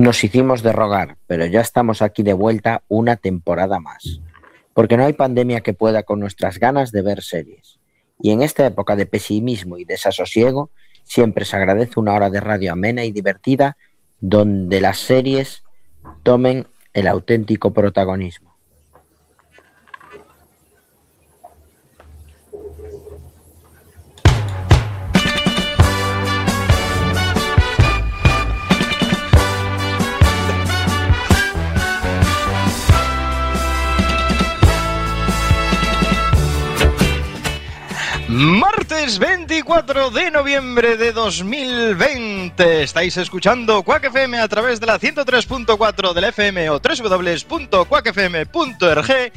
Nos 0.00 0.24
hicimos 0.24 0.62
de 0.62 0.72
rogar, 0.72 1.18
pero 1.26 1.44
ya 1.44 1.60
estamos 1.60 2.00
aquí 2.00 2.22
de 2.22 2.32
vuelta 2.32 2.82
una 2.88 3.16
temporada 3.16 3.80
más. 3.80 4.22
Porque 4.72 4.96
no 4.96 5.04
hay 5.04 5.12
pandemia 5.12 5.60
que 5.60 5.74
pueda 5.74 6.04
con 6.04 6.20
nuestras 6.20 6.58
ganas 6.58 6.90
de 6.90 7.02
ver 7.02 7.20
series. 7.22 7.78
Y 8.18 8.30
en 8.30 8.40
esta 8.40 8.64
época 8.64 8.96
de 8.96 9.04
pesimismo 9.04 9.76
y 9.76 9.84
desasosiego, 9.84 10.70
siempre 11.04 11.44
se 11.44 11.54
agradece 11.56 12.00
una 12.00 12.14
hora 12.14 12.30
de 12.30 12.40
radio 12.40 12.72
amena 12.72 13.04
y 13.04 13.12
divertida 13.12 13.76
donde 14.22 14.80
las 14.80 15.00
series 15.00 15.64
tomen 16.22 16.66
el 16.94 17.06
auténtico 17.06 17.74
protagonismo. 17.74 18.49
Martes 38.40 39.18
24 39.18 40.10
de 40.10 40.30
noviembre 40.30 40.96
de 40.96 41.12
2020. 41.12 42.84
Estáis 42.84 43.18
escuchando 43.18 43.82
Quack 43.82 44.06
FM 44.06 44.38
a 44.38 44.48
través 44.48 44.80
de 44.80 44.86
la 44.86 44.98
103.4 44.98 46.14
del 46.14 46.24
FM 46.24 46.70
o 46.70 46.80
www.quackfm.org. 46.80 49.32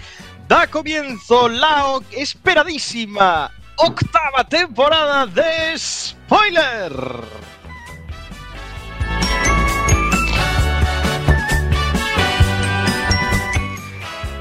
Da 0.48 0.68
comienzo 0.68 1.50
la 1.50 2.00
esperadísima 2.12 3.52
octava 3.76 4.46
temporada 4.46 5.26
de 5.26 5.78
Spoiler. 5.78 6.94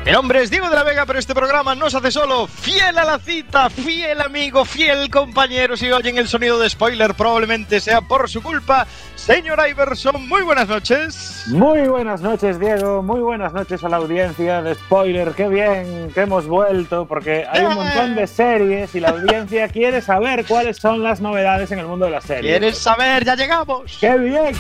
Mi 0.04 0.10
nombre 0.10 0.42
es 0.42 0.50
Diego 0.50 0.68
de 0.68 0.74
la 0.74 0.82
Vega, 0.82 1.06
pero 1.06 1.20
este 1.20 1.32
programa 1.32 1.76
no 1.76 1.88
se 1.88 1.96
hace 1.96 2.10
solo. 2.10 2.48
Fiel 2.48 2.98
a 2.98 3.04
la 3.04 3.20
cita, 3.20 3.70
fiel 3.70 4.20
amigo, 4.20 4.64
fiel 4.64 5.08
compañero. 5.08 5.76
Si 5.76 5.92
oyen 5.92 6.18
el 6.18 6.26
sonido 6.26 6.58
de 6.58 6.68
spoiler, 6.68 7.14
probablemente 7.14 7.78
sea 7.78 8.00
por 8.00 8.28
su 8.28 8.42
culpa. 8.42 8.84
Señor 9.14 9.60
Iverson, 9.70 10.26
muy 10.28 10.42
buenas 10.42 10.66
noches. 10.66 11.44
Muy 11.46 11.86
buenas 11.86 12.20
noches, 12.20 12.58
Diego. 12.58 13.00
Muy 13.04 13.20
buenas 13.20 13.52
noches 13.52 13.84
a 13.84 13.88
la 13.88 13.98
audiencia 13.98 14.60
de 14.60 14.74
spoiler. 14.74 15.34
Qué 15.36 15.46
bien 15.46 16.10
que 16.12 16.22
hemos 16.22 16.48
vuelto, 16.48 17.06
porque 17.06 17.46
hay 17.48 17.64
un 17.64 17.74
montón 17.74 18.16
de 18.16 18.26
series 18.26 18.92
y 18.96 19.00
la 19.00 19.10
audiencia 19.10 19.68
quiere 19.68 20.00
saber 20.00 20.44
cuáles 20.46 20.78
son 20.78 21.04
las 21.04 21.20
novedades 21.20 21.70
en 21.70 21.78
el 21.78 21.86
mundo 21.86 22.06
de 22.06 22.10
las 22.10 22.24
series. 22.24 22.58
¿Quieres 22.58 22.76
saber? 22.76 23.24
¡Ya 23.24 23.36
llegamos! 23.36 23.98
¡Qué 24.00 24.18
bien! 24.18 24.56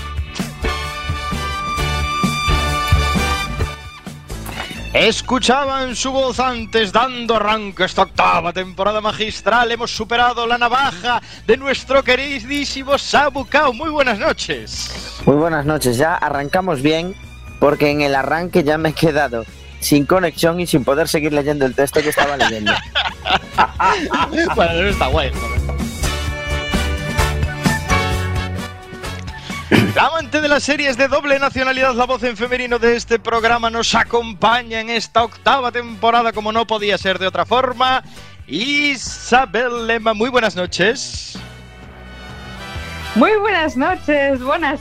Escuchaban 4.92 5.96
su 5.96 6.12
voz 6.12 6.38
antes 6.38 6.92
dando 6.92 7.36
arranque 7.36 7.84
esta 7.84 8.02
octava 8.02 8.52
temporada 8.52 9.00
magistral. 9.00 9.72
Hemos 9.72 9.90
superado 9.90 10.46
la 10.46 10.58
navaja 10.58 11.22
de 11.46 11.56
nuestro 11.56 12.02
queridísimo 12.02 12.98
Sabu 12.98 13.46
Kao. 13.46 13.72
Muy 13.72 13.88
buenas 13.88 14.18
noches. 14.18 15.22
Muy 15.24 15.36
buenas 15.36 15.64
noches, 15.64 15.96
ya 15.96 16.14
arrancamos 16.16 16.82
bien 16.82 17.14
porque 17.58 17.90
en 17.90 18.02
el 18.02 18.14
arranque 18.14 18.64
ya 18.64 18.76
me 18.76 18.90
he 18.90 18.92
quedado 18.92 19.46
sin 19.80 20.04
conexión 20.04 20.60
y 20.60 20.66
sin 20.66 20.84
poder 20.84 21.08
seguir 21.08 21.32
leyendo 21.32 21.64
el 21.64 21.74
texto 21.74 22.02
que 22.02 22.10
estaba 22.10 22.36
leyendo. 22.36 22.72
bueno, 24.54 24.72
eso 24.72 24.88
está 24.88 25.08
bueno. 25.08 25.38
La 25.40 25.61
amante 30.06 30.40
de 30.40 30.48
las 30.48 30.64
series 30.64 30.96
de 30.96 31.06
doble 31.06 31.38
nacionalidad, 31.38 31.94
la 31.94 32.06
voz 32.06 32.24
en 32.24 32.36
femenino 32.36 32.80
de 32.80 32.96
este 32.96 33.20
programa, 33.20 33.70
nos 33.70 33.94
acompaña 33.94 34.80
en 34.80 34.90
esta 34.90 35.22
octava 35.22 35.70
temporada, 35.70 36.32
como 36.32 36.50
no 36.50 36.66
podía 36.66 36.98
ser 36.98 37.20
de 37.20 37.28
otra 37.28 37.46
forma. 37.46 38.02
Isabel 38.48 39.86
Lema, 39.86 40.12
muy 40.12 40.28
buenas 40.28 40.56
noches. 40.56 41.38
Muy 43.14 43.36
buenas 43.36 43.76
noches, 43.76 44.42
buenas 44.42 44.80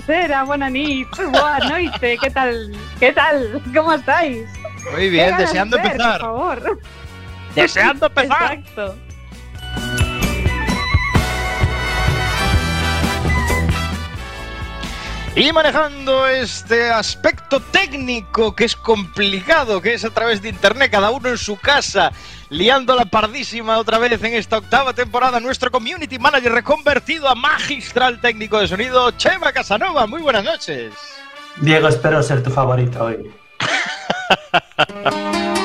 nit, 0.71 1.07
buenas 1.15 1.69
noite, 1.69 2.17
¿qué 2.19 2.29
tal? 2.31 2.71
¿Qué 2.99 3.11
tal? 3.11 3.61
¿Cómo 3.75 3.93
estáis? 3.93 4.47
Muy 4.91 5.09
bien, 5.09 5.37
deseando 5.37 5.77
empezar. 5.77 6.19
Por 6.19 6.29
favor. 6.29 6.79
Deseando 7.53 8.07
empezar. 8.07 8.53
Exacto. 8.53 9.10
Y 15.33 15.53
manejando 15.53 16.27
este 16.27 16.91
aspecto 16.91 17.61
técnico 17.61 18.53
que 18.53 18.65
es 18.65 18.75
complicado, 18.75 19.81
que 19.81 19.93
es 19.93 20.03
a 20.03 20.09
través 20.09 20.41
de 20.41 20.49
internet, 20.49 20.91
cada 20.91 21.09
uno 21.09 21.29
en 21.29 21.37
su 21.37 21.55
casa, 21.55 22.11
liando 22.49 22.95
la 22.95 23.05
pardísima 23.05 23.77
otra 23.77 23.97
vez 23.97 24.21
en 24.21 24.33
esta 24.33 24.57
octava 24.57 24.93
temporada, 24.93 25.39
nuestro 25.39 25.71
community 25.71 26.19
manager 26.19 26.51
reconvertido 26.51 27.29
a 27.29 27.35
magistral 27.35 28.19
técnico 28.19 28.59
de 28.59 28.67
sonido, 28.67 29.09
Chema 29.11 29.53
Casanova. 29.53 30.05
Muy 30.05 30.21
buenas 30.21 30.43
noches. 30.43 30.93
Diego, 31.61 31.87
espero 31.87 32.21
ser 32.21 32.43
tu 32.43 32.49
favorito 32.49 33.05
hoy. 33.05 33.31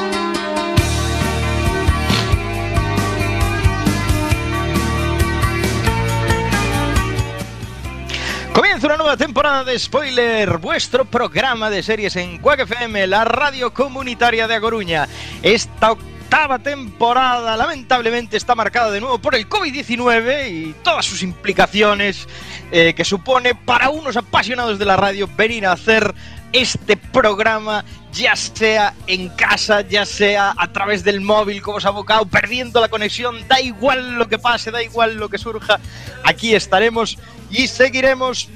Comienza 8.57 8.87
una 8.87 8.97
nueva 8.97 9.19
temporada 9.19 9.65
de 9.65 9.79
Spoiler, 9.79 10.57
vuestro 10.57 11.05
programa 11.05 11.69
de 11.69 11.83
series 11.83 12.17
en 12.17 12.39
Quack 12.39 12.61
FM, 12.61 13.07
la 13.07 13.27
radio 13.27 13.75
comunitaria 13.75 14.49
de 14.49 14.55
A 14.55 14.61
Coruña. 14.63 15.07
Esta 15.43 15.93
octava 15.93 16.59
temporada 16.59 17.55
lamentablemente 17.55 18.39
está 18.39 18.55
marcada 18.55 18.91
de 18.91 19.03
nuevo 19.03 19.19
por 19.19 19.35
el 19.35 19.47
COVID-19 19.47 20.51
y 20.51 20.75
todas 20.83 21.05
sus 21.05 21.23
implicaciones 21.23 22.27
eh, 22.73 22.95
que 22.97 23.05
supone 23.05 23.55
para 23.55 23.91
unos 23.91 24.17
apasionados 24.17 24.79
de 24.79 24.87
la 24.87 24.97
radio 24.97 25.29
venir 25.37 25.67
a 25.67 25.73
hacer 25.73 26.15
este 26.57 26.97
programa, 26.97 27.85
ya 28.13 28.35
sea 28.35 28.95
en 29.07 29.29
casa, 29.29 29.83
ya 29.83 30.07
sea 30.07 30.55
a 30.57 30.73
través 30.73 31.05
del 31.05 31.21
móvil, 31.21 31.61
como 31.61 31.77
os 31.77 31.85
ha 31.85 31.89
abocado, 31.89 32.25
perdiendo 32.27 32.81
la 32.81 32.89
conexión, 32.89 33.47
da 33.47 33.61
igual 33.61 34.15
lo 34.15 34.27
que 34.29 34.39
pase, 34.39 34.71
da 34.71 34.83
igual 34.83 35.17
lo 35.17 35.29
que 35.29 35.39
surja, 35.39 35.79
aquí 36.25 36.55
estaremos 36.55 37.19
y 37.51 37.67
seguiremos 37.67 38.49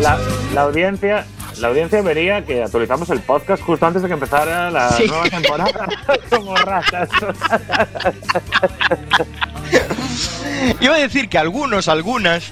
La, 0.00 0.18
la 0.54 0.62
audiencia. 0.62 1.24
La 1.58 1.68
audiencia 1.68 2.00
vería 2.00 2.44
que 2.46 2.62
actualizamos 2.62 3.10
el 3.10 3.20
podcast 3.20 3.62
justo 3.62 3.84
antes 3.86 4.00
de 4.02 4.08
que 4.08 4.14
empezara 4.14 4.70
la 4.70 4.90
Sí. 4.92 5.06
nueva 5.06 5.28
temporada. 5.28 5.88
Como 6.30 6.56
ratas. 6.56 7.08
Iba 10.80 10.94
a 10.94 10.98
decir 10.98 11.28
que 11.28 11.36
algunos, 11.38 11.88
algunas, 11.88 12.50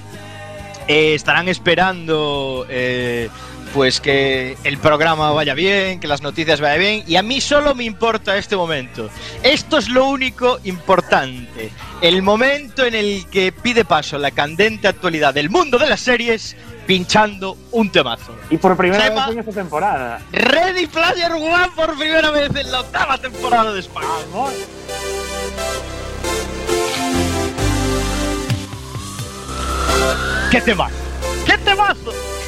eh, 0.87 1.13
estarán 1.15 1.47
esperando 1.49 2.65
eh, 2.69 3.29
pues 3.73 3.99
que 3.99 4.57
el 4.63 4.77
programa 4.77 5.31
vaya 5.31 5.53
bien, 5.53 5.99
que 5.99 6.07
las 6.07 6.21
noticias 6.21 6.61
vayan 6.61 6.79
bien, 6.79 7.03
y 7.07 7.15
a 7.15 7.21
mí 7.21 7.41
solo 7.41 7.75
me 7.75 7.83
importa 7.83 8.37
este 8.37 8.55
momento. 8.55 9.09
Esto 9.43 9.77
es 9.77 9.89
lo 9.89 10.05
único 10.05 10.59
importante. 10.63 11.71
El 12.01 12.21
momento 12.21 12.85
en 12.85 12.95
el 12.95 13.25
que 13.29 13.51
pide 13.51 13.85
paso 13.85 14.17
la 14.17 14.31
candente 14.31 14.87
actualidad 14.87 15.33
del 15.33 15.49
mundo 15.49 15.77
de 15.77 15.87
las 15.87 15.99
series 15.99 16.55
pinchando 16.87 17.55
un 17.71 17.91
temazo. 17.91 18.35
Y 18.49 18.57
por 18.57 18.75
primera 18.75 19.09
vez 19.09 19.19
en 19.29 19.39
esta 19.39 19.51
temporada. 19.51 20.21
Ready 20.31 20.87
Player 20.87 21.31
One 21.33 21.69
por 21.75 21.95
primera 21.97 22.31
vez 22.31 22.55
en 22.55 22.71
la 22.71 22.79
octava 22.79 23.17
temporada 23.17 23.71
de 23.73 23.79
España. 23.79 24.07
Vamos. 24.33 24.53
¡Qué 30.49 30.61
temazo! 30.61 30.95
¡Qué 31.45 31.57
temazo! 31.59 32.38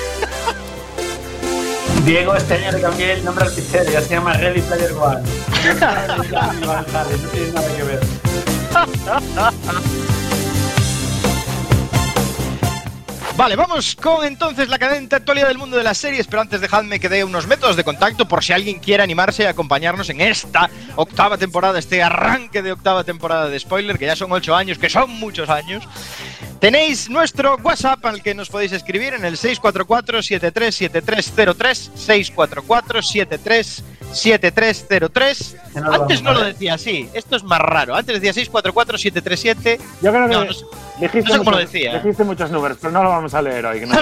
Diego 2.06 2.36
este 2.36 2.56
año 2.56 2.72
le 2.72 2.82
cambié 2.82 3.14
el 3.14 3.24
nombre 3.24 3.46
al 3.46 3.52
fichero, 3.52 3.92
ya 3.92 4.02
se 4.02 4.16
llama 4.16 4.34
Ready 4.34 4.62
Player 4.62 4.92
One. 4.94 5.22
No 6.62 7.30
tiene 7.32 7.52
nada 7.52 7.76
que 7.76 7.84
ver. 7.84 8.00
Vale, 13.38 13.56
vamos 13.56 13.96
con 13.96 14.26
entonces 14.26 14.68
la 14.68 14.78
cadente 14.78 15.16
actualidad 15.16 15.48
del 15.48 15.58
mundo 15.58 15.78
de 15.78 15.84
las 15.84 15.98
series, 15.98 16.28
pero 16.28 16.42
antes 16.42 16.60
dejadme 16.62 17.00
que 17.00 17.10
dé 17.10 17.24
unos 17.24 17.48
métodos 17.48 17.76
de 17.76 17.84
contacto 17.84 18.28
por 18.28 18.44
si 18.44 18.54
alguien 18.54 18.78
quiere 18.80 19.02
animarse 19.02 19.48
a 19.48 19.52
acompañarnos 19.52 20.10
en 20.10 20.22
esta 20.22 20.70
octava 20.96 21.38
temporada, 21.38 21.80
este 21.80 22.04
arranque 22.04 22.62
de 22.62 22.74
octava 22.74 23.04
temporada 23.04 23.48
de 23.48 23.60
spoiler, 23.60 23.98
que 23.98 24.06
ya 24.06 24.16
son 24.16 24.32
ocho 24.32 24.56
años, 24.56 24.78
que 24.78 24.90
son 24.90 25.10
muchos 25.10 25.50
años. 25.50 25.84
Tenéis 26.60 27.10
nuestro 27.10 27.56
WhatsApp 27.64 28.06
al 28.06 28.22
que 28.22 28.36
nos 28.36 28.50
podéis 28.50 28.74
escribir 28.74 29.16
en 29.16 29.26
el 29.26 29.38
644-737303, 29.38 32.36
644-737303. 32.36 33.84
Que 35.74 35.80
no 35.82 35.88
lo 35.88 36.02
Antes 36.02 36.22
vamos 36.22 36.24
no 36.24 36.34
lo 36.34 36.46
decía 36.46 36.74
así, 36.76 37.10
esto 37.14 37.36
es 37.38 37.44
más 37.44 37.60
raro. 37.60 37.96
Antes 37.96 38.22
decía 38.22 38.44
644-737. 38.44 39.80
Yo 40.02 40.12
creo 40.12 40.28
que 40.28 40.34
No, 40.36 40.46
no 40.46 40.54
sé- 40.54 40.66
dijiste, 41.00 41.22
no 41.22 41.32
sé 41.32 41.38
cómo 41.40 41.52
lo 41.52 41.58
decía. 41.58 41.94
dijiste 42.00 42.24
muchos 42.24 42.52
números, 42.52 42.78
pero 42.82 42.92
no 42.92 43.04
lo 43.04 43.10
vamos 43.10 43.34
a 43.34 43.42
leer 43.42 43.66
hoy. 43.66 43.80
Que 43.80 43.86
no 43.86 44.00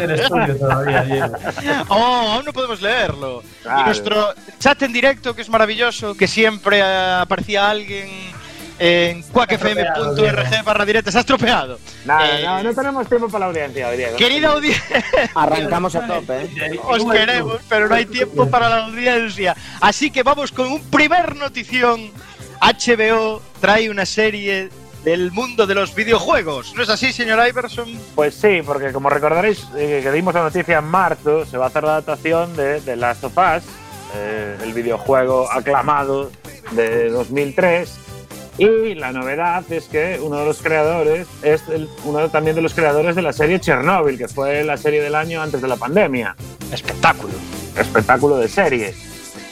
el 0.00 0.10
estudio 0.12 0.56
todavía. 0.58 1.30
Oh, 1.88 2.32
aún 2.34 2.44
no 2.44 2.52
podemos 2.52 2.80
leerlo. 2.80 3.42
Claro. 3.62 3.80
Y 3.80 3.84
nuestro 3.84 4.34
chat 4.58 4.82
en 4.82 4.92
directo, 4.92 5.34
que 5.34 5.42
es 5.42 5.48
maravilloso, 5.48 6.14
que 6.14 6.26
siempre 6.26 6.78
eh, 6.78 7.18
aparecía 7.20 7.68
alguien 7.70 8.08
en 8.78 9.22
cuacfm.org 9.22 10.64
barra 10.64 10.84
directa. 10.84 11.10
Se 11.10 11.18
ha 11.18 11.20
estropeado. 11.20 11.78
Nada, 12.04 12.38
Eh, 12.40 12.44
no, 12.44 12.62
no 12.62 12.74
tenemos 12.74 13.08
tiempo 13.08 13.28
para 13.28 13.46
la 13.46 13.46
audiencia 13.46 13.88
hoy, 13.88 13.96
Diego. 13.96 14.16
Querida 14.16 14.48
audiencia, 14.48 15.02
Arrancamos 15.34 15.94
a 15.96 16.06
tope, 16.06 16.42
¿eh? 16.42 16.80
os 16.84 17.04
queremos, 17.10 17.60
pero 17.68 17.88
no 17.88 17.94
hay 17.94 18.06
tiempo 18.06 18.48
para 18.48 18.68
la 18.68 18.84
audiencia. 18.86 19.56
Así 19.80 20.10
que 20.10 20.22
vamos 20.22 20.52
con 20.52 20.66
un 20.70 20.80
primer 20.90 21.36
notición. 21.36 22.10
HBO 22.60 23.42
trae 23.60 23.90
una 23.90 24.06
serie 24.06 24.70
del 25.04 25.30
mundo 25.30 25.66
de 25.66 25.74
los 25.74 25.94
videojuegos. 25.94 26.74
¿No 26.74 26.82
es 26.82 26.88
así, 26.88 27.12
señor 27.12 27.46
Iverson? 27.46 27.86
Pues 28.14 28.34
sí, 28.34 28.60
porque 28.64 28.92
como 28.92 29.08
recordaréis 29.08 29.64
eh, 29.76 30.00
que 30.02 30.10
dimos 30.10 30.34
la 30.34 30.42
noticia 30.42 30.78
en 30.78 30.84
marzo, 30.86 31.44
se 31.46 31.56
va 31.58 31.66
a 31.66 31.68
hacer 31.68 31.84
la 31.84 31.90
adaptación 31.98 32.56
de 32.56 32.80
The 32.80 32.96
Last 32.96 33.22
of 33.24 33.34
Us, 33.36 33.62
eh, 34.16 34.56
el 34.62 34.72
videojuego 34.72 35.50
aclamado 35.52 36.32
de 36.72 37.10
2003. 37.10 37.88
Y 38.58 38.94
la 38.94 39.12
novedad 39.12 39.64
es 39.70 39.84
que 39.84 40.18
uno 40.22 40.38
de 40.38 40.46
los 40.46 40.62
creadores 40.62 41.26
es 41.42 41.62
el- 41.68 41.88
uno 42.04 42.28
también 42.30 42.56
de 42.56 42.62
los 42.62 42.72
creadores 42.72 43.14
de 43.14 43.20
la 43.22 43.32
serie 43.34 43.60
Chernobyl, 43.60 44.16
que 44.16 44.28
fue 44.28 44.64
la 44.64 44.76
serie 44.78 45.02
del 45.02 45.14
año 45.14 45.42
antes 45.42 45.60
de 45.60 45.68
la 45.68 45.76
pandemia. 45.76 46.34
Espectáculo. 46.72 47.34
espectáculo 47.76 48.38
de 48.38 48.48
serie. 48.48 48.94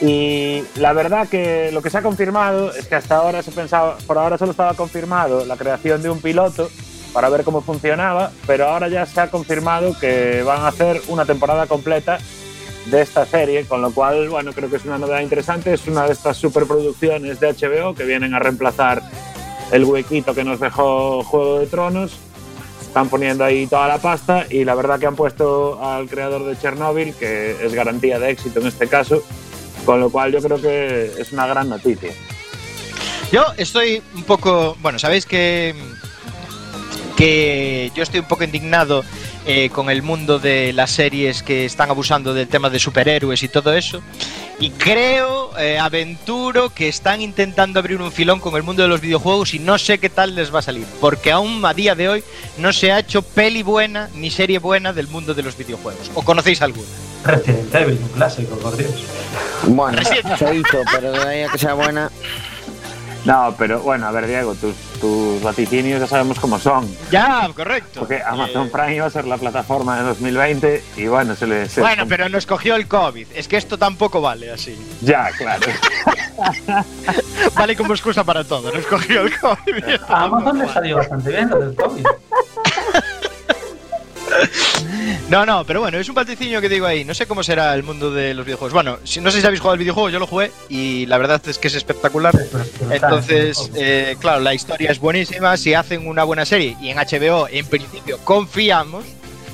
Y 0.00 0.64
la 0.76 0.94
verdad 0.94 1.28
que 1.28 1.70
lo 1.72 1.82
que 1.82 1.90
se 1.90 1.98
ha 1.98 2.02
confirmado 2.02 2.72
es 2.72 2.86
que 2.86 2.94
hasta 2.94 3.16
ahora 3.16 3.42
se 3.42 3.52
pensaba, 3.52 3.98
por 4.06 4.16
ahora 4.16 4.38
solo 4.38 4.52
estaba 4.52 4.72
confirmado 4.72 5.44
la 5.44 5.56
creación 5.58 6.02
de 6.02 6.08
un 6.08 6.20
piloto 6.22 6.70
para 7.12 7.28
ver 7.28 7.44
cómo 7.44 7.60
funcionaba, 7.60 8.32
pero 8.46 8.66
ahora 8.66 8.88
ya 8.88 9.04
se 9.04 9.20
ha 9.20 9.30
confirmado 9.30 9.94
que 10.00 10.42
van 10.42 10.62
a 10.62 10.68
hacer 10.68 11.02
una 11.08 11.26
temporada 11.26 11.66
completa 11.66 12.18
de 12.86 13.02
esta 13.02 13.24
serie, 13.26 13.64
con 13.64 13.80
lo 13.80 13.90
cual, 13.92 14.28
bueno, 14.28 14.52
creo 14.52 14.68
que 14.68 14.76
es 14.76 14.84
una 14.84 14.98
novedad 14.98 15.20
interesante, 15.20 15.72
es 15.72 15.86
una 15.86 16.04
de 16.06 16.12
estas 16.12 16.36
superproducciones 16.36 17.40
de 17.40 17.52
HBO 17.52 17.94
que 17.94 18.04
vienen 18.04 18.34
a 18.34 18.38
reemplazar 18.38 19.02
el 19.72 19.84
huequito 19.84 20.34
que 20.34 20.44
nos 20.44 20.60
dejó 20.60 21.22
Juego 21.24 21.60
de 21.60 21.66
Tronos 21.66 22.18
están 22.94 23.08
poniendo 23.08 23.44
ahí 23.44 23.66
toda 23.66 23.88
la 23.88 23.98
pasta 23.98 24.46
y 24.48 24.64
la 24.64 24.76
verdad 24.76 25.00
que 25.00 25.06
han 25.06 25.16
puesto 25.16 25.84
al 25.84 26.08
creador 26.08 26.44
de 26.44 26.56
Chernobyl, 26.56 27.12
que 27.14 27.56
es 27.66 27.74
garantía 27.74 28.20
de 28.20 28.30
éxito 28.30 28.60
en 28.60 28.68
este 28.68 28.86
caso, 28.86 29.20
con 29.84 29.98
lo 29.98 30.10
cual 30.10 30.30
yo 30.30 30.40
creo 30.40 30.62
que 30.62 31.10
es 31.18 31.32
una 31.32 31.44
gran 31.48 31.68
noticia. 31.68 32.12
Yo 33.32 33.42
estoy 33.56 34.00
un 34.14 34.22
poco. 34.22 34.76
Bueno, 34.80 35.00
sabéis 35.00 35.26
que. 35.26 35.74
que 37.16 37.90
yo 37.96 38.04
estoy 38.04 38.20
un 38.20 38.28
poco 38.28 38.44
indignado 38.44 39.02
eh, 39.46 39.68
con 39.70 39.90
el 39.90 40.02
mundo 40.02 40.38
de 40.38 40.72
las 40.72 40.90
series 40.90 41.42
que 41.42 41.64
están 41.64 41.90
abusando 41.90 42.32
del 42.32 42.48
tema 42.48 42.70
de 42.70 42.78
superhéroes 42.78 43.42
y 43.42 43.48
todo 43.48 43.74
eso. 43.74 44.02
Y 44.58 44.70
creo, 44.70 45.56
eh, 45.58 45.78
aventuro, 45.78 46.70
que 46.70 46.88
están 46.88 47.20
intentando 47.20 47.78
abrir 47.78 48.00
un 48.00 48.12
filón 48.12 48.40
con 48.40 48.54
el 48.56 48.62
mundo 48.62 48.82
de 48.82 48.88
los 48.88 49.00
videojuegos 49.00 49.52
y 49.52 49.58
no 49.58 49.78
sé 49.78 49.98
qué 49.98 50.08
tal 50.08 50.34
les 50.34 50.54
va 50.54 50.60
a 50.60 50.62
salir. 50.62 50.86
Porque 51.00 51.32
aún 51.32 51.64
a 51.64 51.74
día 51.74 51.94
de 51.94 52.08
hoy 52.08 52.24
no 52.58 52.72
se 52.72 52.92
ha 52.92 53.00
hecho 53.00 53.22
peli 53.22 53.62
buena 53.62 54.08
ni 54.14 54.30
serie 54.30 54.58
buena 54.58 54.92
del 54.92 55.08
mundo 55.08 55.34
de 55.34 55.42
los 55.42 55.56
videojuegos. 55.56 56.10
¿O 56.14 56.22
conocéis 56.22 56.62
alguna? 56.62 56.88
Resident 57.24 57.74
Evil, 57.74 57.98
un 58.02 58.08
clásico, 58.10 58.56
por 58.56 58.76
Dios. 58.76 58.92
Bueno, 59.66 59.98
se 60.04 60.54
hizo, 60.54 60.82
pero 60.92 61.12
de 61.12 61.28
ahí 61.28 61.42
a 61.42 61.48
que 61.48 61.58
sea 61.58 61.74
buena. 61.74 62.10
No, 63.24 63.54
pero 63.56 63.80
bueno, 63.80 64.06
a 64.06 64.10
ver, 64.10 64.26
Diego, 64.26 64.54
tus, 64.54 64.74
tus 65.00 65.42
vaticinios 65.42 65.98
ya 66.00 66.06
sabemos 66.06 66.38
cómo 66.38 66.58
son. 66.58 66.86
Ya, 67.10 67.48
correcto. 67.54 68.00
Porque 68.00 68.22
Amazon 68.22 68.66
Eh, 68.66 68.70
Prime 68.70 68.94
iba 68.96 69.06
a 69.06 69.10
ser 69.10 69.24
la 69.26 69.38
plataforma 69.38 69.96
de 69.96 70.02
2020 70.02 70.84
y 70.98 71.06
bueno, 71.06 71.34
se 71.34 71.46
le... 71.46 71.68
se- 71.68 71.80
Bueno, 71.80 72.04
pero 72.06 72.28
nos 72.28 72.44
cogió 72.44 72.76
el 72.76 72.86
COVID. 72.86 73.28
Es 73.34 73.48
que 73.48 73.56
esto 73.56 73.78
tampoco 73.78 74.20
vale 74.20 74.50
así. 74.52 74.76
Ya, 75.00 75.30
claro. 75.38 75.66
Vale 77.54 77.76
como 77.76 77.92
excusa 77.94 78.24
para 78.24 78.42
todo. 78.44 78.72
Nos 78.72 78.84
cogió 78.86 79.22
el 79.22 79.38
COVID. 79.38 79.84
A 80.08 80.24
Amazon 80.24 80.58
le 80.58 80.68
salió 80.68 80.96
bastante 80.96 81.30
bien 81.30 81.48
lo 81.48 81.60
del 81.60 81.74
COVID. 81.76 82.04
No, 85.28 85.46
no, 85.46 85.64
pero 85.64 85.80
bueno, 85.80 85.98
es 85.98 86.08
un 86.08 86.14
vaticinio 86.14 86.60
que 86.60 86.68
digo 86.68 86.86
ahí. 86.86 87.04
No 87.04 87.14
sé 87.14 87.26
cómo 87.26 87.42
será 87.42 87.74
el 87.74 87.82
mundo 87.82 88.10
de 88.10 88.34
los 88.34 88.44
videojuegos. 88.44 88.72
Bueno, 88.72 88.98
si, 89.04 89.20
no 89.20 89.30
sé 89.30 89.40
si 89.40 89.46
habéis 89.46 89.60
jugado 89.60 89.72
al 89.74 89.78
videojuego, 89.78 90.10
yo 90.10 90.18
lo 90.18 90.26
jugué 90.26 90.50
y 90.68 91.06
la 91.06 91.18
verdad 91.18 91.40
es 91.46 91.58
que 91.58 91.68
es 91.68 91.74
espectacular. 91.74 92.34
Entonces, 92.90 93.70
eh, 93.74 94.16
claro, 94.20 94.40
la 94.40 94.54
historia 94.54 94.90
es 94.90 94.98
buenísima. 94.98 95.56
Si 95.56 95.74
hacen 95.74 96.06
una 96.06 96.24
buena 96.24 96.44
serie 96.44 96.76
y 96.80 96.90
en 96.90 96.98
HBO, 96.98 97.48
en 97.50 97.66
principio, 97.66 98.18
confiamos, 98.24 99.04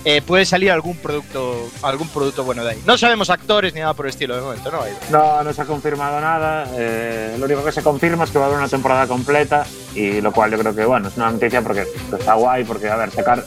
eh, 0.05 0.23
puede 0.23 0.44
salir 0.47 0.71
algún 0.71 0.97
producto, 0.97 1.69
algún 1.82 2.09
producto 2.09 2.43
bueno 2.43 2.65
de 2.65 2.71
ahí. 2.73 2.82
No 2.87 2.97
sabemos 2.97 3.29
actores 3.31 3.75
ni 3.75 3.81
nada 3.81 3.94
por 3.94 4.06
el 4.06 4.11
estilo 4.11 4.34
de 4.34 4.41
momento, 4.43 4.70
¿no? 4.70 4.81
No, 5.10 5.43
no 5.43 5.53
se 5.53 5.60
ha 5.63 5.67
confirmado 5.67 6.20
nada. 6.20 6.67
eh, 6.75 7.37
lo 7.39 7.44
único 7.44 7.63
que 7.65 7.72
se 7.72 7.82
confirma 7.82 8.25
es 8.25 8.31
que 8.31 8.39
va 8.39 8.46
a 8.46 8.49
haber 8.49 8.58
una 8.58 8.69
temporada 8.69 9.06
completa 9.06 9.67
y 9.94 10.20
lo 10.20 10.32
cual 10.32 10.51
yo 10.51 10.58
creo 10.58 10.75
que 10.75 10.84
bueno 10.84 11.08
es 11.08 11.17
una 11.17 11.31
noticia 11.31 11.60
porque 11.63 11.87
está 12.19 12.34
guay 12.34 12.65
porque 12.65 12.89
a 12.89 12.96
ver 12.96 13.10
sacar 13.10 13.44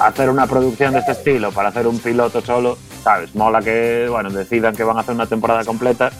hacer 0.00 0.30
una 0.30 0.46
producción 0.46 0.92
de 0.92 1.00
este 1.00 1.12
estilo 1.12 1.52
para 1.52 1.68
hacer 1.68 1.86
un 1.86 1.98
piloto 1.98 2.40
solo, 2.40 2.76
sabes, 3.02 3.34
mola 3.34 3.60
que 3.60 4.06
bueno 4.08 4.30
decidan 4.30 4.74
que 4.74 4.84
van 4.84 4.96
a 4.96 5.00
hacer 5.00 5.14
una 5.14 5.26
temporada 5.26 5.64
completa 5.64 6.10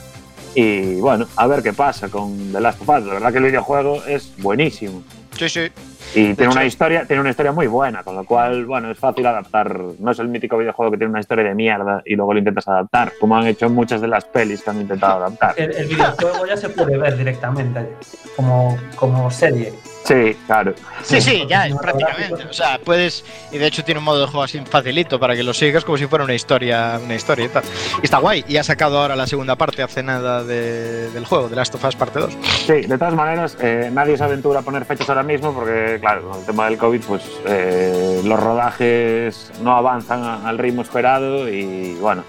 y 0.55 0.99
bueno 1.01 1.27
a 1.37 1.47
ver 1.47 1.63
qué 1.63 1.73
pasa 1.73 2.09
con 2.09 2.53
The 2.53 2.61
Last 2.61 2.81
of 2.83 2.89
Us. 2.89 3.05
La 3.07 3.15
verdad 3.15 3.33
que 3.33 3.39
el 3.39 3.45
videojuego 3.45 4.03
es 4.07 4.33
buenísimo 4.39 5.03
Sí, 5.37 5.49
sí. 5.49 5.71
y 6.17 6.35
tiene 6.35 6.51
una 6.53 6.65
historia 6.65 7.05
tiene 7.05 7.21
una 7.21 7.31
historia 7.31 7.53
muy 7.53 7.69
buena 7.69 8.03
con 8.03 8.17
lo 8.17 8.25
cual 8.25 8.65
bueno 8.67 8.91
es 8.91 8.99
fácil 8.99 9.25
adaptar. 9.27 9.79
No 10.01 10.11
es 10.11 10.19
el 10.19 10.29
mítico 10.29 10.59
videojuego 10.59 10.91
que 10.93 10.99
tiene 10.99 11.11
una 11.11 11.21
historia 11.21 11.45
de 11.45 11.55
mierda 11.55 12.03
y 12.05 12.17
luego 12.17 12.33
lo 12.33 12.39
intentas 12.41 12.67
adaptar 12.67 13.13
como 13.21 13.37
han 13.37 13.47
hecho 13.47 13.69
muchas 13.71 14.01
de 14.01 14.09
las 14.09 14.25
pelis 14.25 14.63
que 14.63 14.71
han 14.71 14.81
intentado 14.81 15.19
adaptar. 15.25 15.55
El, 15.57 15.77
el 15.77 15.87
videojuego 15.87 16.47
ya 16.47 16.57
se 16.57 16.71
puede 16.71 16.97
ver 16.99 17.17
directamente 17.17 17.89
como, 18.35 18.77
como 18.97 19.31
serie. 19.31 19.73
Sí, 20.09 20.37
claro. 20.47 20.75
Sí, 21.03 21.21
sí, 21.21 21.45
ya 21.49 21.67
prácticamente. 21.83 22.45
O 22.49 22.53
sea, 22.53 22.79
puedes. 22.83 23.25
Y 23.53 23.59
de 23.59 23.67
hecho 23.67 23.85
tiene 23.85 23.99
un 23.99 24.05
modo 24.05 24.21
de 24.23 24.27
juego 24.27 24.43
así 24.43 24.59
facilito 24.61 25.21
para 25.21 25.37
que 25.37 25.43
lo 25.43 25.53
sigas 25.53 25.85
como 25.85 25.99
si 25.99 26.07
fuera 26.07 26.25
una 26.25 26.35
historia, 26.35 26.99
una 27.05 27.15
historia 27.15 27.45
y 27.45 27.49
tal. 27.49 27.63
Y 28.03 28.05
está 28.07 28.19
guay. 28.19 28.43
Y 28.49 28.57
ha 28.57 28.65
sacado 28.65 28.99
ahora 29.01 29.15
la 29.17 29.27
segunda 29.27 29.55
parte 29.57 29.83
hace 29.83 30.03
nada 30.03 30.43
de- 30.45 31.11
del 31.11 31.27
juego, 31.27 31.49
de 31.51 31.57
Last 31.57 31.75
of 31.75 31.85
Us 31.85 31.95
parte 31.97 32.21
2. 32.21 32.37
Sí, 32.67 32.73
de 32.87 32.97
todas 32.99 33.15
maneras, 33.15 33.57
eh, 33.61 33.91
nadie 33.93 34.17
se 34.17 34.25
aventura 34.25 34.61
a 34.61 34.63
poner 34.63 34.85
fechas 34.87 35.09
ahora 35.11 35.23
mismo 35.23 35.53
porque, 35.53 35.99
claro, 36.01 36.31
con 36.31 36.41
el 36.41 36.47
tema 36.47 36.65
del 36.67 36.79
COVID, 36.79 37.01
pues 37.03 37.23
eh, 37.47 38.23
los 38.25 38.41
rodajes 38.41 39.51
no 39.63 39.77
avanzan 39.77 40.25
a- 40.25 40.49
al 40.49 40.57
ritmo 40.59 40.83
esperado 40.83 41.49
y, 41.49 41.95
bueno. 42.01 42.25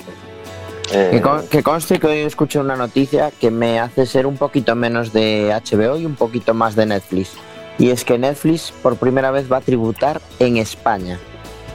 eh, 0.92 1.10
Que, 1.12 1.22
con- 1.22 1.48
que 1.48 1.62
conste 1.64 2.00
que 2.00 2.08
hoy 2.08 2.20
escuché 2.22 2.60
una 2.60 2.76
noticia 2.76 3.32
que 3.40 3.52
me 3.52 3.80
hace 3.80 4.06
ser 4.08 4.26
un 4.26 4.38
poquito 4.38 4.76
menos 4.76 5.14
de 5.14 5.54
HBO 5.54 5.98
y 5.98 6.06
un 6.06 6.16
poquito 6.16 6.54
más 6.54 6.76
de 6.76 6.88
Netflix. 6.88 7.32
Y 7.80 7.90
es 7.92 8.04
que 8.06 8.18
Netflix 8.20 8.72
por 8.84 8.98
primera 8.98 9.32
vez 9.32 9.52
va 9.52 9.58
a 9.58 9.62
tributar 9.62 10.22
en 10.40 10.58
España. 10.58 11.18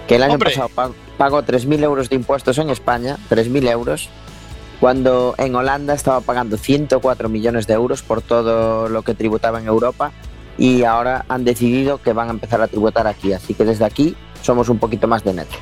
Que 0.07 0.17
el 0.17 0.23
año 0.23 0.35
¡Hombre! 0.35 0.51
pasado 0.51 0.69
pag- 0.75 0.93
pagó 1.17 1.43
3.000 1.43 1.83
euros 1.83 2.11
de 2.11 2.17
impuestos 2.17 2.59
en 2.59 2.69
España, 2.71 3.17
3.000 3.31 3.69
euros, 3.71 4.11
cuando 4.81 5.35
en 5.39 5.55
Holanda 5.55 5.95
estaba 5.95 6.21
pagando 6.21 6.59
104 6.59 7.29
millones 7.31 7.67
de 7.67 7.73
euros 7.75 8.03
por 8.03 8.21
todo 8.21 8.89
lo 8.91 9.03
que 9.03 9.15
tributaba 9.15 9.59
en 9.61 9.67
Europa. 9.67 10.13
Y 10.59 10.85
ahora 10.85 11.25
han 11.29 11.45
decidido 11.45 11.99
que 11.99 12.13
van 12.13 12.29
a 12.29 12.31
empezar 12.33 12.61
a 12.61 12.69
tributar 12.69 13.07
aquí. 13.09 13.33
Así 13.33 13.55
que 13.55 13.65
desde 13.65 13.85
aquí 13.85 14.15
somos 14.43 14.69
un 14.69 14.79
poquito 14.79 15.09
más 15.09 15.25
de 15.25 15.33
Netflix. 15.33 15.61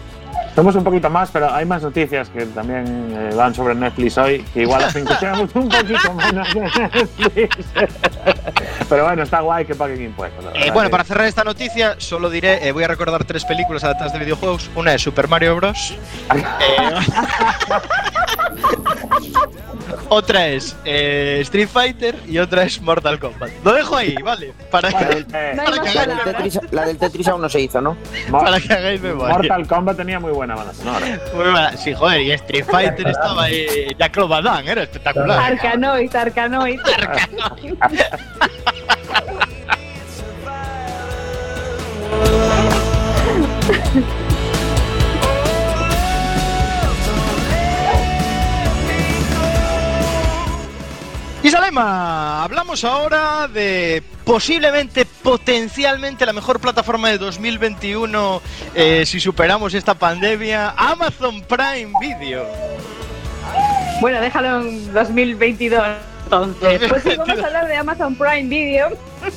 Somos 0.55 0.77
un 0.77 0.85
poquito 0.85 1.09
más, 1.09 1.31
pero 1.31 1.53
hay 1.53 1.65
más 1.65 1.83
noticias 1.83 2.29
que 2.29 2.45
también 2.47 2.85
eh, 3.17 3.35
van 3.35 3.55
sobre 3.55 3.75
Netflix 3.75 4.19
hoy, 4.19 4.45
que 4.53 4.63
igual 4.63 4.85
hacen 4.85 5.07
que 5.07 5.15
seamos 5.15 5.51
un 5.55 5.69
poquito 5.69 6.15
menos 6.15 6.53
de 6.53 6.61
Netflix. 6.61 7.57
pero 8.89 9.05
bueno, 9.05 9.23
está 9.23 9.41
guay 9.41 9.65
que 9.65 9.75
paguen 9.75 10.03
impuestos. 10.03 10.45
Eh, 10.55 10.71
bueno, 10.71 10.91
para 10.91 11.05
cerrar 11.05 11.27
esta 11.27 11.43
noticia, 11.43 11.95
solo 11.99 12.29
diré, 12.29 12.69
eh, 12.69 12.73
voy 12.73 12.85
a 12.85 12.89
recordar 12.89 13.25
tres 13.25 13.47
películas 13.47 13.83
adaptadas 13.83 14.13
de 14.13 14.19
videojuegos. 14.19 14.71
Una 14.77 14.93
es 14.95 15.01
Super 15.01 15.27
Mario 15.27 15.57
Bros. 15.57 15.97
Eh, 20.13 20.15
otra 20.15 20.49
es 20.49 20.77
eh, 20.85 21.39
Street 21.43 21.69
Fighter 21.69 22.17
y 22.29 22.39
otra 22.39 22.65
es 22.65 22.81
Mortal 22.81 23.19
Kombat. 23.19 23.51
Lo 23.65 23.73
dejo 23.73 23.97
ahí, 23.97 24.15
¿vale? 24.23 24.53
Para 24.71 24.91
que, 24.91 25.27
eh, 25.33 25.55
para 25.57 25.71
La 25.71 26.07
del. 26.07 26.25
Tetris, 26.25 26.61
la 26.71 26.87
del 26.87 26.99
Tetris 26.99 27.29
aún 27.29 27.41
no 27.41 27.49
se 27.49 27.61
hizo, 27.61 27.81
¿no? 27.81 27.97
Para 28.31 28.61
que 28.61 28.73
hagáis 28.73 29.01
memoria. 29.01 29.35
Mortal 29.35 29.67
Kombat 29.67 29.97
tenía 29.97 30.21
muy 30.21 30.33
buena 30.33 30.55
banda 30.55 30.75
sonora. 30.75 31.07
Muy 31.35 31.45
buena. 31.45 31.77
Sí, 31.77 31.95
joder, 31.95 32.21
y 32.21 32.33
Street 32.33 32.65
Fighter 32.65 33.09
estaba 33.09 33.45
ahí. 33.45 33.67
Jack 33.99 34.17
Van 34.17 34.69
era 34.69 34.83
espectacular. 34.83 35.53
Arcanoid, 35.53 36.15
Arcanoid. 36.15 36.81
Hablamos 51.75 52.85
ahora 52.85 53.49
de 53.49 54.03
posiblemente, 54.25 55.07
potencialmente 55.07 56.27
la 56.27 56.35
mejor 56.35 56.61
plataforma 56.61 57.09
de 57.09 57.17
2021 57.17 58.43
eh, 58.75 59.05
si 59.07 59.21
superamos 59.21 59.73
esta 59.73 59.95
pandemia, 59.95 60.75
Amazon 60.77 61.41
Prime 61.43 61.93
Video. 62.01 62.47
Bueno, 64.01 64.21
déjalo 64.21 64.61
en 64.61 64.93
2022. 64.93 65.83
Entonces, 66.25 66.89
pues 66.89 67.03
sí, 67.03 67.11
vamos 67.17 67.39
a 67.39 67.47
hablar 67.47 67.69
de 67.69 67.77
Amazon 67.77 68.17
Prime 68.17 68.49
Video 68.49 68.91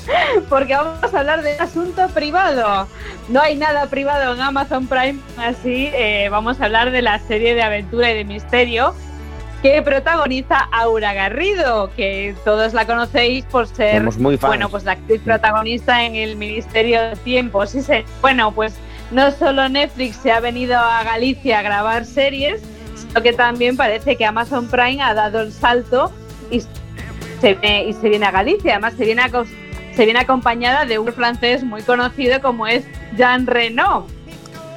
porque 0.50 0.76
vamos 0.76 1.14
a 1.14 1.20
hablar 1.20 1.42
de 1.42 1.58
asunto 1.58 2.08
privado. 2.10 2.88
No 3.30 3.42
hay 3.42 3.56
nada 3.56 3.88
privado 3.88 4.34
en 4.34 4.42
Amazon 4.42 4.88
Prime, 4.88 5.20
así 5.38 5.90
eh, 5.94 6.28
vamos 6.30 6.60
a 6.60 6.66
hablar 6.66 6.92
de 6.92 7.02
la 7.02 7.20
serie 7.20 7.56
de 7.56 7.64
aventura 7.64 8.12
y 8.12 8.16
de 8.16 8.26
misterio 8.26 8.94
que 9.66 9.82
protagoniza 9.82 10.60
Aura 10.72 11.14
Garrido, 11.14 11.90
que 11.96 12.36
todos 12.46 12.74
la 12.76 12.86
conocéis 12.86 13.46
por 13.46 13.66
ser 13.68 14.04
muy 14.20 14.36
bueno, 14.38 14.70
pues 14.70 14.84
la 14.84 14.92
actriz 14.92 15.20
protagonista 15.22 16.04
en 16.04 16.14
el 16.16 16.36
Ministerio 16.36 17.02
de 17.02 17.16
Tiempo. 17.16 17.66
Sí, 17.66 17.82
sí. 17.82 18.04
Bueno, 18.22 18.52
pues 18.52 18.76
no 19.10 19.32
solo 19.32 19.68
Netflix 19.68 20.18
se 20.18 20.32
ha 20.32 20.40
venido 20.40 20.78
a 20.78 21.04
Galicia 21.04 21.58
a 21.60 21.62
grabar 21.64 22.06
series, 22.06 22.62
sino 22.96 23.24
que 23.24 23.34
también 23.34 23.76
parece 23.76 24.16
que 24.16 24.24
Amazon 24.24 24.68
Prime 24.68 25.02
ha 25.02 25.16
dado 25.16 25.40
el 25.42 25.52
salto 25.52 26.12
y 26.52 26.62
se, 27.42 27.56
viene- 27.56 27.86
y 27.86 27.94
se 27.94 28.08
viene 28.10 28.28
a 28.28 28.32
Galicia. 28.32 28.74
Además, 28.74 28.94
se 28.96 29.06
viene, 29.06 29.24
acos- 29.24 29.50
se 29.96 30.06
viene 30.06 30.20
acompañada 30.20 30.86
de 30.86 31.00
un 31.00 31.12
francés 31.12 31.64
muy 31.64 31.82
conocido 31.82 32.40
como 32.40 32.68
es 32.68 32.86
Jean 33.18 33.48
Reno. 33.48 34.06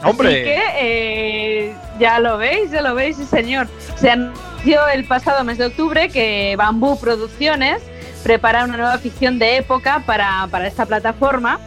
Hombre. 0.04 0.28
Así 0.28 0.44
que 0.44 0.60
eh, 0.80 1.74
ya 1.98 2.18
lo 2.20 2.38
veis, 2.38 2.70
ya 2.70 2.82
lo 2.82 2.94
veis, 2.94 3.16
sí 3.16 3.24
señor. 3.24 3.68
Se 3.96 4.10
anunció 4.10 4.86
el 4.88 5.04
pasado 5.04 5.44
mes 5.44 5.58
de 5.58 5.66
octubre 5.66 6.08
que 6.08 6.54
Bambú 6.56 6.98
Producciones 7.00 7.82
prepara 8.22 8.64
una 8.64 8.76
nueva 8.76 8.98
ficción 8.98 9.38
de 9.38 9.56
época 9.56 10.02
para, 10.06 10.46
para 10.50 10.66
esta 10.66 10.86
plataforma 10.86 11.58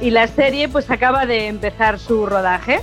y 0.00 0.10
la 0.10 0.26
serie 0.26 0.68
pues 0.68 0.90
acaba 0.90 1.26
de 1.26 1.46
empezar 1.46 1.98
su 1.98 2.26
rodaje. 2.26 2.80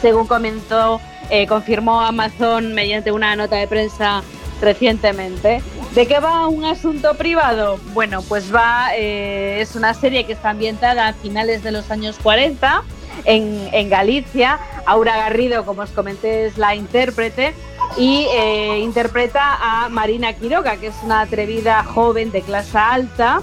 Según 0.00 0.26
comentó, 0.26 1.00
eh, 1.28 1.46
confirmó 1.46 2.00
Amazon 2.00 2.74
mediante 2.74 3.12
una 3.12 3.36
nota 3.36 3.56
de 3.56 3.66
prensa 3.68 4.22
recientemente. 4.60 5.62
¿De 5.94 6.06
qué 6.06 6.20
va 6.20 6.46
un 6.46 6.64
asunto 6.64 7.14
privado? 7.14 7.78
Bueno, 7.92 8.22
pues 8.22 8.54
va, 8.54 8.90
eh, 8.96 9.60
es 9.60 9.74
una 9.74 9.92
serie 9.92 10.24
que 10.24 10.32
está 10.32 10.50
ambientada 10.50 11.08
a 11.08 11.12
finales 11.12 11.62
de 11.62 11.72
los 11.72 11.90
años 11.90 12.16
40 12.22 12.82
en, 13.24 13.88
Galicia. 13.88 14.58
Aura 14.86 15.16
Garrido, 15.16 15.64
como 15.64 15.82
os 15.82 15.90
comenté, 15.90 16.46
es 16.46 16.58
la 16.58 16.74
intérprete 16.74 17.54
y 17.96 18.26
eh, 18.32 18.78
interpreta 18.78 19.58
a 19.60 19.88
Marina 19.88 20.32
Quiroga, 20.32 20.76
que 20.76 20.88
es 20.88 20.94
una 21.02 21.22
atrevida 21.22 21.84
joven 21.84 22.30
de 22.30 22.42
clase 22.42 22.78
alta 22.78 23.42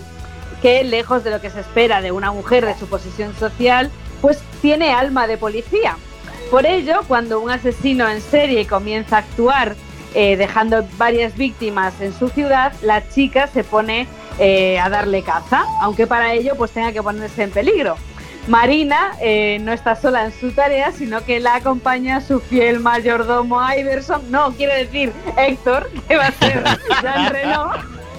que, 0.61 0.83
lejos 0.83 1.23
de 1.23 1.31
lo 1.31 1.41
que 1.41 1.49
se 1.49 1.59
espera 1.59 2.01
de 2.01 2.11
una 2.11 2.31
mujer 2.31 2.65
de 2.65 2.77
su 2.77 2.87
posición 2.87 3.35
social, 3.35 3.91
pues 4.21 4.41
tiene 4.61 4.91
alma 4.91 5.27
de 5.27 5.37
policía. 5.37 5.97
Por 6.49 6.65
ello, 6.65 7.01
cuando 7.07 7.39
un 7.39 7.49
asesino 7.49 8.07
en 8.07 8.21
serie 8.21 8.65
comienza 8.65 9.17
a 9.17 9.19
actuar 9.19 9.75
eh, 10.15 10.37
dejando 10.37 10.87
varias 10.97 11.35
víctimas 11.35 11.99
en 12.01 12.13
su 12.13 12.29
ciudad, 12.29 12.73
la 12.81 13.07
chica 13.09 13.47
se 13.47 13.63
pone 13.63 14.07
eh, 14.39 14.79
a 14.79 14.89
darle 14.89 15.23
caza, 15.23 15.65
aunque 15.81 16.07
para 16.07 16.33
ello 16.33 16.55
pues 16.55 16.71
tenga 16.71 16.91
que 16.91 17.03
ponerse 17.03 17.43
en 17.43 17.51
peligro. 17.51 17.97
Marina 18.47 19.11
eh, 19.21 19.59
no 19.61 19.73
está 19.73 19.95
sola 19.95 20.25
en 20.25 20.31
su 20.31 20.51
tarea, 20.51 20.91
sino 20.91 21.23
que 21.25 21.39
la 21.39 21.55
acompaña 21.55 22.21
su 22.21 22.39
fiel 22.39 22.79
mayordomo 22.79 23.59
Iverson, 23.77 24.31
no, 24.31 24.51
quiere 24.53 24.85
decir 24.85 25.11
Héctor, 25.37 25.89
que 26.07 26.15
va 26.15 26.27
a 26.27 26.31
ser 26.31 26.63
Jean 27.01 27.29
Reno, 27.33 27.71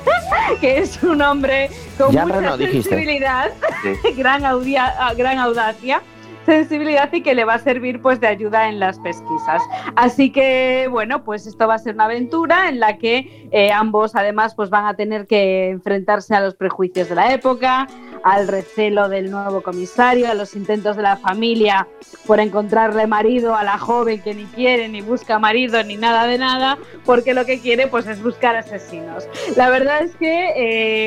que 0.61 0.79
es 0.79 1.03
un 1.03 1.23
hombre 1.23 1.71
con 1.97 2.13
Jean 2.13 2.29
mucha 2.29 2.57
sensibilidad, 2.59 3.51
Sí. 3.83 4.13
gran, 4.17 4.45
audia- 4.45 4.95
ah, 4.99 5.15
gran 5.15 5.39
audacia, 5.39 6.03
sensibilidad 6.45 7.13
y 7.13 7.23
que 7.23 7.35
le 7.35 7.45
va 7.45 7.55
a 7.55 7.59
servir 7.59 8.01
pues 8.01 8.21
de 8.21 8.27
ayuda 8.27 8.69
en 8.69 8.81
las 8.81 8.99
pesquisas. 8.99 9.63
Así 9.97 10.31
que 10.33 10.89
bueno, 10.91 11.23
pues 11.23 11.47
esto 11.47 11.67
va 11.69 11.75
a 11.75 11.79
ser 11.79 11.95
una 11.95 12.05
aventura 12.07 12.69
en 12.71 12.81
la 12.81 12.97
que 12.97 13.49
eh, 13.51 13.71
ambos 13.71 14.17
además 14.17 14.55
pues 14.55 14.71
van 14.71 14.87
a 14.87 14.95
tener 14.95 15.27
que 15.27 15.69
enfrentarse 15.69 16.35
a 16.35 16.41
los 16.41 16.55
prejuicios 16.55 17.11
de 17.11 17.15
la 17.17 17.35
época, 17.35 17.87
al 18.25 18.49
recelo 18.49 19.09
del 19.09 19.31
nuevo 19.31 19.63
comisario, 19.63 20.29
a 20.31 20.35
los 20.35 20.55
intentos 20.57 20.97
de 20.97 21.03
la 21.03 21.17
familia 21.17 21.87
por 22.27 22.41
encontrarle 22.41 23.07
marido 23.07 23.55
a 23.55 23.65
la 23.65 23.79
joven 23.79 24.21
que 24.23 24.35
ni 24.35 24.45
quiere, 24.45 24.89
ni 24.89 25.01
busca 25.01 25.39
marido, 25.39 25.83
ni 25.83 25.97
nada 25.97 26.27
de 26.27 26.39
nada, 26.39 26.79
porque 27.05 27.35
lo 27.35 27.45
que 27.47 27.61
quiere 27.61 27.87
pues 27.87 28.07
es 28.07 28.23
buscar 28.23 28.57
asesinos. 28.57 29.27
La 29.57 29.71
verdad 29.71 30.03
es 30.03 30.15
que 30.17 30.53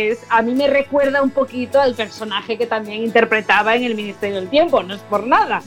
eh, 0.10 0.18
a 0.30 0.42
mí 0.42 0.54
me 0.56 0.68
recuerda 0.68 1.22
un 1.22 1.30
poquito 1.30 1.80
al 1.80 1.96
personaje 1.96 2.58
que 2.58 2.66
también 2.66 3.04
interpretaba 3.04 3.76
en 3.76 3.84
el 3.84 3.96
Ministerio 3.96 4.38
del 4.38 4.50
Tiempo, 4.50 4.82
no 4.84 4.94
es 4.96 5.02
por 5.02 5.28
nada, 5.28 5.62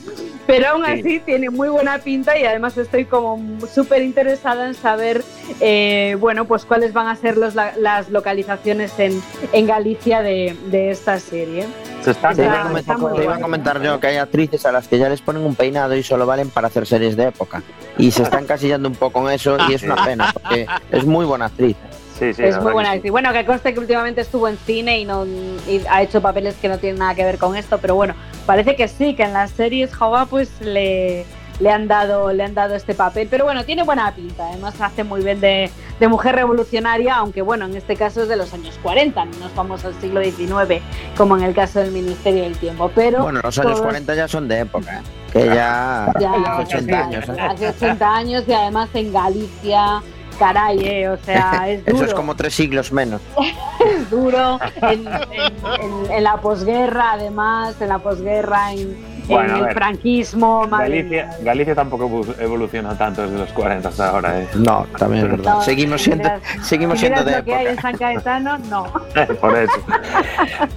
pero 0.47 0.69
aún 0.69 0.85
Sí. 0.85 0.91
así 0.99 1.19
tiene 1.19 1.49
muy 1.49 1.69
buena 1.69 1.97
pinta 1.99 2.37
y 2.37 2.43
además 2.45 2.77
estoy 2.77 3.05
como 3.05 3.39
súper 3.67 4.01
interesada 4.03 4.67
en 4.67 4.73
saber, 4.75 5.23
eh, 5.59 6.15
bueno, 6.19 6.45
pues 6.45 6.65
cuáles 6.65 6.93
van 6.93 7.07
a 7.07 7.15
ser 7.15 7.37
los, 7.37 7.55
las 7.55 8.09
localizaciones 8.09 8.97
en, 8.99 9.21
en 9.53 9.65
Galicia 9.67 10.21
de, 10.21 10.55
de 10.67 10.91
esta 10.91 11.19
serie. 11.35 11.67
Se 12.03 12.11
está 12.11 12.33
Te 12.33 12.43
iba, 12.43 12.51
a 12.51 12.55
Está- 12.55 12.63
comentar, 12.69 12.95
está 12.95 12.97
muy 12.97 13.11
te 13.17 13.23
iba 13.23 13.33
a 13.33 13.35
guay. 13.37 13.41
comentar 13.41 13.81
yo 13.81 13.99
que 13.99 14.07
hay 14.07 14.17
actrices 14.17 14.65
a 14.65 14.71
las 14.71 14.87
que 14.87 14.97
ya 14.97 15.09
les 15.09 15.21
ponen 15.21 15.43
un 15.43 15.55
peinado 15.55 15.95
y 15.95 16.03
solo 16.03 16.25
valen 16.25 16.49
para 16.49 16.67
hacer 16.67 16.85
series 16.85 17.15
de 17.17 17.27
época. 17.27 17.61
Y 17.97 18.11
se 18.11 18.23
están 18.23 18.45
casillando 18.45 18.87
un 18.89 18.95
poco 18.95 19.27
en 19.27 19.35
eso 19.35 19.57
y 19.69 19.73
es 19.73 19.83
una 19.83 20.03
pena, 20.05 20.31
porque 20.33 20.67
es 20.91 21.05
muy 21.05 21.25
buena 21.25 21.45
actriz. 21.45 21.75
Sí, 22.17 22.33
sí, 22.33 22.43
es 22.43 22.57
muy 22.61 22.71
buena 22.71 22.91
sí. 22.91 22.95
actriz. 22.97 23.11
Bueno, 23.11 23.33
que 23.33 23.45
conste 23.45 23.73
que 23.73 23.79
últimamente 23.79 24.21
estuvo 24.21 24.47
en 24.47 24.57
cine 24.57 24.99
y, 24.99 25.05
no, 25.05 25.25
y 25.25 25.81
ha 25.89 26.01
hecho 26.01 26.21
papeles 26.21 26.55
que 26.55 26.69
no 26.69 26.77
tienen 26.77 26.99
nada 26.99 27.13
que 27.13 27.25
ver 27.25 27.37
con 27.37 27.57
esto, 27.57 27.77
pero 27.79 27.95
bueno, 27.95 28.13
parece 28.45 28.75
que 28.77 28.87
sí, 28.87 29.15
que 29.15 29.23
en 29.23 29.33
las 29.33 29.51
series 29.51 29.93
Jova 29.93 30.25
pues 30.25 30.49
le, 30.61 31.25
le, 31.59 31.69
han 31.71 31.87
dado, 31.87 32.31
le 32.33 32.43
han 32.43 32.53
dado 32.53 32.75
este 32.75 32.93
papel. 32.93 33.27
Pero 33.29 33.45
bueno, 33.45 33.63
tiene 33.65 33.83
buena 33.83 34.13
pinta, 34.13 34.47
además 34.49 34.75
hace 34.79 35.03
muy 35.03 35.21
bien 35.23 35.39
de, 35.41 35.69
de 35.99 36.07
mujer 36.07 36.35
revolucionaria, 36.35 37.15
aunque 37.15 37.41
bueno, 37.41 37.65
en 37.65 37.75
este 37.75 37.95
caso 37.95 38.23
es 38.23 38.27
de 38.29 38.35
los 38.35 38.53
años 38.53 38.77
40, 38.83 39.25
no 39.25 39.37
nos 39.39 39.55
vamos 39.55 39.85
al 39.85 39.93
siglo 40.01 40.21
XIX, 40.23 40.81
como 41.17 41.37
en 41.37 41.43
el 41.43 41.53
caso 41.55 41.79
del 41.79 41.91
Ministerio 41.91 42.43
del 42.43 42.57
Tiempo. 42.57 42.91
Pero 42.93 43.23
Bueno, 43.23 43.39
los 43.43 43.57
años 43.59 43.71
todos- 43.73 43.81
40 43.83 44.15
ya 44.15 44.27
son 44.27 44.47
de 44.47 44.59
época, 44.59 44.99
¿eh? 44.99 45.01
que 45.33 45.45
ya, 45.47 46.11
Ya, 46.19 46.31
hace 46.33 46.75
80 46.77 46.99
años. 46.99 47.29
¿eh? 47.29 47.41
hace 47.41 47.69
80 47.69 48.15
años 48.15 48.43
y 48.47 48.53
además 48.53 48.89
en 48.93 49.11
Galicia, 49.13 50.01
caray, 50.39 50.79
eh, 50.85 51.09
o 51.09 51.17
sea, 51.17 51.63
es 51.69 51.85
duro. 51.85 51.97
Eso 51.97 52.05
es 52.05 52.13
como 52.13 52.35
tres 52.35 52.53
siglos 52.53 52.91
menos. 52.91 53.21
es 53.85 54.09
duro 54.09 54.59
en, 54.81 55.07
en- 55.07 55.81
en- 55.81 56.11
en 56.11 56.23
la 56.23 56.37
posguerra, 56.37 57.13
además, 57.13 57.75
en 57.81 57.89
la 57.89 57.99
posguerra, 57.99 58.73
en, 58.73 59.14
Bueno, 59.27 59.49
en 59.49 59.55
el 59.57 59.63
ver. 59.65 59.73
franquismo, 59.73 60.67
Galicia. 60.67 61.29
Galicia 61.41 61.75
tampoco 61.75 62.05
evo- 62.07 62.35
evolucionó 62.39 62.95
tanto 62.95 63.23
desde 63.23 63.37
los 63.37 63.51
40 63.51 63.89
hasta 63.89 64.09
ahora. 64.09 64.39
¿eh? 64.41 64.47
No, 64.55 64.85
también 64.97 65.25
es 65.25 65.31
verdad. 65.31 65.53
No, 65.55 65.61
seguimos 65.61 66.01
si 66.01 66.05
siendo, 66.11 66.23
miras- 66.29 66.41
seguimos 66.67 66.99
si 66.99 67.05
siendo 67.07 67.23
de 67.23 67.37
lo 67.37 67.43
que 67.43 67.55
hay 67.55 67.65
en 67.65 67.71
época. 67.73 67.81
San 67.81 67.97
Caetano, 67.97 68.57
no. 68.69 68.85
Por 69.41 69.57
eso. 69.57 69.73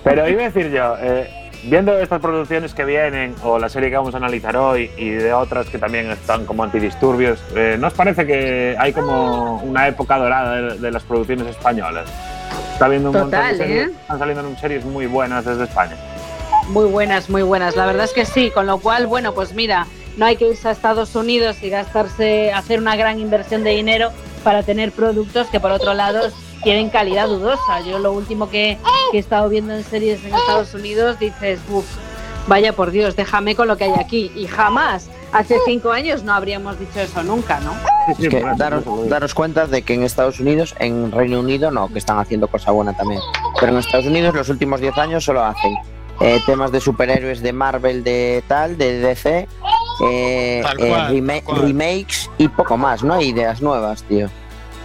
Pero 0.05 0.29
iba 0.29 0.43
a 0.43 0.45
decir 0.51 0.71
yo, 0.71 0.95
eh, 1.01 1.29
viendo 1.65 1.99
estas 1.99 2.21
producciones 2.21 2.73
que 2.75 2.85
vienen, 2.85 3.35
o 3.43 3.59
la 3.59 3.69
serie 3.69 3.91
que 3.91 3.97
vamos 3.97 4.15
a 4.15 4.19
analizar 4.19 4.57
hoy, 4.57 4.91
y 4.97 5.11
de 5.11 5.33
otras 5.33 5.67
que 5.69 5.79
también 5.79 6.11
están 6.11 6.47
como 6.47 6.63
antidisturbios, 6.65 7.43
eh, 7.55 7.77
¿no 7.79 7.89
os 7.89 7.95
parece 7.95 8.27
que 8.27 8.77
hay 8.79 8.93
como 8.93 9.57
una 9.63 9.89
época 9.89 10.17
dorada 10.19 10.57
de, 10.57 10.79
de 10.79 10.91
las 10.91 11.03
producciones 11.03 11.47
españolas? 11.49 12.09
Está 12.73 12.89
viendo 12.89 13.11
un 13.11 13.17
montón 13.19 13.43
de 13.49 13.57
series, 13.57 13.89
¿eh? 13.89 13.93
están 14.03 14.19
saliendo 14.21 14.57
series 14.57 14.85
muy 14.85 15.07
buenas 15.07 15.45
desde 15.45 15.65
España. 15.65 15.97
Muy 16.69 16.85
buenas, 16.85 17.31
muy 17.31 17.43
buenas. 17.43 17.77
La 17.77 17.87
verdad 17.87 18.05
es 18.05 18.13
que 18.13 18.27
sí, 18.27 18.51
con 18.51 18.67
lo 18.67 18.79
cual, 18.79 19.07
bueno, 19.07 19.33
pues 19.33 19.55
mira, 19.55 19.87
no 20.19 20.27
hay 20.27 20.37
que 20.37 20.49
irse 20.49 20.69
a 20.69 20.73
Estados 20.73 21.15
Unidos 21.15 21.57
y 21.63 21.71
gastarse, 21.71 22.53
hacer 22.53 22.81
una 22.81 22.95
gran 22.95 23.19
inversión 23.19 23.65
de 23.65 23.71
dinero 23.71 24.11
para 24.45 24.63
tener 24.63 24.93
productos 24.93 25.47
que 25.47 25.61
por 25.61 25.71
otro 25.71 25.95
lado 25.95 26.29
tienen 26.63 26.91
calidad 26.91 27.27
dudosa. 27.27 27.81
Yo 27.87 27.99
lo 27.99 28.13
último 28.13 28.51
que, 28.51 28.77
que 29.11 29.17
he 29.17 29.21
estado 29.21 29.49
viendo 29.49 29.75
en 29.75 29.83
series 29.83 30.23
en 30.25 30.35
Estados 30.35 30.75
Unidos 30.75 31.19
dices, 31.19 31.59
uff, 31.71 31.87
vaya 32.47 32.75
por 32.75 32.91
Dios, 32.91 33.17
déjame 33.17 33.57
con 33.57 33.67
lo 33.67 33.79
que 33.79 33.85
hay 33.85 33.95
aquí. 33.99 34.31
Y 34.35 34.47
jamás, 34.47 35.09
hace 35.33 35.57
cinco 35.65 35.93
años 35.93 36.23
no 36.23 36.35
habríamos 36.35 36.79
dicho 36.79 37.01
eso 37.01 37.23
nunca, 37.23 37.61
¿no? 37.61 37.73
Es 38.13 38.19
que 38.29 38.45
daros, 38.59 38.85
daros 39.09 39.33
cuenta 39.33 39.67
de 39.67 39.81
que 39.81 39.95
en 39.95 40.03
Estados 40.03 40.39
Unidos, 40.39 40.75
en 40.81 41.13
Reino 41.13 41.41
Unido 41.41 41.71
no, 41.71 41.89
que 41.89 41.99
están 41.99 42.19
haciendo 42.19 42.47
cosa 42.49 42.73
buena 42.73 42.95
también. 42.95 43.23
Pero 43.59 43.73
en 43.73 43.79
Estados 43.79 44.07
Unidos 44.07 44.35
los 44.35 44.51
últimos 44.51 44.81
10 44.83 44.99
años 44.99 45.25
solo 45.25 45.43
hacen 45.45 45.75
eh, 46.21 46.41
temas 46.47 46.73
de 46.73 46.81
superhéroes 46.81 47.43
de 47.43 47.53
Marvel, 47.53 48.03
de 48.03 48.43
tal, 48.47 48.77
de 48.77 48.99
DC, 48.99 49.39
eh, 49.39 49.47
eh, 50.01 50.63
cual, 51.45 51.63
remakes 51.63 52.31
y 52.39 52.49
poco 52.49 52.77
más. 52.77 53.03
No 53.03 53.15
hay 53.15 53.29
ideas 53.29 53.63
nuevas, 53.63 54.03
tío. 54.05 54.29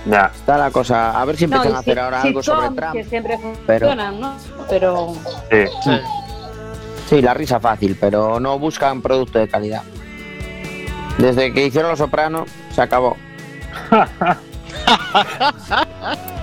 Ya. 0.05 0.31
Está 0.35 0.57
la 0.57 0.69
cosa. 0.69 1.19
A 1.19 1.25
ver 1.25 1.37
si 1.37 1.45
empiezan 1.45 1.75
a 1.75 1.79
hacer 1.79 1.99
ahora 1.99 2.21
algo 2.21 2.43
sobre 2.43 2.69
Trump. 2.71 2.93
que 2.93 3.03
siempre 3.05 3.37
funcionan, 3.37 4.19
¿no? 4.19 4.35
Pero 4.69 5.13
Sí. 5.49 5.65
Sí. 5.83 5.99
Sí, 7.09 7.21
la 7.21 7.33
risa 7.33 7.59
fácil, 7.59 7.97
pero 7.99 8.39
no 8.39 8.59
buscan 8.59 9.01
producto 9.01 9.39
de 9.39 9.47
calidad. 9.47 9.83
Desde 11.17 11.53
que 11.53 11.65
hicieron 11.65 11.91
Los 11.91 11.99
Soprano, 11.99 12.45
se 12.71 12.81
acabó. 12.81 13.15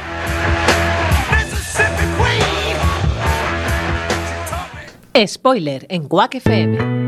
Spoiler 5.27 5.85
en 5.89 6.07
Quack 6.07 6.35
FM. 6.35 7.00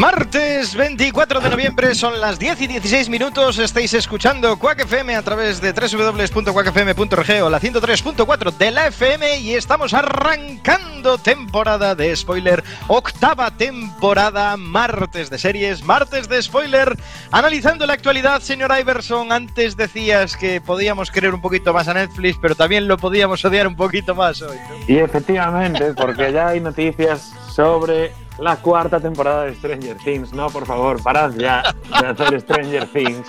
Martes 0.00 0.74
24 0.76 1.40
de 1.40 1.50
noviembre, 1.50 1.94
son 1.94 2.22
las 2.22 2.38
10 2.38 2.62
y 2.62 2.66
16 2.68 3.10
minutos. 3.10 3.58
Estáis 3.58 3.92
escuchando 3.92 4.58
Quack 4.58 4.80
FM 4.84 5.14
a 5.14 5.20
través 5.20 5.60
de 5.60 5.74
www.quackfm.org 5.74 7.42
o 7.42 7.50
la 7.50 7.60
103.4 7.60 8.56
de 8.56 8.70
la 8.70 8.86
FM 8.86 9.40
y 9.40 9.52
estamos 9.52 9.92
arrancando 9.92 11.18
temporada 11.18 11.94
de 11.94 12.16
spoiler, 12.16 12.64
octava 12.88 13.50
temporada, 13.50 14.56
martes 14.56 15.28
de 15.28 15.36
series, 15.36 15.84
martes 15.84 16.30
de 16.30 16.40
spoiler. 16.40 16.96
Analizando 17.30 17.84
la 17.84 17.92
actualidad, 17.92 18.40
señor 18.40 18.72
Iverson, 18.80 19.32
antes 19.32 19.76
decías 19.76 20.34
que 20.34 20.62
podíamos 20.62 21.10
querer 21.10 21.34
un 21.34 21.42
poquito 21.42 21.74
más 21.74 21.88
a 21.88 21.92
Netflix, 21.92 22.38
pero 22.40 22.54
también 22.54 22.88
lo 22.88 22.96
podíamos 22.96 23.44
odiar 23.44 23.66
un 23.66 23.76
poquito 23.76 24.14
más 24.14 24.40
hoy. 24.40 24.56
Y 24.88 24.96
efectivamente, 24.96 25.92
porque 25.92 26.32
ya 26.32 26.48
hay 26.48 26.60
noticias 26.60 27.34
sobre 27.54 28.14
la 28.40 28.56
cuarta 28.56 28.98
temporada 29.00 29.44
de 29.44 29.54
Stranger 29.54 29.96
Things. 30.04 30.32
No, 30.32 30.48
por 30.50 30.66
favor, 30.66 31.02
parad 31.02 31.32
ya 31.36 31.62
de 32.00 32.06
hacer 32.08 32.40
Stranger 32.40 32.86
Things. 32.86 33.26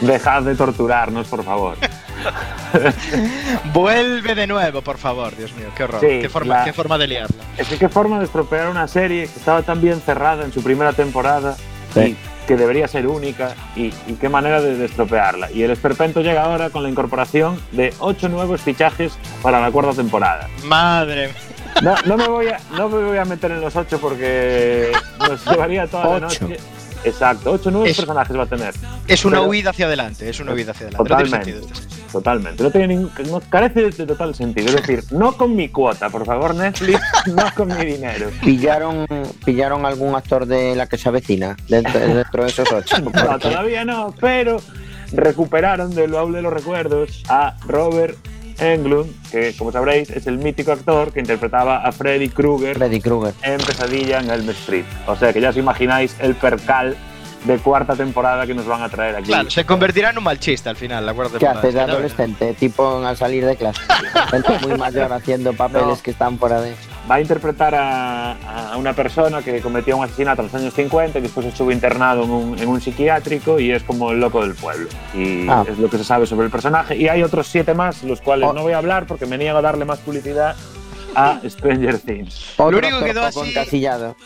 Dejad 0.00 0.42
de 0.42 0.54
torturarnos, 0.54 1.26
por 1.28 1.42
favor. 1.44 1.76
Vuelve 3.72 4.34
de 4.34 4.46
nuevo, 4.46 4.82
por 4.82 4.98
favor, 4.98 5.34
Dios 5.36 5.52
mío, 5.54 5.68
qué 5.76 5.84
horror. 5.84 6.00
Sí, 6.00 6.18
qué, 6.20 6.28
forma, 6.28 6.58
la- 6.58 6.64
qué 6.64 6.72
forma 6.72 6.98
de 6.98 7.06
liarla. 7.08 7.44
Es 7.56 7.68
que 7.68 7.78
qué 7.78 7.88
forma 7.88 8.18
de 8.18 8.24
estropear 8.26 8.68
una 8.68 8.86
serie 8.88 9.22
que 9.26 9.38
estaba 9.38 9.62
tan 9.62 9.80
bien 9.80 10.00
cerrada 10.00 10.44
en 10.44 10.52
su 10.52 10.62
primera 10.62 10.92
temporada 10.92 11.56
Sí. 11.94 12.00
y 12.00 12.16
que 12.46 12.56
debería 12.56 12.86
ser 12.88 13.06
única 13.08 13.54
y, 13.74 13.86
y 14.06 14.14
qué 14.20 14.28
manera 14.28 14.60
de, 14.60 14.76
de 14.76 14.84
estropearla. 14.84 15.50
Y 15.52 15.62
el 15.62 15.70
esperpento 15.72 16.20
llega 16.20 16.44
ahora 16.44 16.70
con 16.70 16.82
la 16.82 16.88
incorporación 16.88 17.60
de 17.72 17.92
ocho 17.98 18.28
nuevos 18.28 18.60
fichajes 18.60 19.12
para 19.42 19.60
la 19.60 19.70
cuarta 19.70 19.92
temporada. 19.94 20.48
Madre 20.64 21.28
mía. 21.28 21.36
No, 21.82 21.94
no 22.06 22.16
me 22.16 22.28
voy 22.28 22.48
a, 22.48 22.60
no 22.76 22.88
me 22.88 23.02
voy 23.04 23.18
a 23.18 23.24
meter 23.24 23.50
en 23.52 23.60
los 23.60 23.74
ocho 23.76 23.98
porque 24.00 24.92
nos 25.18 25.44
llevaría 25.46 25.86
toda 25.86 26.20
la 26.20 26.26
Ocho. 26.26 26.48
noche. 26.48 26.58
Exacto, 27.02 27.52
ocho 27.52 27.70
nuevos 27.70 27.88
Es- 27.88 27.96
personajes 27.96 28.36
va 28.36 28.42
a 28.42 28.46
tener. 28.46 28.74
Es 29.08 29.24
una 29.24 29.38
Pero- 29.38 29.48
huida 29.50 29.70
hacia 29.70 29.86
adelante, 29.86 30.28
es 30.28 30.38
una 30.40 30.52
huida 30.52 30.72
hacia 30.72 30.88
adelante. 30.88 31.10
No 31.10 31.16
tiene 31.16 31.30
Totalmente. 31.30 31.68
sentido. 31.68 31.90
Totalmente. 32.12 32.62
No, 32.64 32.70
tiene 32.70 32.88
ningún- 32.88 33.10
no 33.30 33.40
carece 33.48 33.82
de, 33.82 33.90
de 33.90 34.06
total 34.06 34.34
sentido. 34.34 34.68
Es 34.68 34.74
decir, 34.76 35.04
no 35.12 35.32
con 35.36 35.54
mi 35.56 35.68
cuota, 35.70 36.10
por 36.10 36.26
favor, 36.26 36.54
Netflix, 36.54 37.00
no 37.34 37.44
con 37.56 37.68
mi 37.68 37.84
dinero. 37.86 38.30
¿Pillaron, 38.44 39.06
pillaron 39.44 39.86
algún 39.86 40.14
actor 40.14 40.44
de 40.44 40.74
la 40.76 40.86
que 40.88 40.98
se 40.98 41.08
avecina 41.08 41.56
dentro, 41.68 41.98
dentro 42.00 42.42
de 42.42 42.48
esos 42.50 42.70
ocho? 42.70 42.96
No, 43.00 43.38
todavía 43.38 43.84
no, 43.86 44.14
pero 44.20 44.60
recuperaron 45.12 45.94
del 45.94 46.10
baúl 46.12 46.32
de 46.34 46.42
los 46.42 46.52
recuerdos 46.52 47.22
a 47.28 47.56
Robert 47.66 48.16
Englund, 48.60 49.10
que 49.30 49.54
como 49.56 49.72
sabréis 49.72 50.10
es 50.10 50.26
el 50.26 50.38
mítico 50.38 50.72
actor 50.72 51.12
que 51.12 51.20
interpretaba 51.20 51.78
a 51.78 51.92
Freddy 51.92 52.28
Krueger 52.28 52.76
Freddy 52.76 53.00
Krueger. 53.00 53.34
en 53.42 53.58
Pesadilla 53.58 54.20
en 54.20 54.30
Elm 54.30 54.48
Street. 54.50 54.84
O 55.06 55.16
sea 55.16 55.32
que 55.32 55.40
ya 55.40 55.50
os 55.50 55.56
imagináis 55.56 56.14
el 56.20 56.34
percal 56.34 56.96
de 57.44 57.56
cuarta 57.58 57.96
temporada 57.96 58.46
que 58.46 58.52
nos 58.52 58.66
van 58.66 58.82
a 58.82 58.88
traer 58.90 59.16
aquí. 59.16 59.28
Claro, 59.28 59.48
se 59.50 59.64
convertirá 59.64 60.10
en 60.10 60.18
un 60.18 60.24
mal 60.24 60.38
chiste 60.38 60.68
al 60.68 60.76
final, 60.76 61.06
la 61.06 61.14
cuarta 61.14 61.38
¿Qué 61.38 61.46
temporada. 61.46 61.58
hace 61.68 61.72
de 61.72 61.80
adolescente? 61.80 62.54
Tipo 62.54 62.98
al 63.04 63.16
salir 63.16 63.46
de 63.46 63.56
clase. 63.56 63.80
Gente 64.30 64.58
muy 64.66 64.76
mayor 64.76 65.10
haciendo 65.12 65.54
papeles 65.54 65.86
No. 65.86 66.02
que 66.02 66.10
están 66.10 66.38
fuera 66.38 66.60
de. 66.60 66.74
Va 67.08 67.16
a 67.16 67.20
interpretar 67.20 67.74
a, 67.74 68.72
a 68.72 68.76
una 68.76 68.92
persona 68.92 69.42
que 69.42 69.60
cometió 69.60 69.96
un 69.96 70.04
asesinato 70.04 70.42
en 70.42 70.46
los 70.46 70.54
años 70.54 70.74
50 70.74 71.18
y 71.18 71.22
después 71.22 71.46
estuvo 71.46 71.70
internado 71.72 72.24
en 72.24 72.30
un, 72.30 72.58
en 72.58 72.68
un 72.68 72.80
psiquiátrico 72.80 73.58
y 73.60 73.72
es 73.72 73.82
como 73.82 74.10
el 74.12 74.20
loco 74.20 74.40
del 74.42 74.54
pueblo. 74.54 74.88
Y 75.14 75.48
Ah. 75.48 75.64
es 75.68 75.78
lo 75.78 75.88
que 75.90 75.98
se 75.98 76.04
sabe 76.04 76.26
sobre 76.26 76.46
el 76.46 76.52
personaje. 76.52 76.96
Y 76.96 77.08
hay 77.08 77.22
otros 77.22 77.46
siete 77.48 77.74
más, 77.74 78.02
los 78.04 78.20
cuales 78.20 78.48
Oh. 78.48 78.52
no 78.52 78.62
voy 78.62 78.72
a 78.74 78.78
hablar 78.78 79.06
porque 79.06 79.26
me 79.26 79.38
niego 79.38 79.58
a 79.58 79.62
darle 79.62 79.84
más 79.84 79.98
publicidad 80.00 80.54
a 81.14 81.40
Stranger 81.48 81.98
Things. 81.98 82.54
Otro 82.56 82.78
único 82.78 83.00
quedó 83.04 83.24
así- 83.24 83.40
encasillado. 83.50 84.16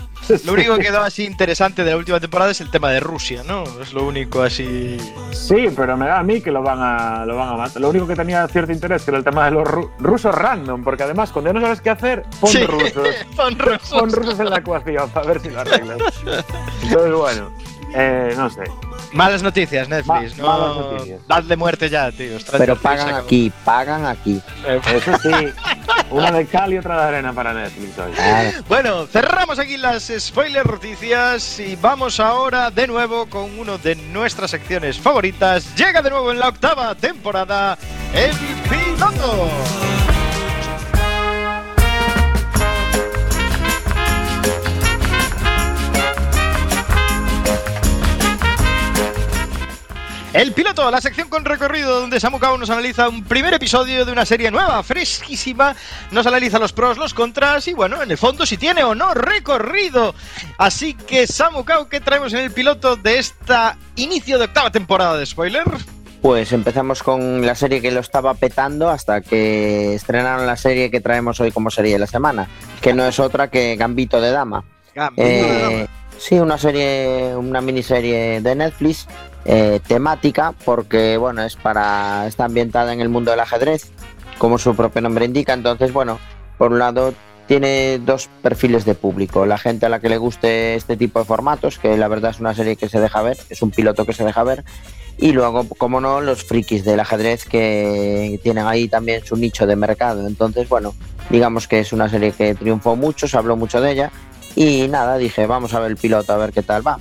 Lo 0.44 0.52
único 0.54 0.76
que 0.76 0.84
quedó 0.84 1.02
así 1.02 1.24
interesante 1.24 1.84
de 1.84 1.90
la 1.90 1.96
última 1.98 2.18
temporada 2.18 2.50
es 2.50 2.60
el 2.62 2.70
tema 2.70 2.90
de 2.90 3.00
Rusia, 3.00 3.42
¿no? 3.46 3.64
Es 3.82 3.92
lo 3.92 4.06
único 4.06 4.42
así. 4.42 4.96
Sí, 5.32 5.66
pero 5.76 5.96
me 5.98 6.06
da 6.06 6.18
a 6.20 6.22
mí 6.22 6.40
que 6.40 6.50
lo 6.50 6.62
van 6.62 6.78
a, 6.80 7.26
lo 7.26 7.36
van 7.36 7.48
a 7.50 7.52
matar. 7.56 7.82
Lo 7.82 7.90
único 7.90 8.06
que 8.06 8.16
tenía 8.16 8.46
cierto 8.48 8.72
interés 8.72 9.02
que 9.02 9.10
era 9.10 9.18
el 9.18 9.24
tema 9.24 9.44
de 9.44 9.50
los 9.50 9.64
ru- 9.68 9.90
rusos 9.98 10.34
random, 10.34 10.82
porque 10.82 11.02
además 11.02 11.30
cuando 11.30 11.50
ya 11.50 11.54
no 11.54 11.60
sabes 11.60 11.80
qué 11.82 11.90
hacer, 11.90 12.22
pon 12.40 12.50
Sí, 12.50 12.64
rusos. 12.64 13.08
Pon 13.36 13.58
rusos. 13.58 13.90
Pon 13.90 14.10
rusos 14.10 14.40
en 14.40 14.48
la 14.50 14.58
ecuación 14.58 15.10
para 15.10 15.26
ver 15.26 15.40
si 15.40 15.50
lo 15.50 15.60
arreglas. 15.60 15.98
Entonces, 16.82 17.12
bueno, 17.14 17.50
eh, 17.94 18.34
no 18.36 18.50
sé. 18.50 18.62
Malas 19.12 19.42
noticias, 19.44 19.88
Netflix. 19.88 20.36
Ma- 20.36 20.42
no, 20.42 20.48
malas 20.58 20.76
noticias. 20.76 21.20
Dadle 21.28 21.56
muerte 21.56 21.88
ya, 21.88 22.10
tío. 22.10 22.36
Pero 22.58 22.76
pagan 22.76 23.14
aquí, 23.14 23.52
pagan 23.64 24.04
aquí. 24.06 24.42
Eso 24.92 25.12
sí, 25.22 25.30
una 26.10 26.32
de 26.32 26.46
cal 26.46 26.72
y 26.72 26.78
otra 26.78 26.96
de 27.00 27.02
arena 27.08 27.32
para 27.32 27.54
Netflix 27.54 27.96
hoy. 27.98 28.12
Bueno, 28.68 29.06
cerramos 29.06 29.58
aquí 29.60 29.76
las 29.76 30.12
spoiler 30.18 30.68
noticias 30.68 31.60
y 31.60 31.76
vamos 31.76 32.18
ahora 32.18 32.70
de 32.72 32.88
nuevo 32.88 33.26
con 33.26 33.56
uno 33.58 33.78
de 33.78 33.94
nuestras 33.94 34.50
secciones 34.50 34.98
favoritas. 34.98 35.74
Llega 35.76 36.02
de 36.02 36.10
nuevo 36.10 36.32
en 36.32 36.40
la 36.40 36.48
octava 36.48 36.94
temporada 36.96 37.78
el 38.12 38.32
piloto. 38.68 39.48
El 50.34 50.50
piloto, 50.50 50.90
la 50.90 51.00
sección 51.00 51.28
con 51.28 51.44
recorrido 51.44 52.00
donde 52.00 52.18
Samu 52.18 52.40
Kao 52.40 52.58
nos 52.58 52.68
analiza 52.68 53.08
un 53.08 53.22
primer 53.22 53.54
episodio 53.54 54.04
de 54.04 54.10
una 54.10 54.26
serie 54.26 54.50
nueva, 54.50 54.82
fresquísima, 54.82 55.76
nos 56.10 56.26
analiza 56.26 56.58
los 56.58 56.72
pros, 56.72 56.98
los 56.98 57.14
contras 57.14 57.68
y 57.68 57.72
bueno, 57.72 58.02
en 58.02 58.10
el 58.10 58.18
fondo 58.18 58.44
si 58.44 58.56
tiene 58.56 58.82
o 58.82 58.96
no 58.96 59.14
recorrido. 59.14 60.12
Así 60.58 60.94
que 60.94 61.28
Samu 61.28 61.64
Kao, 61.64 61.88
¿qué 61.88 62.00
traemos 62.00 62.32
en 62.32 62.40
el 62.40 62.50
piloto 62.50 62.96
de 62.96 63.20
esta 63.20 63.78
inicio 63.94 64.36
de 64.38 64.46
octava 64.46 64.72
temporada 64.72 65.16
de 65.16 65.24
spoiler? 65.24 65.62
Pues 66.20 66.52
empezamos 66.52 67.04
con 67.04 67.46
la 67.46 67.54
serie 67.54 67.80
que 67.80 67.92
lo 67.92 68.00
estaba 68.00 68.34
petando 68.34 68.88
hasta 68.88 69.20
que 69.20 69.94
estrenaron 69.94 70.48
la 70.48 70.56
serie 70.56 70.90
que 70.90 71.00
traemos 71.00 71.38
hoy 71.38 71.52
como 71.52 71.70
serie 71.70 71.92
de 71.92 72.00
la 72.00 72.08
semana, 72.08 72.48
que 72.80 72.92
no 72.92 73.06
es 73.06 73.20
otra 73.20 73.52
que 73.52 73.76
Gambito 73.76 74.20
de 74.20 74.32
Dama. 74.32 74.64
Eh, 75.16 75.86
sí, 76.18 76.40
una 76.40 76.58
serie, 76.58 77.36
una 77.36 77.60
miniserie 77.60 78.40
de 78.40 78.54
Netflix 78.56 79.06
eh, 79.44 79.80
temática, 79.86 80.54
porque 80.64 81.16
bueno, 81.16 81.42
es 81.42 81.56
para. 81.56 82.26
está 82.26 82.46
ambientada 82.46 82.92
en 82.92 83.00
el 83.00 83.08
mundo 83.08 83.30
del 83.30 83.40
ajedrez, 83.40 83.90
como 84.38 84.58
su 84.58 84.74
propio 84.74 85.02
nombre 85.02 85.24
indica. 85.24 85.52
Entonces, 85.52 85.92
bueno, 85.92 86.18
por 86.58 86.72
un 86.72 86.78
lado 86.78 87.14
tiene 87.46 87.98
dos 87.98 88.28
perfiles 88.42 88.84
de 88.84 88.94
público. 88.94 89.46
La 89.46 89.58
gente 89.58 89.86
a 89.86 89.88
la 89.88 90.00
que 90.00 90.08
le 90.08 90.16
guste 90.16 90.74
este 90.74 90.96
tipo 90.96 91.18
de 91.18 91.24
formatos, 91.24 91.78
que 91.78 91.96
la 91.96 92.08
verdad 92.08 92.30
es 92.30 92.40
una 92.40 92.54
serie 92.54 92.76
que 92.76 92.88
se 92.88 93.00
deja 93.00 93.22
ver, 93.22 93.36
es 93.50 93.62
un 93.62 93.70
piloto 93.70 94.06
que 94.06 94.12
se 94.12 94.24
deja 94.24 94.42
ver. 94.44 94.64
Y 95.18 95.32
luego, 95.32 95.68
como 95.78 96.00
no, 96.00 96.20
los 96.20 96.42
frikis 96.44 96.84
del 96.84 97.00
ajedrez 97.00 97.44
que 97.44 98.40
tienen 98.42 98.66
ahí 98.66 98.88
también 98.88 99.24
su 99.24 99.36
nicho 99.36 99.66
de 99.66 99.76
mercado. 99.76 100.26
Entonces, 100.26 100.68
bueno, 100.68 100.94
digamos 101.30 101.68
que 101.68 101.80
es 101.80 101.92
una 101.92 102.08
serie 102.08 102.32
que 102.32 102.54
triunfó 102.54 102.96
mucho, 102.96 103.28
se 103.28 103.36
habló 103.36 103.56
mucho 103.56 103.80
de 103.80 103.92
ella. 103.92 104.10
Y 104.56 104.88
nada, 104.88 105.18
dije, 105.18 105.46
vamos 105.46 105.74
a 105.74 105.80
ver 105.80 105.92
el 105.92 105.96
piloto, 105.96 106.32
a 106.32 106.38
ver 106.38 106.52
qué 106.52 106.62
tal 106.62 106.86
va. 106.86 106.98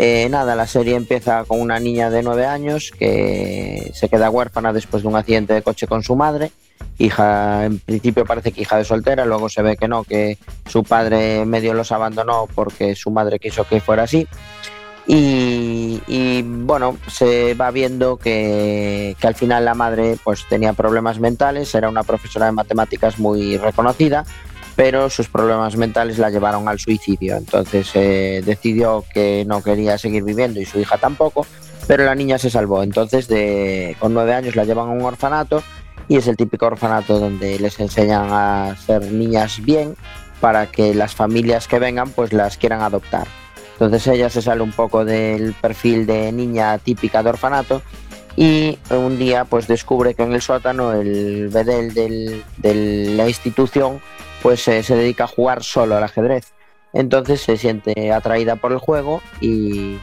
Eh, 0.00 0.28
nada, 0.30 0.54
la 0.54 0.68
serie 0.68 0.94
empieza 0.94 1.44
con 1.44 1.60
una 1.60 1.80
niña 1.80 2.08
de 2.08 2.22
nueve 2.22 2.46
años 2.46 2.92
que 2.96 3.90
se 3.94 4.08
queda 4.08 4.30
huérfana 4.30 4.72
después 4.72 5.02
de 5.02 5.08
un 5.08 5.16
accidente 5.16 5.54
de 5.54 5.62
coche 5.62 5.88
con 5.88 6.04
su 6.04 6.14
madre. 6.14 6.52
Hija, 6.98 7.64
en 7.64 7.80
principio 7.80 8.24
parece 8.24 8.52
que 8.52 8.62
hija 8.62 8.76
de 8.76 8.84
soltera, 8.84 9.24
luego 9.24 9.48
se 9.48 9.62
ve 9.62 9.76
que 9.76 9.88
no, 9.88 10.04
que 10.04 10.38
su 10.68 10.84
padre 10.84 11.44
medio 11.44 11.74
los 11.74 11.90
abandonó 11.90 12.46
porque 12.54 12.94
su 12.94 13.10
madre 13.10 13.40
quiso 13.40 13.64
que 13.64 13.80
fuera 13.80 14.04
así. 14.04 14.28
Y, 15.06 16.00
y 16.06 16.42
bueno, 16.42 16.96
se 17.08 17.54
va 17.54 17.70
viendo 17.70 18.18
que, 18.18 19.16
que 19.18 19.26
al 19.26 19.34
final 19.34 19.64
la 19.64 19.74
madre 19.74 20.16
pues 20.22 20.46
tenía 20.48 20.74
problemas 20.74 21.18
mentales, 21.18 21.74
era 21.74 21.88
una 21.88 22.02
profesora 22.02 22.46
de 22.46 22.52
matemáticas 22.52 23.18
muy 23.18 23.56
reconocida 23.56 24.24
pero 24.78 25.10
sus 25.10 25.26
problemas 25.26 25.74
mentales 25.76 26.18
la 26.18 26.30
llevaron 26.30 26.68
al 26.68 26.78
suicidio. 26.78 27.36
Entonces 27.36 27.90
eh, 27.94 28.42
decidió 28.46 29.04
que 29.12 29.44
no 29.44 29.60
quería 29.60 29.98
seguir 29.98 30.22
viviendo 30.22 30.60
y 30.60 30.66
su 30.66 30.78
hija 30.78 30.96
tampoco, 30.98 31.44
pero 31.88 32.04
la 32.04 32.14
niña 32.14 32.38
se 32.38 32.48
salvó. 32.48 32.84
Entonces 32.84 33.26
con 33.98 34.14
nueve 34.14 34.34
años 34.34 34.54
la 34.54 34.64
llevan 34.64 34.88
a 34.88 34.92
un 34.92 35.02
orfanato 35.02 35.64
y 36.06 36.16
es 36.16 36.28
el 36.28 36.36
típico 36.36 36.66
orfanato 36.66 37.18
donde 37.18 37.58
les 37.58 37.80
enseñan 37.80 38.28
a 38.30 38.76
ser 38.76 39.10
niñas 39.10 39.60
bien 39.64 39.96
para 40.40 40.66
que 40.70 40.94
las 40.94 41.12
familias 41.12 41.66
que 41.66 41.80
vengan 41.80 42.10
pues 42.10 42.32
las 42.32 42.56
quieran 42.56 42.80
adoptar. 42.80 43.26
Entonces 43.72 44.06
ella 44.06 44.30
se 44.30 44.42
sale 44.42 44.62
un 44.62 44.70
poco 44.70 45.04
del 45.04 45.54
perfil 45.54 46.06
de 46.06 46.30
niña 46.30 46.78
típica 46.78 47.24
de 47.24 47.30
orfanato 47.30 47.82
y 48.36 48.78
un 48.90 49.18
día 49.18 49.44
pues 49.44 49.66
descubre 49.66 50.14
que 50.14 50.22
en 50.22 50.34
el 50.34 50.40
sótano 50.40 50.92
el 50.92 51.48
bedel 51.48 51.94
del, 51.94 52.44
de 52.58 53.14
la 53.16 53.26
institución 53.26 54.00
pues 54.42 54.66
eh, 54.68 54.82
se 54.82 54.96
dedica 54.96 55.24
a 55.24 55.28
jugar 55.28 55.62
solo 55.62 55.96
al 55.96 56.04
ajedrez. 56.04 56.52
Entonces 56.92 57.40
se 57.40 57.56
siente 57.56 58.12
atraída 58.12 58.56
por 58.56 58.72
el 58.72 58.78
juego 58.78 59.20
y, 59.40 59.98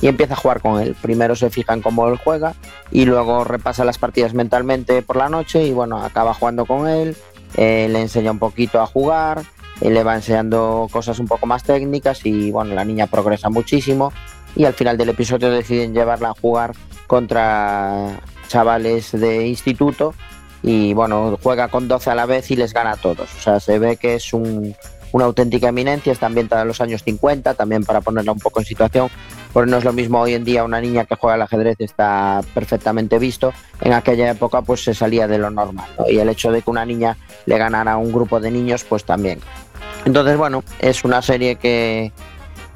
y 0.00 0.08
empieza 0.08 0.34
a 0.34 0.36
jugar 0.36 0.60
con 0.60 0.80
él. 0.80 0.96
Primero 1.00 1.36
se 1.36 1.50
fija 1.50 1.74
en 1.74 1.82
cómo 1.82 2.08
él 2.08 2.16
juega 2.16 2.54
y 2.90 3.04
luego 3.04 3.44
repasa 3.44 3.84
las 3.84 3.98
partidas 3.98 4.34
mentalmente 4.34 5.02
por 5.02 5.16
la 5.16 5.28
noche 5.28 5.64
y 5.64 5.72
bueno, 5.72 6.02
acaba 6.02 6.34
jugando 6.34 6.64
con 6.66 6.88
él, 6.88 7.16
eh, 7.56 7.88
le 7.90 8.00
enseña 8.00 8.30
un 8.30 8.38
poquito 8.38 8.80
a 8.80 8.86
jugar, 8.86 9.42
eh, 9.80 9.90
le 9.90 10.02
va 10.02 10.14
enseñando 10.14 10.88
cosas 10.90 11.18
un 11.18 11.26
poco 11.26 11.46
más 11.46 11.64
técnicas 11.64 12.24
y 12.24 12.50
bueno, 12.50 12.74
la 12.74 12.84
niña 12.84 13.06
progresa 13.06 13.50
muchísimo 13.50 14.12
y 14.56 14.64
al 14.64 14.74
final 14.74 14.96
del 14.96 15.10
episodio 15.10 15.50
deciden 15.50 15.94
llevarla 15.94 16.30
a 16.30 16.34
jugar 16.40 16.72
contra 17.06 18.20
chavales 18.48 19.12
de 19.12 19.46
instituto 19.46 20.14
y 20.62 20.92
bueno, 20.94 21.38
juega 21.42 21.68
con 21.68 21.88
12 21.88 22.10
a 22.10 22.14
la 22.14 22.26
vez 22.26 22.50
y 22.50 22.56
les 22.56 22.72
gana 22.72 22.92
a 22.92 22.96
todos. 22.96 23.28
O 23.34 23.40
sea, 23.40 23.60
se 23.60 23.78
ve 23.78 23.96
que 23.96 24.14
es 24.14 24.32
un, 24.32 24.74
una 25.12 25.24
auténtica 25.24 25.68
eminencia, 25.68 26.12
está 26.12 26.26
ambientada 26.26 26.62
en 26.62 26.68
los 26.68 26.80
años 26.80 27.02
50, 27.02 27.54
también 27.54 27.84
para 27.84 28.00
ponerla 28.00 28.32
un 28.32 28.38
poco 28.38 28.60
en 28.60 28.66
situación, 28.66 29.08
porque 29.52 29.70
no 29.70 29.78
es 29.78 29.84
lo 29.84 29.92
mismo 29.92 30.20
hoy 30.20 30.34
en 30.34 30.44
día 30.44 30.64
una 30.64 30.80
niña 30.80 31.04
que 31.04 31.16
juega 31.16 31.34
al 31.34 31.42
ajedrez 31.42 31.76
está 31.78 32.40
perfectamente 32.54 33.18
visto, 33.18 33.52
en 33.80 33.92
aquella 33.92 34.30
época 34.30 34.62
pues 34.62 34.84
se 34.84 34.94
salía 34.94 35.26
de 35.26 35.38
lo 35.38 35.50
normal, 35.50 35.88
¿no? 35.98 36.08
y 36.08 36.18
el 36.18 36.28
hecho 36.28 36.52
de 36.52 36.62
que 36.62 36.70
una 36.70 36.84
niña 36.84 37.16
le 37.46 37.58
ganara 37.58 37.92
a 37.92 37.96
un 37.96 38.12
grupo 38.12 38.40
de 38.40 38.50
niños 38.50 38.84
pues 38.84 39.04
también. 39.04 39.40
Entonces 40.04 40.36
bueno, 40.36 40.62
es 40.78 41.04
una 41.04 41.22
serie 41.22 41.56
que, 41.56 42.12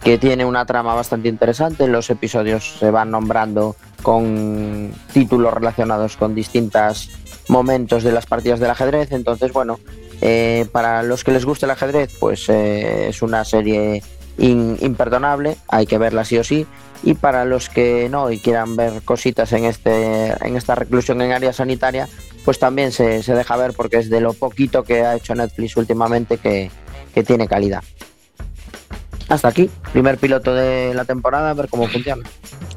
que 0.03 0.19
tiene 0.19 0.45
una 0.45 0.67
trama 0.67 0.95
bastante 0.95 1.29
interesante, 1.29 1.87
los 1.87 2.11
episodios 2.11 2.79
se 2.79 2.91
van 2.91 3.11
nombrando 3.11 3.77
con 4.03 4.93
títulos 5.13 5.55
relacionados 5.55 6.17
con 6.17 6.35
distintas 6.35 7.09
momentos 7.49 8.03
de 8.03 8.13
las 8.13 8.27
partidas 8.27 8.61
del 8.61 8.71
ajedrez. 8.71 9.13
Entonces, 9.13 9.53
bueno, 9.53 9.81
eh, 10.21 10.67
para 10.73 11.03
los 11.03 11.25
que 11.25 11.33
les 11.33 11.45
guste 11.45 11.67
el 11.67 11.71
ajedrez, 11.71 12.17
pues 12.19 12.49
eh, 12.49 13.09
es 13.09 13.23
una 13.23 13.45
serie 13.45 14.03
imperdonable, 14.37 15.57
hay 15.69 15.87
que 15.87 15.99
verla 15.99 16.25
sí 16.25 16.39
o 16.39 16.45
sí. 16.45 16.67
Y 17.03 17.15
para 17.15 17.45
los 17.45 17.69
que 17.69 18.09
no 18.09 18.31
y 18.31 18.39
quieran 18.39 18.77
ver 18.77 19.03
cositas 19.03 19.53
en, 19.53 19.67
este, 19.67 20.33
en 20.47 20.57
esta 20.57 20.75
reclusión 20.75 21.21
en 21.21 21.33
área 21.33 21.53
sanitaria, 21.53 22.09
pues 22.45 22.59
también 22.59 22.93
se, 22.93 23.23
se 23.23 23.35
deja 23.35 23.57
ver 23.57 23.75
porque 23.75 23.99
es 23.99 24.09
de 24.09 24.21
lo 24.21 24.33
poquito 24.33 24.85
que 24.85 25.03
ha 25.03 25.15
hecho 25.15 25.35
Netflix 25.35 25.77
últimamente 25.77 26.39
que, 26.39 26.71
que 27.15 27.23
tiene 27.23 27.47
calidad. 27.47 27.85
Hasta 29.29 29.49
aquí, 29.49 29.71
primer 29.93 30.19
piloto 30.19 30.55
de 30.55 30.93
la 30.95 31.05
temporada, 31.05 31.51
a 31.51 31.55
ver 31.55 31.69
cómo 31.69 31.89
funciona. 31.89 32.23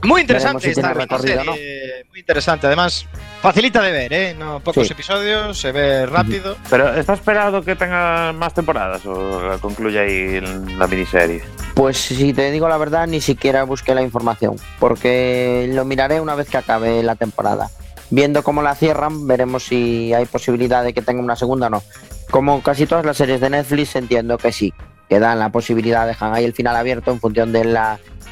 Muy 0.03 0.21
interesante 0.21 0.61
si 0.63 0.69
esta 0.69 0.93
recorrido, 0.93 1.43
serie, 1.43 2.05
muy 2.09 2.19
interesante. 2.19 2.67
Además, 2.67 3.05
facilita 3.41 3.81
de 3.81 3.91
ver, 3.91 4.13
¿eh? 4.13 4.35
No, 4.37 4.59
pocos 4.61 4.87
Sí. 4.87 4.93
episodios, 4.93 5.59
se 5.59 5.71
ve 5.71 6.05
rápido. 6.05 6.55
Pero 6.69 6.93
¿está 6.93 7.13
esperado 7.13 7.61
que 7.63 7.75
tenga 7.75 8.31
más 8.31 8.53
temporadas 8.53 9.05
o 9.05 9.57
concluye 9.59 9.99
ahí 9.99 10.39
la 10.77 10.87
miniserie? 10.87 11.43
Pues 11.75 11.97
si 11.97 12.33
te 12.33 12.49
digo 12.51 12.69
la 12.69 12.77
verdad, 12.77 13.07
ni 13.07 13.19
siquiera 13.19 13.63
busqué 13.63 13.93
la 13.93 14.01
información, 14.01 14.55
porque 14.79 15.69
lo 15.73 15.83
miraré 15.83 16.21
una 16.21 16.35
vez 16.35 16.49
que 16.49 16.57
acabe 16.57 17.03
la 17.03 17.15
temporada. 17.15 17.69
Viendo 18.09 18.41
cómo 18.41 18.61
la 18.61 18.73
cierran, 18.73 19.27
veremos 19.27 19.63
si 19.65 20.13
hay 20.13 20.25
posibilidad 20.25 20.83
de 20.83 20.93
que 20.93 21.01
tenga 21.01 21.21
una 21.21 21.35
segunda 21.35 21.67
o 21.67 21.71
no. 21.71 21.83
Como 22.31 22.63
casi 22.63 22.85
todas 22.85 23.05
las 23.05 23.17
series 23.17 23.41
de 23.41 23.49
Netflix, 23.49 23.95
entiendo 23.97 24.37
que 24.37 24.51
sí, 24.53 24.73
que 25.09 25.19
dan 25.19 25.39
la 25.39 25.49
posibilidad, 25.49 26.07
dejan 26.07 26.33
ahí 26.33 26.45
el 26.45 26.53
final 26.53 26.75
abierto 26.75 27.11
en 27.11 27.19
función 27.19 27.51
del 27.51 27.77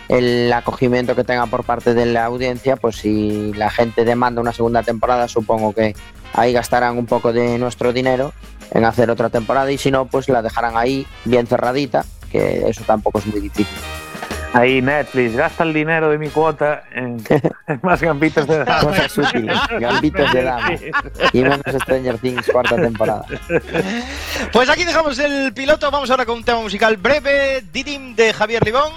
el 0.07 0.53
acogimiento 0.53 1.15
que 1.15 1.23
tenga 1.23 1.47
por 1.47 1.63
parte 1.63 1.93
de 1.93 2.05
la 2.05 2.25
audiencia, 2.25 2.75
pues 2.75 2.97
si 2.97 3.53
la 3.53 3.71
gente 3.71 4.05
demanda 4.05 4.41
una 4.41 4.53
segunda 4.53 4.83
temporada, 4.83 5.27
supongo 5.27 5.73
que 5.73 5.95
ahí 6.33 6.53
gastarán 6.53 6.97
un 6.97 7.05
poco 7.07 7.33
de 7.33 7.57
nuestro 7.57 7.91
dinero 7.91 8.33
en 8.71 8.85
hacer 8.85 9.09
otra 9.09 9.29
temporada 9.29 9.71
y 9.71 9.77
si 9.77 9.89
no, 9.91 10.05
pues 10.05 10.29
la 10.29 10.41
dejarán 10.41 10.77
ahí 10.77 11.07
bien 11.23 11.47
cerradita, 11.47 12.05
que 12.31 12.67
eso 12.67 12.83
tampoco 12.85 13.19
es 13.19 13.25
muy 13.27 13.39
difícil. 13.39 13.77
Ahí 14.55 14.81
Netflix, 14.81 15.35
gasta 15.35 15.65
el 15.65 15.73
dinero 15.73 16.09
de 16.09 16.17
mi 16.17 16.29
cuota 16.29 16.83
en, 16.93 17.21
en 17.67 17.79
más 17.83 18.01
gambitos 18.01 18.47
de 18.47 18.59
dama. 18.59 18.79
Cosas 18.79 19.17
útiles, 19.17 19.59
gambitos 19.81 20.31
de 20.31 20.43
dama. 20.43 20.71
Y 21.33 21.41
menos 21.41 21.59
Stranger 21.81 22.17
Things 22.19 22.47
cuarta 22.47 22.77
temporada. 22.77 23.25
Pues 24.53 24.69
aquí 24.69 24.85
dejamos 24.85 25.19
el 25.19 25.53
piloto. 25.53 25.91
Vamos 25.91 26.09
ahora 26.09 26.25
con 26.25 26.37
un 26.37 26.43
tema 26.45 26.61
musical 26.61 26.95
breve, 26.95 27.65
Didim 27.73 28.15
de 28.15 28.31
Javier 28.31 28.63
Libón, 28.63 28.93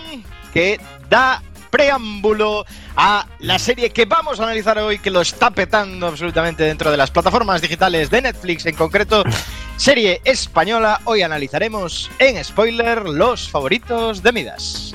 que 0.54 0.80
da 1.10 1.42
preámbulo 1.70 2.64
a 2.96 3.26
la 3.40 3.58
serie 3.58 3.90
que 3.90 4.04
vamos 4.04 4.38
a 4.38 4.44
analizar 4.44 4.78
hoy, 4.78 5.00
que 5.00 5.10
lo 5.10 5.22
está 5.22 5.50
petando 5.50 6.06
absolutamente 6.06 6.62
dentro 6.62 6.92
de 6.92 6.96
las 6.96 7.10
plataformas 7.10 7.60
digitales 7.60 8.10
de 8.10 8.22
Netflix, 8.22 8.64
en 8.66 8.76
concreto, 8.76 9.24
serie 9.76 10.20
española. 10.24 11.00
Hoy 11.04 11.22
analizaremos 11.22 12.12
en 12.20 12.42
spoiler 12.44 13.08
los 13.08 13.50
favoritos 13.50 14.22
de 14.22 14.32
Midas. 14.32 14.94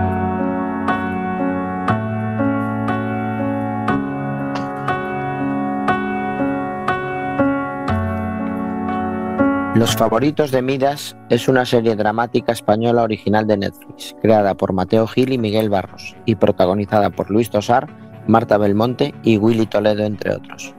Los 9.81 9.95
favoritos 9.95 10.51
de 10.51 10.61
Midas 10.61 11.17
es 11.29 11.47
una 11.47 11.65
serie 11.65 11.95
dramática 11.95 12.51
española 12.51 13.01
original 13.01 13.47
de 13.47 13.57
Netflix, 13.57 14.15
creada 14.21 14.53
por 14.53 14.73
Mateo 14.73 15.07
Gil 15.07 15.33
y 15.33 15.39
Miguel 15.39 15.71
Barros, 15.71 16.15
y 16.27 16.35
protagonizada 16.35 17.09
por 17.09 17.31
Luis 17.31 17.49
Tosar, 17.49 17.87
Marta 18.27 18.59
Belmonte 18.59 19.15
y 19.23 19.37
Willy 19.37 19.65
Toledo, 19.65 20.03
entre 20.03 20.35
otros. 20.35 20.75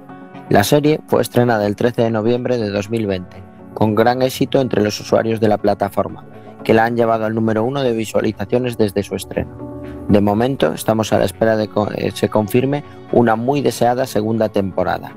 La 0.51 0.63
serie 0.63 1.01
fue 1.09 1.21
estrenada 1.21 1.67
el 1.67 1.75
13 1.75 2.03
de 2.03 2.11
noviembre 2.13 2.59
de 2.59 2.71
2020, 2.71 3.43
con 3.75 3.97
gran 3.97 4.23
éxito 4.23 4.61
entre 4.61 4.85
los 4.85 5.01
usuarios 5.01 5.41
de 5.41 5.49
la 5.49 5.59
plataforma, 5.59 6.25
que 6.63 6.73
la 6.73 6.85
han 6.85 6.97
llevado 6.97 7.25
al 7.25 7.35
número 7.35 7.65
uno 7.65 7.83
de 7.83 7.95
visualizaciones 7.95 8.79
desde 8.79 9.03
su 9.03 9.17
estreno. 9.17 9.83
De 10.09 10.21
momento 10.21 10.75
estamos 10.75 11.13
a 11.13 11.19
la 11.19 11.25
espera 11.25 11.57
de 11.57 11.69
que 11.69 12.13
se 12.13 12.29
confirme 12.29 12.85
una 13.11 13.35
muy 13.35 13.63
deseada 13.63 14.07
segunda 14.07 14.49
temporada. 14.49 15.13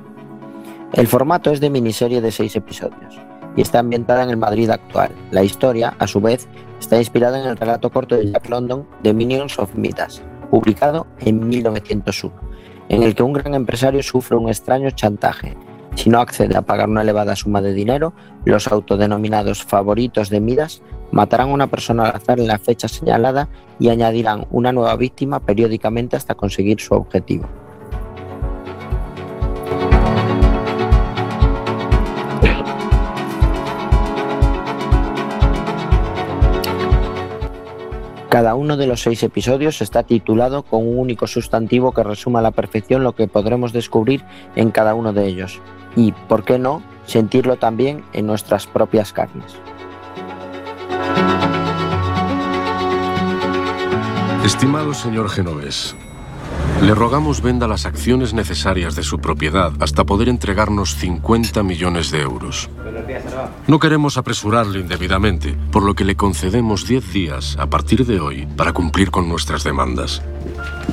El 0.94 1.06
formato 1.06 1.52
es 1.52 1.60
de 1.60 1.70
miniserie 1.70 2.20
de 2.20 2.32
seis 2.32 2.56
episodios 2.56 3.16
y 3.56 3.62
está 3.62 3.80
ambientada 3.80 4.24
en 4.24 4.30
el 4.30 4.38
Madrid 4.38 4.70
actual. 4.70 5.12
La 5.32 5.44
historia, 5.44 5.96
a 6.00 6.08
su 6.08 6.22
vez, 6.22 6.48
está 6.80 6.98
inspirada 6.98 7.40
en 7.40 7.48
el 7.48 7.58
relato 7.58 7.90
corto 7.90 8.16
de 8.16 8.32
Jack 8.32 8.50
London, 8.50 8.86
The 9.04 9.14
Minions 9.14 9.58
of 9.60 9.76
Midas, 9.76 10.22
publicado 10.50 11.08
en 11.20 11.48
1901, 11.48 12.34
en 12.90 13.04
el 13.04 13.16
que 13.16 13.24
un 13.24 13.34
gran 13.34 13.54
empresario 13.54 14.04
sufre 14.04 14.38
un 14.38 14.50
extraño 14.50 14.90
chantaje. 14.92 15.56
Si 15.96 16.10
no 16.10 16.20
accede 16.20 16.58
a 16.58 16.62
pagar 16.62 16.90
una 16.90 17.04
elevada 17.04 17.36
suma 17.36 17.62
de 17.62 17.74
dinero, 17.74 18.14
los 18.44 18.68
autodenominados 18.68 19.64
favoritos 19.64 20.30
de 20.30 20.42
Midas 20.42 20.82
matarán 21.12 21.50
a 21.50 21.54
una 21.54 21.68
persona 21.68 22.04
al 22.04 22.16
azar 22.18 22.40
en 22.40 22.48
la 22.48 22.60
fecha 22.60 22.90
señalada 22.90 23.48
y 23.80 23.90
añadirán 23.90 24.46
una 24.52 24.74
nueva 24.74 24.96
víctima 24.98 25.40
periódicamente 25.40 26.18
hasta 26.18 26.36
conseguir 26.36 26.82
su 26.82 26.94
objetivo. 26.94 27.48
Cada 38.36 38.54
uno 38.56 38.76
de 38.76 38.86
los 38.86 39.00
seis 39.00 39.24
episodios 39.24 39.82
está 39.82 40.04
titulado 40.04 40.64
con 40.64 40.86
un 40.86 41.00
único 41.00 41.26
sustantivo 41.26 41.94
que 41.94 42.04
resuma 42.04 42.40
a 42.40 42.42
la 42.42 42.52
perfección 42.52 43.02
lo 43.02 43.16
que 43.16 43.30
podremos 43.30 43.72
descubrir 43.72 44.26
en 44.58 44.72
cada 44.72 44.94
uno 44.94 45.14
de 45.14 45.26
ellos 45.26 45.62
y, 45.96 46.12
por 46.12 46.44
qué 46.44 46.60
no, 46.60 46.84
sentirlo 47.06 47.56
también 47.56 48.04
en 48.12 48.28
nuestras 48.28 48.68
propias 48.68 49.14
carnes. 49.14 49.56
Estimado 54.44 54.94
señor 54.94 55.30
Genovés, 55.30 55.96
le 56.82 56.94
rogamos 56.94 57.42
venda 57.42 57.68
las 57.68 57.86
acciones 57.86 58.34
necesarias 58.34 58.96
de 58.96 59.04
su 59.04 59.20
propiedad 59.20 59.72
hasta 59.80 60.04
poder 60.04 60.30
entregarnos 60.30 60.96
50 60.96 61.64
millones 61.64 62.12
de 62.12 62.22
euros. 62.22 62.70
No 63.68 63.80
queremos 63.80 64.18
apresurarle 64.18 64.80
indebidamente, 64.80 65.56
por 65.72 65.84
lo 65.84 65.96
que 65.96 66.06
le 66.06 66.16
concedemos 66.16 66.86
10 66.88 67.14
días 67.14 67.58
a 67.60 67.68
partir 67.68 68.06
de 68.06 68.20
hoy 68.20 68.48
para 68.58 68.74
cumplir 68.74 69.10
con 69.10 69.30
nuestras 69.30 69.64
demandas. 69.64 70.22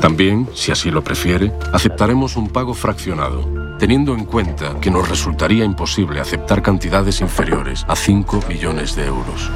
También, 0.00 0.48
si 0.54 0.72
así 0.72 0.90
lo 0.90 1.04
prefiere, 1.04 1.52
aceptaremos 1.72 2.36
un 2.36 2.48
pago 2.48 2.74
fraccionado, 2.74 3.76
teniendo 3.78 4.14
en 4.14 4.24
cuenta 4.24 4.80
que 4.80 4.90
nos 4.90 5.08
resultaría 5.08 5.64
imposible 5.64 6.20
aceptar 6.20 6.62
cantidades 6.62 7.20
inferiores 7.20 7.84
a 7.88 7.96
5 7.96 8.44
millones 8.48 8.96
de 8.96 9.06
euros. 9.06 9.50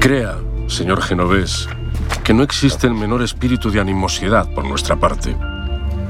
Crea, 0.00 0.36
señor 0.66 1.00
Genovés, 1.00 1.68
que 2.18 2.34
no 2.34 2.42
existe 2.42 2.86
el 2.86 2.94
menor 2.94 3.22
espíritu 3.22 3.70
de 3.70 3.80
animosidad 3.80 4.48
por 4.54 4.64
nuestra 4.64 4.96
parte. 4.96 5.36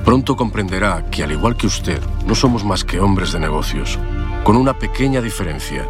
Pronto 0.04 0.36
comprenderá 0.36 1.06
que, 1.10 1.22
al 1.22 1.32
igual 1.32 1.56
que 1.56 1.66
usted, 1.66 2.00
no 2.26 2.34
somos 2.34 2.64
más 2.64 2.84
que 2.84 3.00
hombres 3.00 3.32
de 3.32 3.40
negocios, 3.40 3.98
con 4.44 4.56
una 4.56 4.78
pequeña 4.78 5.20
diferencia. 5.20 5.86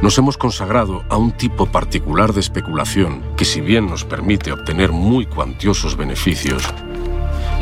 Nos 0.00 0.18
hemos 0.18 0.36
consagrado 0.36 1.04
a 1.08 1.16
un 1.16 1.32
tipo 1.32 1.66
particular 1.66 2.32
de 2.32 2.40
especulación 2.40 3.22
que, 3.36 3.44
si 3.44 3.60
bien 3.60 3.86
nos 3.86 4.04
permite 4.04 4.52
obtener 4.52 4.90
muy 4.90 5.26
cuantiosos 5.26 5.96
beneficios, 5.96 6.64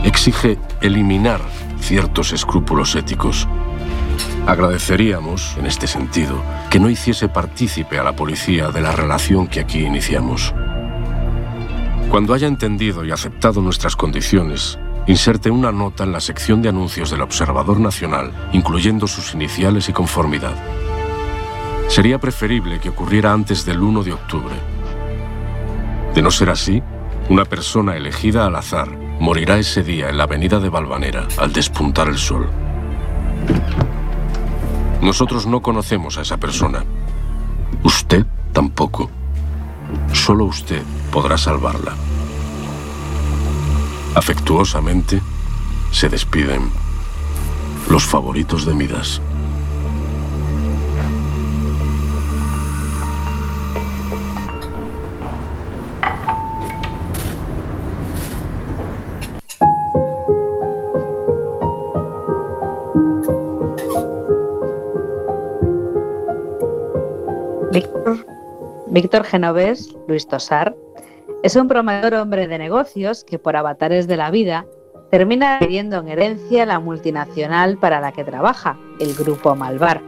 exige 0.05 0.59
eliminar 0.81 1.41
ciertos 1.81 2.33
escrúpulos 2.33 2.95
éticos. 2.95 3.47
Agradeceríamos, 4.47 5.57
en 5.59 5.67
este 5.67 5.87
sentido, 5.87 6.43
que 6.71 6.81
no 6.81 6.89
hiciese 6.89 7.29
partícipe 7.29 7.99
a 7.99 8.05
la 8.05 8.17
policía 8.17 8.71
de 8.71 8.81
la 8.81 8.93
relación 8.93 9.49
que 9.49 9.61
aquí 9.61 9.81
iniciamos. 9.81 10.55
Cuando 12.11 12.35
haya 12.35 12.49
entendido 12.49 13.05
y 13.05 13.13
aceptado 13.13 13.63
nuestras 13.63 13.95
condiciones, 13.95 14.81
inserte 15.07 15.49
una 15.49 15.71
nota 15.71 16.03
en 16.03 16.11
la 16.11 16.19
sección 16.19 16.61
de 16.61 16.69
anuncios 16.69 17.13
del 17.13 17.23
Observador 17.23 17.79
Nacional, 17.79 18.33
incluyendo 18.53 19.07
sus 19.07 19.33
iniciales 19.33 19.89
y 19.89 19.93
conformidad. 19.93 20.57
Sería 21.87 22.19
preferible 22.19 22.81
que 22.81 22.89
ocurriera 22.89 23.33
antes 23.33 23.65
del 23.65 23.81
1 23.81 24.03
de 24.03 24.13
octubre. 24.13 24.55
De 26.13 26.21
no 26.21 26.33
ser 26.33 26.51
así, 26.51 26.83
una 27.29 27.45
persona 27.45 27.97
elegida 27.97 28.45
al 28.45 28.57
azar 28.57 28.89
morirá 29.21 29.59
ese 29.59 29.85
día 29.85 30.09
en 30.09 30.19
la 30.19 30.25
avenida 30.25 30.59
de 30.59 30.69
Valvanera 30.69 31.29
al 31.39 31.53
despuntar 31.53 32.09
el 32.09 32.19
sol. 32.19 32.51
Nosotros 35.01 35.47
no 35.47 35.63
conocemos 35.63 36.19
a 36.19 36.23
esa 36.23 36.39
persona. 36.39 36.85
Usted 37.85 38.27
tampoco. 38.53 39.20
Solo 40.13 40.45
usted 40.45 40.83
podrá 41.11 41.39
salvarla. 41.39 41.95
Afectuosamente 44.15 45.21
se 45.93 46.09
despiden 46.09 46.71
los 47.89 48.05
favoritos 48.05 48.67
de 48.67 48.75
Midas. 48.75 49.21
Víctor 68.91 69.23
Genovés, 69.23 69.97
Luis 70.09 70.27
Tosar, 70.27 70.75
es 71.45 71.55
un 71.55 71.69
prometedor 71.69 72.15
hombre 72.15 72.49
de 72.49 72.59
negocios 72.59 73.23
que 73.23 73.39
por 73.39 73.57
avatares 73.57 74.09
de 74.09 74.17
la 74.17 74.33
vida 74.33 74.67
termina 75.13 75.59
pidiendo 75.61 75.99
en 75.99 76.09
herencia 76.09 76.67
la 76.67 76.81
multinacional 76.81 77.79
para 77.79 78.01
la 78.01 78.11
que 78.11 78.25
trabaja, 78.25 78.81
el 78.99 79.15
Grupo 79.15 79.55
Malvar. 79.55 80.03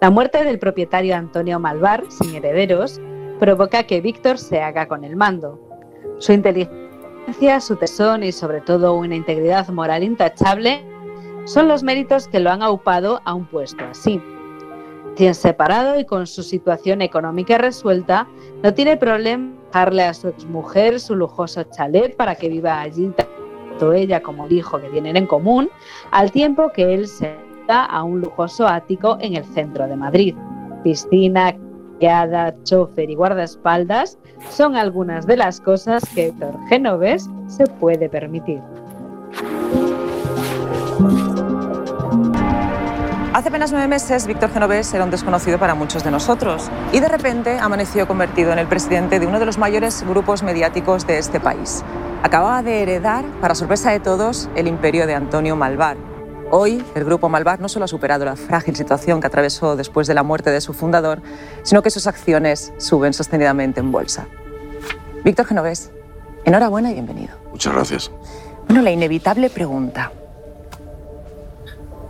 La 0.00 0.10
muerte 0.10 0.44
del 0.44 0.60
propietario 0.60 1.16
Antonio 1.16 1.58
Malvar, 1.58 2.04
sin 2.08 2.36
herederos, 2.36 3.00
provoca 3.40 3.82
que 3.82 4.00
Víctor 4.00 4.38
se 4.38 4.60
haga 4.60 4.86
con 4.86 5.02
el 5.02 5.16
mando. 5.16 5.60
Su 6.18 6.32
inteligencia, 6.32 7.60
su 7.60 7.74
tesón 7.74 8.22
y 8.22 8.30
sobre 8.30 8.60
todo 8.60 8.94
una 8.94 9.16
integridad 9.16 9.66
moral 9.70 10.04
intachable 10.04 10.84
son 11.46 11.66
los 11.66 11.82
méritos 11.82 12.28
que 12.28 12.38
lo 12.38 12.50
han 12.50 12.62
aupado 12.62 13.20
a 13.24 13.34
un 13.34 13.46
puesto 13.46 13.84
así. 13.84 14.22
Separado 15.16 15.98
y 15.98 16.04
con 16.04 16.26
su 16.26 16.42
situación 16.42 17.00
económica 17.00 17.56
resuelta, 17.56 18.28
no 18.62 18.74
tiene 18.74 18.98
problema 18.98 19.50
dejarle 19.66 20.04
a 20.04 20.12
su 20.12 20.28
exmujer 20.28 21.00
su 21.00 21.16
lujoso 21.16 21.62
chalet 21.64 22.14
para 22.16 22.34
que 22.34 22.50
viva 22.50 22.80
allí 22.80 23.10
tanto 23.16 23.94
ella 23.94 24.22
como 24.22 24.44
el 24.44 24.52
hijo 24.52 24.78
que 24.78 24.88
tienen 24.90 25.16
en 25.16 25.26
común, 25.26 25.70
al 26.10 26.30
tiempo 26.30 26.70
que 26.70 26.92
él 26.94 27.08
se 27.08 27.34
da 27.66 27.84
a 27.86 28.02
un 28.02 28.20
lujoso 28.20 28.66
ático 28.66 29.16
en 29.20 29.36
el 29.36 29.44
centro 29.46 29.86
de 29.86 29.96
Madrid. 29.96 30.34
Piscina, 30.84 31.56
criada, 31.98 32.54
chofer 32.64 33.08
y 33.08 33.14
guardaespaldas 33.14 34.18
son 34.50 34.76
algunas 34.76 35.26
de 35.26 35.38
las 35.38 35.62
cosas 35.62 36.02
que 36.14 36.26
Héctor 36.26 36.54
Genovés 36.68 37.28
se 37.48 37.66
puede 37.66 38.10
permitir. 38.10 38.60
Hace 43.36 43.50
apenas 43.50 43.70
nueve 43.70 43.86
meses, 43.86 44.26
Víctor 44.26 44.50
Genovés 44.50 44.94
era 44.94 45.04
un 45.04 45.10
desconocido 45.10 45.58
para 45.58 45.74
muchos 45.74 46.02
de 46.02 46.10
nosotros 46.10 46.70
y 46.90 47.00
de 47.00 47.08
repente 47.08 47.58
amaneció 47.58 48.08
convertido 48.08 48.50
en 48.50 48.58
el 48.58 48.66
presidente 48.66 49.20
de 49.20 49.26
uno 49.26 49.38
de 49.38 49.44
los 49.44 49.58
mayores 49.58 50.02
grupos 50.08 50.42
mediáticos 50.42 51.06
de 51.06 51.18
este 51.18 51.38
país. 51.38 51.84
Acababa 52.22 52.62
de 52.62 52.80
heredar, 52.80 53.26
para 53.42 53.54
sorpresa 53.54 53.90
de 53.90 54.00
todos, 54.00 54.48
el 54.56 54.66
imperio 54.66 55.06
de 55.06 55.14
Antonio 55.14 55.54
Malvar. 55.54 55.98
Hoy, 56.50 56.82
el 56.94 57.04
Grupo 57.04 57.28
Malvar 57.28 57.60
no 57.60 57.68
solo 57.68 57.84
ha 57.84 57.88
superado 57.88 58.24
la 58.24 58.36
frágil 58.36 58.74
situación 58.74 59.20
que 59.20 59.26
atravesó 59.26 59.76
después 59.76 60.06
de 60.06 60.14
la 60.14 60.22
muerte 60.22 60.50
de 60.50 60.62
su 60.62 60.72
fundador, 60.72 61.20
sino 61.62 61.82
que 61.82 61.90
sus 61.90 62.06
acciones 62.06 62.72
suben 62.78 63.12
sostenidamente 63.12 63.80
en 63.80 63.92
bolsa. 63.92 64.28
Víctor 65.24 65.44
Genovés, 65.44 65.90
enhorabuena 66.46 66.90
y 66.90 66.94
bienvenido. 66.94 67.36
Muchas 67.50 67.74
gracias. 67.74 68.10
Bueno, 68.66 68.80
la 68.80 68.92
inevitable 68.92 69.50
pregunta. 69.50 70.10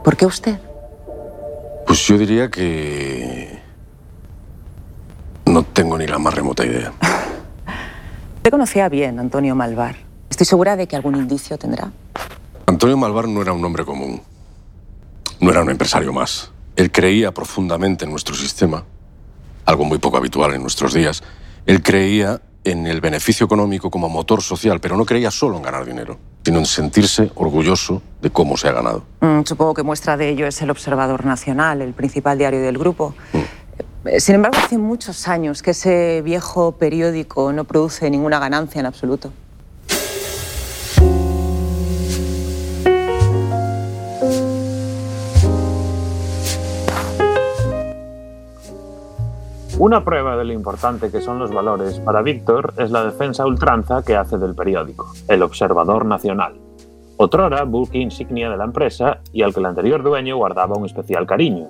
¿Por 0.04 0.16
qué 0.16 0.24
usted? 0.24 0.60
Pues 1.86 2.06
yo 2.06 2.18
diría 2.18 2.50
que... 2.50 3.60
No 5.46 5.62
tengo 5.62 5.96
ni 5.96 6.06
la 6.06 6.18
más 6.18 6.34
remota 6.34 6.66
idea. 6.66 6.92
Usted 8.36 8.50
conocía 8.50 8.88
bien 8.88 9.18
Antonio 9.18 9.54
Malvar. 9.54 9.96
Estoy 10.28 10.46
segura 10.46 10.76
de 10.76 10.86
que 10.86 10.96
algún 10.96 11.16
indicio 11.16 11.56
tendrá. 11.56 11.92
Antonio 12.66 12.96
Malvar 12.96 13.28
no 13.28 13.40
era 13.40 13.52
un 13.52 13.64
hombre 13.64 13.84
común. 13.84 14.20
No 15.40 15.50
era 15.50 15.62
un 15.62 15.70
empresario 15.70 16.12
más. 16.12 16.50
Él 16.74 16.90
creía 16.90 17.32
profundamente 17.32 18.04
en 18.04 18.10
nuestro 18.10 18.34
sistema, 18.34 18.84
algo 19.64 19.84
muy 19.84 19.98
poco 19.98 20.16
habitual 20.16 20.52
en 20.54 20.62
nuestros 20.62 20.92
días. 20.92 21.22
Él 21.64 21.82
creía 21.82 22.42
en 22.64 22.86
el 22.86 23.00
beneficio 23.00 23.46
económico 23.46 23.90
como 23.90 24.08
motor 24.08 24.42
social, 24.42 24.80
pero 24.80 24.96
no 24.96 25.06
creía 25.06 25.30
solo 25.30 25.56
en 25.56 25.62
ganar 25.62 25.86
dinero, 25.86 26.18
sino 26.46 26.60
en 26.60 26.66
sentirse 26.66 27.32
orgulloso 27.34 28.02
de 28.22 28.30
cómo 28.30 28.56
se 28.56 28.68
ha 28.68 28.72
ganado. 28.72 29.02
Mm, 29.20 29.42
supongo 29.42 29.74
que 29.74 29.82
muestra 29.82 30.16
de 30.16 30.28
ello 30.28 30.46
es 30.46 30.62
el 30.62 30.70
Observador 30.70 31.24
Nacional, 31.24 31.82
el 31.82 31.92
principal 31.92 32.38
diario 32.38 32.62
del 32.62 32.78
grupo. 32.78 33.16
Eh, 34.04 34.20
Sin 34.20 34.36
embargo, 34.36 34.56
hace 34.56 34.78
muchos 34.78 35.26
años 35.26 35.60
que 35.60 35.72
ese 35.72 36.22
viejo 36.22 36.70
periódico 36.78 37.52
no 37.52 37.64
produce 37.64 38.08
ninguna 38.10 38.38
ganancia 38.38 38.78
en 38.78 38.86
absoluto. 38.86 39.32
Una 49.78 50.02
prueba 50.02 50.38
de 50.38 50.44
lo 50.46 50.54
importante 50.54 51.10
que 51.10 51.20
son 51.20 51.38
los 51.38 51.52
valores 51.52 52.00
para 52.00 52.22
Víctor 52.22 52.72
es 52.78 52.90
la 52.90 53.04
defensa 53.04 53.44
ultranza 53.44 54.02
que 54.02 54.16
hace 54.16 54.38
del 54.38 54.54
periódico, 54.54 55.12
El 55.28 55.42
Observador 55.42 56.06
Nacional. 56.06 56.54
Otrora, 57.18 57.64
buque 57.64 57.98
insignia 57.98 58.48
de 58.48 58.56
la 58.56 58.64
empresa 58.64 59.20
y 59.34 59.42
al 59.42 59.52
que 59.52 59.60
el 59.60 59.66
anterior 59.66 60.02
dueño 60.02 60.38
guardaba 60.38 60.78
un 60.78 60.86
especial 60.86 61.26
cariño. 61.26 61.68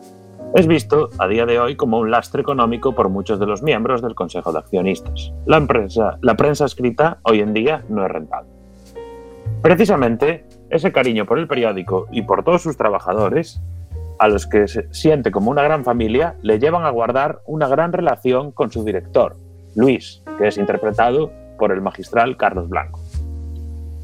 Es 0.54 0.68
visto 0.68 1.08
a 1.18 1.26
día 1.26 1.46
de 1.46 1.58
hoy 1.58 1.74
como 1.74 1.98
un 1.98 2.12
lastre 2.12 2.42
económico 2.42 2.94
por 2.94 3.08
muchos 3.08 3.40
de 3.40 3.46
los 3.46 3.64
miembros 3.64 4.02
del 4.02 4.14
Consejo 4.14 4.52
de 4.52 4.60
Accionistas. 4.60 5.32
La, 5.44 5.56
empresa, 5.56 6.16
la 6.22 6.36
prensa 6.36 6.64
escrita 6.64 7.18
hoy 7.22 7.40
en 7.40 7.54
día 7.54 7.84
no 7.88 8.06
es 8.06 8.12
rentable. 8.12 8.48
Precisamente, 9.62 10.46
ese 10.70 10.92
cariño 10.92 11.26
por 11.26 11.40
el 11.40 11.48
periódico 11.48 12.06
y 12.12 12.22
por 12.22 12.44
todos 12.44 12.62
sus 12.62 12.76
trabajadores 12.76 13.60
a 14.18 14.28
los 14.28 14.46
que 14.46 14.68
se 14.68 14.92
siente 14.92 15.30
como 15.30 15.50
una 15.50 15.62
gran 15.62 15.84
familia, 15.84 16.36
le 16.42 16.58
llevan 16.58 16.84
a 16.84 16.90
guardar 16.90 17.40
una 17.46 17.68
gran 17.68 17.92
relación 17.92 18.52
con 18.52 18.70
su 18.70 18.84
director, 18.84 19.36
Luis, 19.74 20.22
que 20.38 20.48
es 20.48 20.58
interpretado 20.58 21.30
por 21.58 21.72
el 21.72 21.80
magistral 21.80 22.36
Carlos 22.36 22.68
Blanco. 22.68 23.00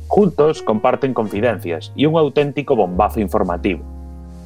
Juntos 0.09 0.62
comparten 0.62 1.14
confidencias 1.14 1.92
y 1.96 2.07
un 2.07 2.16
auténtico 2.18 2.77
bombazo 2.77 3.20
informativo. 3.20 3.83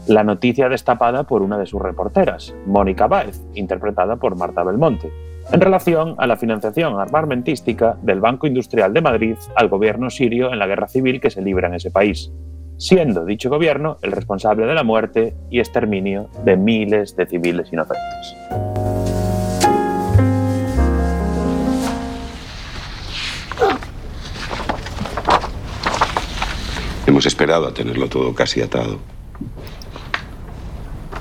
La 0.06 0.22
noticia 0.22 0.68
destapada 0.68 1.24
por 1.24 1.42
una 1.42 1.58
de 1.58 1.66
sus 1.66 1.82
reporteras, 1.82 2.54
Mónica 2.66 3.08
Báez, 3.08 3.40
interpretada 3.54 4.16
por 4.16 4.36
Marta 4.36 4.62
Belmonte, 4.62 5.10
en 5.52 5.60
relación 5.60 6.14
a 6.18 6.26
la 6.26 6.36
financiación 6.36 7.00
armamentística 7.00 7.96
del 8.02 8.20
Banco 8.20 8.46
Industrial 8.46 8.92
de 8.92 9.00
Madrid 9.00 9.36
al 9.56 9.68
gobierno 9.68 10.10
sirio 10.10 10.52
en 10.52 10.58
la 10.58 10.66
guerra 10.66 10.88
civil 10.88 11.20
que 11.20 11.30
se 11.30 11.42
libra 11.42 11.68
en 11.68 11.74
ese 11.74 11.90
país 11.90 12.32
siendo 12.78 13.24
dicho 13.24 13.48
gobierno 13.48 13.98
el 14.02 14.12
responsable 14.12 14.66
de 14.66 14.74
la 14.74 14.82
muerte 14.82 15.34
y 15.50 15.60
exterminio 15.60 16.28
de 16.44 16.56
miles 16.56 17.16
de 17.16 17.26
civiles 17.26 17.72
inocentes. 17.72 18.36
Hemos 27.06 27.24
esperado 27.24 27.68
a 27.68 27.72
tenerlo 27.72 28.08
todo 28.08 28.34
casi 28.34 28.60
atado. 28.60 28.98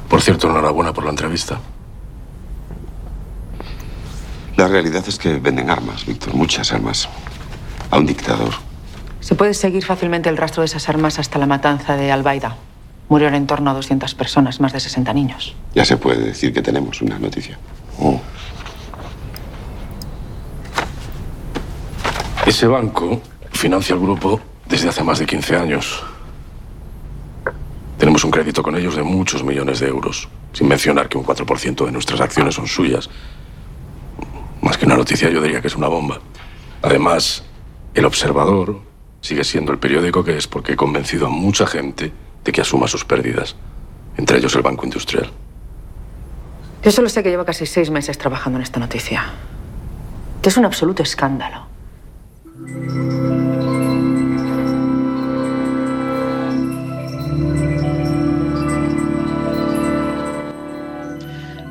Por 0.10 0.22
cierto, 0.22 0.50
enhorabuena 0.50 0.94
por 0.94 1.04
la 1.04 1.12
entrevista. 1.12 1.60
La 4.58 4.68
realidad 4.68 5.04
es 5.08 5.20
que 5.20 5.38
venden 5.38 5.70
armas, 5.70 6.06
Víctor, 6.06 6.34
muchas 6.34 6.74
armas. 6.74 7.08
A 7.91 7.98
un 7.98 8.06
dictador. 8.06 8.64
Se 9.26 9.34
puede 9.34 9.56
seguir 9.56 9.84
fácilmente 9.84 10.30
el 10.30 10.38
rastro 10.38 10.62
de 10.62 10.68
esas 10.68 10.88
armas 10.88 11.18
hasta 11.18 11.40
la 11.40 11.48
matanza 11.48 11.98
de 11.98 12.12
Albaida. 12.12 12.58
Murieron 13.10 13.34
en 13.34 13.48
torno 13.48 13.72
a 13.72 13.74
200 13.74 14.13
personas, 14.13 14.60
más 14.60 14.71
de 14.71 14.80
60 14.80 15.12
niños. 15.13 15.56
Ya 15.73 15.84
se 15.84 15.98
puede 15.98 16.23
decir 16.23 16.54
que 16.54 16.62
tenemos 16.62 17.02
una 17.02 17.17
noticia. 17.17 17.58
Ese 22.46 22.67
banco 22.67 23.19
financia 23.50 23.96
al 23.96 24.02
grupo 24.02 24.40
desde 24.69 24.90
hace 24.90 25.04
más 25.04 25.17
de 25.17 25.26
15 25.26 25.56
años. 25.56 26.04
Tenemos 27.98 28.23
un 28.23 28.30
crédito 28.30 28.62
con 28.62 28.76
ellos 28.76 28.96
de 28.96 29.02
muchos 29.02 29.44
millones 29.44 29.80
de 29.80 29.88
euros, 29.88 30.30
sin 30.54 30.67
mencionar 30.67 31.10
que 31.10 31.17
un 31.17 31.26
4% 31.26 31.84
de 31.84 31.92
nuestras 31.92 32.21
acciones 32.21 32.54
son 32.54 32.67
suyas. 32.67 33.10
Más 34.62 34.78
que 34.78 34.86
una 34.86 34.96
noticia, 34.96 35.32
yo 35.32 35.42
diría 35.42 35.62
que 35.62 35.67
es 35.67 35.76
una 35.76 35.88
bomba. 35.88 36.21
Además, 36.84 37.44
El 37.96 38.06
Observador 38.06 38.94
sigue 39.26 39.44
siendo 39.44 39.71
el 39.71 39.80
periódico 39.80 40.23
que 40.23 40.38
es 40.38 40.48
porque 40.48 40.73
he 40.73 40.76
convencido 40.76 41.26
a 41.26 41.30
mucha 41.30 41.65
gente 41.65 42.13
de 42.44 42.52
que 42.52 42.62
asuma 42.62 42.88
sus 42.88 43.06
pérdidas, 43.06 43.56
entre 44.17 44.38
ellos 44.38 44.56
el 44.56 44.62
Banco 44.62 44.86
Industrial. 44.86 45.32
Yo 46.84 46.92
solo 46.92 47.10
sé 47.10 47.23
que 47.23 47.32
llevo 47.32 47.44
casi 47.44 47.65
seis 47.65 47.90
meses 47.90 48.19
trabajando 48.19 48.60
en 48.60 48.63
esta 48.63 48.80
noticia. 48.80 49.26
Que 50.44 50.50
es 50.50 50.58
un 50.58 50.65
absoluto 50.65 51.02
escándalo. 51.02 51.65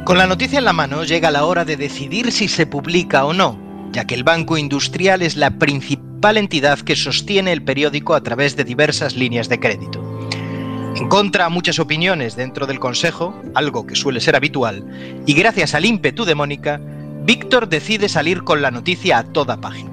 Con 0.04 0.18
la 0.18 0.26
noticia 0.26 0.58
en 0.58 0.64
la 0.64 0.72
mano 0.72 1.04
llega 1.04 1.30
la 1.30 1.44
hora 1.44 1.64
de 1.64 1.76
decidir 1.76 2.32
si 2.32 2.48
se 2.48 2.66
publica 2.66 3.24
o 3.24 3.32
no, 3.32 3.56
ya 3.92 4.06
que 4.06 4.16
el 4.16 4.24
Banco 4.24 4.58
Industrial 4.58 5.22
es 5.22 5.36
la 5.36 5.52
principal 5.52 6.03
entidad 6.32 6.78
que 6.80 6.96
sostiene 6.96 7.52
el 7.52 7.62
periódico 7.62 8.14
a 8.14 8.22
través 8.22 8.56
de 8.56 8.64
diversas 8.64 9.14
líneas 9.14 9.48
de 9.48 9.60
crédito. 9.60 10.02
En 10.96 11.08
contra 11.08 11.46
a 11.46 11.48
muchas 11.48 11.78
opiniones 11.78 12.36
dentro 12.36 12.66
del 12.66 12.80
Consejo, 12.80 13.34
algo 13.54 13.86
que 13.86 13.94
suele 13.94 14.20
ser 14.20 14.36
habitual, 14.36 14.84
y 15.26 15.34
gracias 15.34 15.74
al 15.74 15.84
ímpetu 15.84 16.24
de 16.24 16.34
Mónica, 16.34 16.80
Víctor 17.24 17.68
decide 17.68 18.08
salir 18.08 18.42
con 18.42 18.62
la 18.62 18.70
noticia 18.70 19.18
a 19.18 19.24
toda 19.24 19.60
página. 19.60 19.90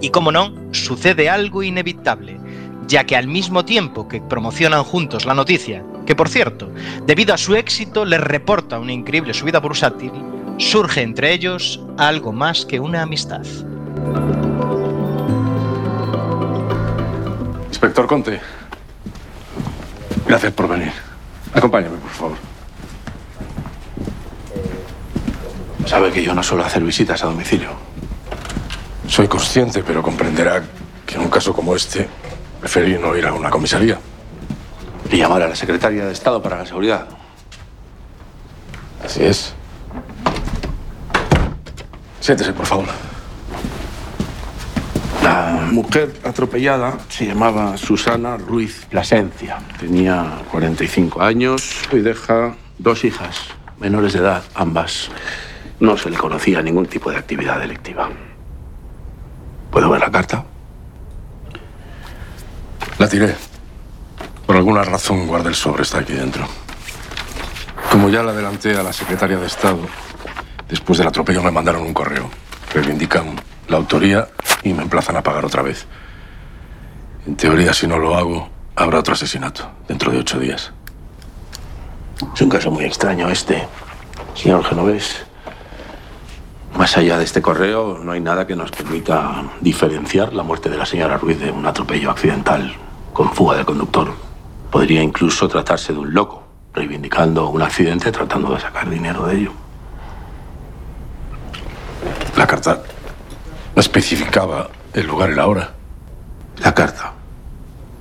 Y 0.00 0.10
como 0.10 0.32
no, 0.32 0.54
sucede 0.72 1.28
algo 1.28 1.62
inevitable, 1.62 2.38
ya 2.86 3.04
que 3.04 3.16
al 3.16 3.26
mismo 3.26 3.64
tiempo 3.64 4.08
que 4.08 4.20
promocionan 4.20 4.84
juntos 4.84 5.24
la 5.24 5.34
noticia, 5.34 5.82
que 6.06 6.14
por 6.14 6.28
cierto, 6.28 6.70
debido 7.06 7.32
a 7.32 7.38
su 7.38 7.54
éxito 7.54 8.04
les 8.04 8.20
reporta 8.20 8.78
una 8.78 8.92
increíble 8.92 9.34
subida 9.34 9.60
bursátil, 9.60 10.12
surge 10.58 11.02
entre 11.02 11.32
ellos 11.32 11.80
algo 11.96 12.32
más 12.32 12.66
que 12.66 12.80
una 12.80 13.02
amistad. 13.02 13.46
Inspector 17.82 18.06
Conte, 18.06 18.40
gracias 20.24 20.52
por 20.52 20.68
venir. 20.68 20.92
Acompáñame, 21.52 21.96
por 21.96 22.10
favor. 22.10 22.36
Sabe 25.84 26.12
que 26.12 26.22
yo 26.22 26.32
no 26.32 26.44
suelo 26.44 26.64
hacer 26.64 26.80
visitas 26.84 27.24
a 27.24 27.26
domicilio. 27.26 27.70
Soy 29.08 29.26
consciente, 29.26 29.82
pero 29.82 30.00
comprenderá 30.00 30.62
que 31.04 31.16
en 31.16 31.22
un 31.22 31.28
caso 31.28 31.52
como 31.52 31.74
este 31.74 32.08
preferí 32.60 32.96
no 32.98 33.16
ir 33.16 33.26
a 33.26 33.32
una 33.32 33.50
comisaría. 33.50 33.98
Y 35.10 35.16
llamar 35.16 35.42
a 35.42 35.48
la 35.48 35.56
secretaria 35.56 36.06
de 36.06 36.12
Estado 36.12 36.40
para 36.40 36.58
la 36.58 36.66
seguridad. 36.66 37.08
Así 39.04 39.24
es. 39.24 39.54
Siéntese, 42.20 42.52
por 42.52 42.64
favor. 42.64 43.11
Mujer 45.72 46.12
atropellada 46.22 46.98
se 47.08 47.24
llamaba 47.24 47.78
Susana 47.78 48.36
Ruiz 48.36 48.84
Plasencia. 48.90 49.56
Tenía 49.80 50.42
45 50.50 51.22
años 51.22 51.88
y 51.90 52.00
deja 52.00 52.56
dos 52.78 53.04
hijas, 53.06 53.40
menores 53.80 54.12
de 54.12 54.18
edad, 54.18 54.42
ambas. 54.54 55.08
No 55.80 55.96
se 55.96 56.10
le 56.10 56.18
conocía 56.18 56.60
ningún 56.60 56.84
tipo 56.84 57.10
de 57.10 57.16
actividad 57.16 57.58
delictiva. 57.58 58.10
¿Puedo 59.70 59.88
ver 59.88 60.00
la 60.02 60.10
carta? 60.10 60.44
La 62.98 63.08
tiré. 63.08 63.34
Por 64.44 64.56
alguna 64.56 64.82
razón 64.82 65.26
guardé 65.26 65.48
el 65.48 65.54
sobre, 65.54 65.84
está 65.84 66.00
aquí 66.00 66.12
dentro. 66.12 66.46
Como 67.90 68.10
ya 68.10 68.22
la 68.22 68.32
adelanté 68.32 68.76
a 68.76 68.82
la 68.82 68.92
secretaria 68.92 69.38
de 69.38 69.46
Estado, 69.46 69.80
después 70.68 70.98
del 70.98 71.08
atropello 71.08 71.42
me 71.42 71.50
mandaron 71.50 71.80
un 71.80 71.94
correo. 71.94 72.28
Reivindican 72.74 73.36
la 73.72 73.78
autoría 73.78 74.28
y 74.62 74.72
me 74.72 74.82
emplazan 74.82 75.16
a 75.16 75.22
pagar 75.22 75.44
otra 75.44 75.62
vez. 75.62 75.86
En 77.26 77.36
teoría, 77.36 77.72
si 77.72 77.86
no 77.86 77.98
lo 77.98 78.14
hago, 78.16 78.48
habrá 78.76 79.00
otro 79.00 79.14
asesinato 79.14 79.68
dentro 79.88 80.12
de 80.12 80.18
ocho 80.18 80.38
días. 80.38 80.72
Es 82.34 82.40
un 82.40 82.48
caso 82.48 82.70
muy 82.70 82.84
extraño 82.84 83.28
este, 83.28 83.66
señor 84.34 84.62
Genovés. 84.64 85.24
Más 86.76 86.96
allá 86.96 87.18
de 87.18 87.24
este 87.24 87.42
correo, 87.42 87.98
no 87.98 88.12
hay 88.12 88.20
nada 88.20 88.46
que 88.46 88.56
nos 88.56 88.70
permita 88.70 89.42
diferenciar 89.60 90.32
la 90.32 90.42
muerte 90.42 90.70
de 90.70 90.76
la 90.76 90.86
señora 90.86 91.18
Ruiz 91.18 91.38
de 91.38 91.50
un 91.50 91.66
atropello 91.66 92.10
accidental 92.10 92.74
con 93.12 93.32
fuga 93.32 93.56
del 93.56 93.66
conductor. 93.66 94.12
Podría 94.70 95.02
incluso 95.02 95.48
tratarse 95.48 95.92
de 95.92 95.98
un 95.98 96.14
loco, 96.14 96.44
reivindicando 96.74 97.48
un 97.48 97.62
accidente 97.62 98.10
tratando 98.10 98.54
de 98.54 98.60
sacar 98.60 98.88
dinero 98.88 99.26
de 99.26 99.36
ello. 99.36 99.52
La 102.36 102.46
carta 102.46 102.82
no 103.74 103.80
especificaba 103.80 104.68
el 104.92 105.06
lugar 105.06 105.30
y 105.30 105.34
la 105.34 105.46
hora. 105.46 105.70
La 106.62 106.74
carta, 106.74 107.12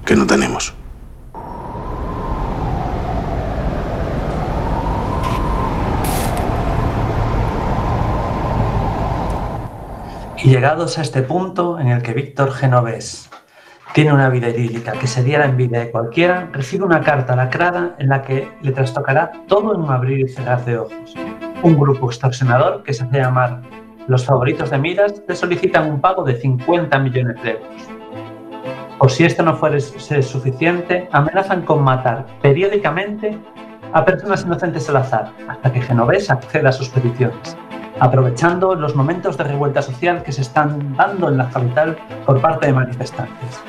que 0.06 0.16
no 0.16 0.28
tenemos. 0.28 0.74
Y 10.44 10.50
llegados 10.50 10.98
a 10.98 11.04
este 11.04 11.22
punto 11.22 11.80
en 11.80 11.88
el 11.90 12.02
que 12.02 12.14
Víctor 12.14 12.52
Genovés 12.52 13.30
tiene 13.94 14.12
una 14.12 14.30
vida 14.30 14.50
idílica 14.50 14.94
que 14.94 15.06
sería 15.06 15.38
la 15.40 15.46
envidia 15.46 15.80
de 15.80 15.92
cualquiera, 15.92 16.50
recibe 16.52 16.86
una 16.86 17.02
carta 17.02 17.36
lacrada 17.36 17.96
en 18.00 18.10
la 18.10 18.24
que 18.24 18.50
le 18.62 18.72
trastocará 18.72 19.32
todo 19.48 19.76
en 19.76 19.82
un 19.82 19.92
abrir 19.92 20.20
y 20.22 20.30
cerrar 20.30 20.66
de 20.66 20.80
ojos. 20.80 21.14
Un 21.62 21.78
grupo 21.78 22.08
extorsionador 22.08 22.84
que 22.84 22.94
se 22.94 23.04
hace 23.04 23.18
llamar 23.20 23.62
los 24.08 24.26
favoritos 24.26 24.70
de 24.70 24.78
Miras 24.78 25.22
le 25.28 25.36
solicitan 25.36 25.90
un 25.90 26.02
pago 26.02 26.24
de 26.24 26.36
50 26.36 27.00
millones 27.00 27.42
de 27.44 27.52
euros. 27.52 27.90
Por 28.98 29.10
si 29.10 29.26
esto 29.26 29.44
no 29.44 29.56
fuera 29.56 29.80
suficiente, 29.80 31.10
amenazan 31.12 31.64
con 31.64 31.84
matar 31.84 32.26
periódicamente 32.42 33.38
a 33.94 34.06
personas 34.06 34.46
inocentes 34.46 34.88
al 34.90 34.98
azar, 34.98 35.32
hasta 35.48 35.74
que 35.74 35.82
Genovés 35.82 36.30
acceda 36.30 36.70
a 36.70 36.72
sus 36.72 36.90
peticiones, 36.90 37.58
aprovechando 38.00 38.76
los 38.76 38.96
momentos 38.96 39.38
de 39.38 39.44
revuelta 39.44 39.82
social 39.82 40.24
que 40.24 40.32
se 40.32 40.42
están 40.42 40.96
dando 40.96 41.30
en 41.30 41.38
la 41.38 41.50
capital 41.50 41.98
por 42.26 42.40
parte 42.40 42.68
de 42.68 42.74
manifestantes. 42.74 43.62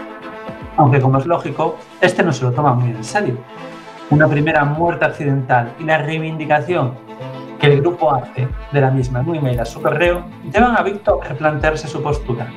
Aunque, 0.76 1.00
como 1.00 1.18
es 1.18 1.26
lógico, 1.26 1.76
este 2.00 2.22
no 2.22 2.32
se 2.32 2.44
lo 2.44 2.52
toma 2.52 2.74
muy 2.74 2.90
en 2.90 3.04
serio. 3.04 3.36
Una 4.10 4.28
primera 4.28 4.64
muerte 4.64 5.04
accidental 5.04 5.72
y 5.78 5.84
la 5.84 5.98
reivindicación 5.98 6.94
que 7.62 7.68
el 7.68 7.80
grupo 7.80 8.12
hace 8.12 8.48
de 8.72 8.80
la 8.80 8.90
misma 8.90 9.20
en 9.20 9.28
un 9.28 9.36
email 9.36 9.60
a 9.60 9.64
su 9.64 9.80
correo 9.80 10.24
llevan 10.52 10.76
a 10.76 10.82
Víctor 10.82 11.20
a 11.24 11.28
replantearse 11.28 11.86
su 11.86 12.02
postura. 12.02 12.48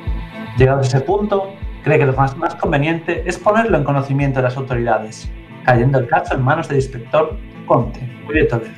Llegado 0.58 0.80
a 0.80 0.82
ese 0.82 1.00
punto, 1.00 1.52
cree 1.84 2.00
que 2.00 2.08
lo 2.08 2.14
más, 2.14 2.36
más 2.36 2.56
conveniente 2.56 3.22
es 3.24 3.38
ponerlo 3.38 3.78
en 3.78 3.84
conocimiento 3.84 4.40
de 4.40 4.44
las 4.44 4.58
autoridades, 4.58 5.30
cayendo 5.64 6.00
el 6.00 6.08
caso 6.08 6.34
en 6.34 6.42
manos 6.42 6.68
del 6.68 6.78
inspector 6.78 7.38
Conte, 7.68 8.00
muy 8.26 8.34
de 8.34 8.46
Toledo. 8.46 8.72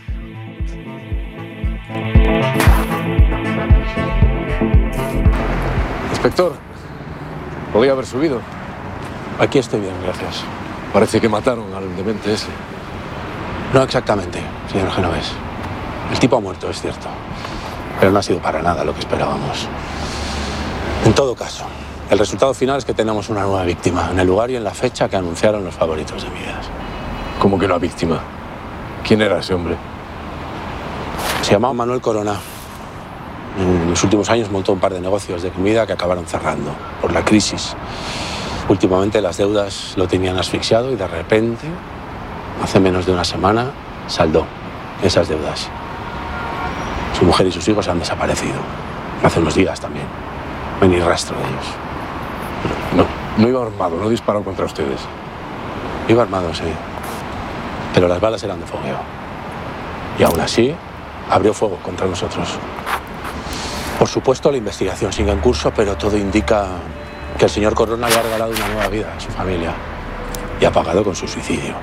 Inspector, 6.10 6.54
podía 7.72 7.94
haber 7.94 8.06
subido. 8.06 8.42
Aquí 9.40 9.60
estoy 9.60 9.80
bien, 9.80 9.94
gracias. 10.04 10.44
Parece 10.92 11.22
que 11.22 11.30
mataron 11.30 11.74
al 11.74 11.96
demente 11.96 12.34
ese. 12.34 12.50
No 13.74 13.82
exactamente, 13.82 14.42
señor 14.70 14.92
Genovés. 14.92 15.47
El 16.12 16.20
tipo 16.20 16.38
ha 16.38 16.40
muerto, 16.40 16.70
es 16.70 16.82
cierto. 16.82 17.08
Pero 18.00 18.12
no 18.12 18.20
ha 18.20 18.24
sido 18.24 18.40
para 18.40 18.62
nada 18.62 18.84
lo 18.84 18.94
que 18.94 19.00
esperábamos. 19.00 19.68
En 21.06 21.14
todo 21.14 21.36
caso, 21.36 21.66
el 22.10 22.20
resultado 22.20 22.54
final 22.54 22.78
es 22.78 22.86
que 22.86 22.94
tenemos 22.94 23.30
una 23.30 23.42
nueva 23.42 23.64
víctima, 23.64 24.10
en 24.12 24.20
el 24.20 24.28
lugar 24.28 24.50
y 24.52 24.56
en 24.56 24.64
la 24.64 24.74
fecha 24.74 25.10
que 25.10 25.16
anunciaron 25.16 25.64
los 25.64 25.76
favoritos 25.76 26.24
de 26.24 26.30
Midas. 26.30 26.68
¿Cómo 27.40 27.60
que 27.60 27.66
una 27.66 27.78
víctima? 27.78 28.20
¿Quién 29.06 29.22
era 29.22 29.40
ese 29.40 29.54
hombre? 29.54 29.76
Se 31.42 31.52
llamaba 31.52 31.74
Manuel 31.74 32.02
Corona. 32.02 32.36
En 33.60 33.90
los 33.90 34.04
últimos 34.04 34.30
años 34.30 34.52
montó 34.52 34.74
un 34.74 34.80
par 34.80 34.94
de 34.94 35.02
negocios 35.02 35.42
de 35.42 35.50
comida 35.50 35.88
que 35.88 35.94
acabaron 35.94 36.26
cerrando 36.26 36.72
por 37.02 37.12
la 37.12 37.24
crisis. 37.24 37.76
Últimamente 38.70 39.22
las 39.22 39.38
deudas 39.38 39.94
lo 39.96 40.08
tenían 40.08 40.38
asfixiado 40.38 40.92
y 40.92 40.96
de 40.96 41.08
repente, 41.08 41.68
hace 42.62 42.80
menos 42.80 43.06
de 43.06 43.14
una 43.14 43.24
semana, 43.24 43.72
saldó 44.08 44.46
esas 45.02 45.30
deudas. 45.30 45.70
Su 47.18 47.26
mujer 47.26 47.48
y 47.48 47.52
sus 47.52 47.68
hijos 47.68 47.88
han 47.88 47.98
desaparecido. 47.98 48.60
Hace 49.24 49.40
unos 49.40 49.56
días 49.56 49.80
también. 49.80 50.06
No 50.80 50.86
hay 50.86 50.90
ni 50.90 51.00
rastro 51.00 51.36
de 51.36 51.44
ellos. 51.44 51.66
No, 52.96 53.06
no 53.42 53.50
iba 53.50 53.62
armado, 53.62 53.98
no 53.98 54.08
disparó 54.08 54.44
contra 54.44 54.66
ustedes. 54.66 55.02
Iba 56.08 56.24
armado, 56.24 56.54
sí. 56.54 56.72
Pero 57.94 58.08
las 58.08 58.22
balas 58.22 58.44
eran 58.44 58.60
de 58.60 58.68
fogueo. 58.68 59.00
Y 60.20 60.24
aún 60.24 60.40
así, 60.40 60.76
abrió 61.32 61.56
fuego 61.56 61.78
contra 61.78 62.06
nosotros. 62.06 62.50
Por 63.98 64.08
supuesto, 64.08 64.52
la 64.52 64.58
investigación 64.58 65.12
sigue 65.12 65.32
en 65.32 65.40
curso, 65.40 65.72
pero 65.76 65.98
todo 65.98 66.18
indica 66.18 66.68
que 67.40 67.46
el 67.46 67.52
señor 67.52 67.74
Corona 67.74 68.10
le 68.10 68.16
ha 68.16 68.22
regalado 68.22 68.52
una 68.52 68.68
nueva 68.68 68.88
vida 68.90 69.14
a 69.18 69.20
su 69.20 69.30
familia 69.30 69.74
y 70.62 70.66
ha 70.66 70.72
pagado 70.72 71.04
con 71.04 71.16
su 71.16 71.28
suicidio, 71.28 71.74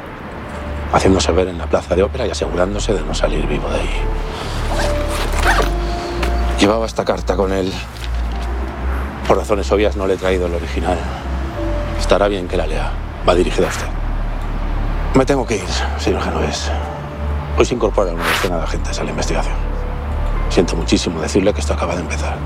haciéndose 0.93 1.32
ver 1.32 1.49
en 1.49 1.59
la 1.59 1.66
plaza 1.66 1.97
de 1.97 2.05
ópera 2.05 2.24
y 2.24 2.30
asegurándose 2.30 2.95
de 2.95 3.01
no 3.03 3.14
salir 3.14 3.45
vivo 3.49 3.68
de 3.68 3.80
ahí. 3.80 4.01
Llevaba 6.64 6.86
esta 6.86 7.04
carta 7.04 7.36
con 7.36 7.52
él. 7.52 7.70
Por 9.28 9.36
razones 9.36 9.70
obvias 9.70 9.96
no 9.96 10.06
le 10.06 10.14
he 10.14 10.16
traído 10.16 10.46
el 10.46 10.54
original. 10.54 10.96
Estará 12.00 12.26
bien 12.26 12.48
que 12.48 12.56
la 12.56 12.66
lea. 12.66 12.90
Va 13.28 13.34
dirigida 13.34 13.66
a 13.66 13.68
usted. 13.68 13.86
Me 15.12 15.26
tengo 15.26 15.46
que 15.46 15.56
ir, 15.56 15.68
señor 15.98 16.22
Genovés. 16.22 16.70
Hoy 17.58 17.66
se 17.66 17.74
incorpora 17.74 18.14
una 18.14 18.26
docena 18.26 18.56
de 18.56 18.62
agentes 18.62 18.98
a 18.98 19.04
la 19.04 19.10
investigación. 19.10 19.54
Siento 20.48 20.74
muchísimo 20.74 21.20
decirle 21.20 21.52
que 21.52 21.60
esto 21.60 21.74
acaba 21.74 21.96
de 21.96 22.00
empezar. 22.00 22.38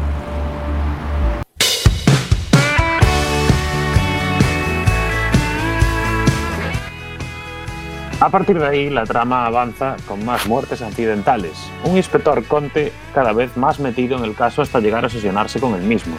A 8.21 8.31
partir 8.31 8.59
de 8.59 8.67
ahí, 8.67 8.91
la 8.91 9.05
trama 9.05 9.47
avanza 9.47 9.97
con 10.09 10.25
más 10.25 10.49
muertes 10.49 10.83
accidentales. 10.83 11.53
Un 11.85 11.97
inspector 11.97 12.45
Conte 12.45 12.93
cada 13.15 13.33
vez 13.33 13.57
más 13.57 13.79
metido 13.79 14.19
en 14.19 14.25
el 14.25 14.35
caso 14.35 14.61
hasta 14.61 14.81
llegar 14.81 15.05
a 15.05 15.07
obsesionarse 15.07 15.61
con 15.61 15.77
el 15.77 15.83
mismo. 15.83 16.17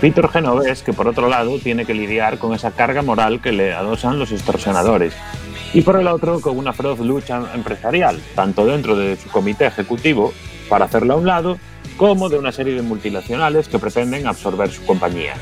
Víctor 0.00 0.30
Genovés, 0.30 0.82
que 0.82 0.94
por 0.94 1.06
otro 1.06 1.28
lado 1.28 1.58
tiene 1.58 1.84
que 1.84 1.92
lidiar 1.92 2.38
con 2.38 2.54
esa 2.54 2.70
carga 2.70 3.02
moral 3.02 3.42
que 3.42 3.52
le 3.52 3.74
adosan 3.74 4.18
los 4.18 4.32
extorsionadores. 4.32 5.14
Y 5.74 5.82
por 5.82 6.00
el 6.00 6.06
otro, 6.06 6.40
con 6.40 6.56
una 6.56 6.72
feroz 6.72 6.98
lucha 7.00 7.42
empresarial, 7.54 8.18
tanto 8.34 8.64
dentro 8.64 8.96
de 8.96 9.16
su 9.16 9.28
comité 9.28 9.66
ejecutivo, 9.66 10.32
para 10.70 10.86
hacerlo 10.86 11.12
a 11.12 11.16
un 11.18 11.26
lado, 11.26 11.58
como 11.98 12.30
de 12.30 12.38
una 12.38 12.52
serie 12.52 12.74
de 12.74 12.82
multinacionales 12.82 13.68
que 13.68 13.78
pretenden 13.78 14.26
absorber 14.26 14.70
su 14.70 14.82
compañía. 14.86 15.34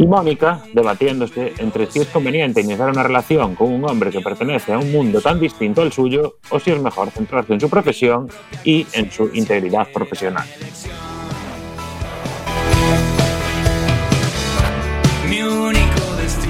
Y 0.00 0.06
Mónica, 0.06 0.62
debatiéndose 0.72 1.52
entre 1.58 1.84
si 1.84 1.98
es 1.98 2.08
conveniente 2.08 2.62
iniciar 2.62 2.88
una 2.88 3.02
relación 3.02 3.54
con 3.54 3.70
un 3.70 3.84
hombre 3.84 4.10
que 4.10 4.22
pertenece 4.22 4.72
a 4.72 4.78
un 4.78 4.90
mundo 4.90 5.20
tan 5.20 5.38
distinto 5.38 5.82
al 5.82 5.92
suyo 5.92 6.36
o 6.48 6.58
si 6.58 6.70
es 6.70 6.80
mejor 6.80 7.10
centrarse 7.10 7.52
en 7.52 7.60
su 7.60 7.68
profesión 7.68 8.26
y 8.64 8.86
en 8.94 9.10
su 9.10 9.28
integridad 9.34 9.88
profesional. 9.92 10.46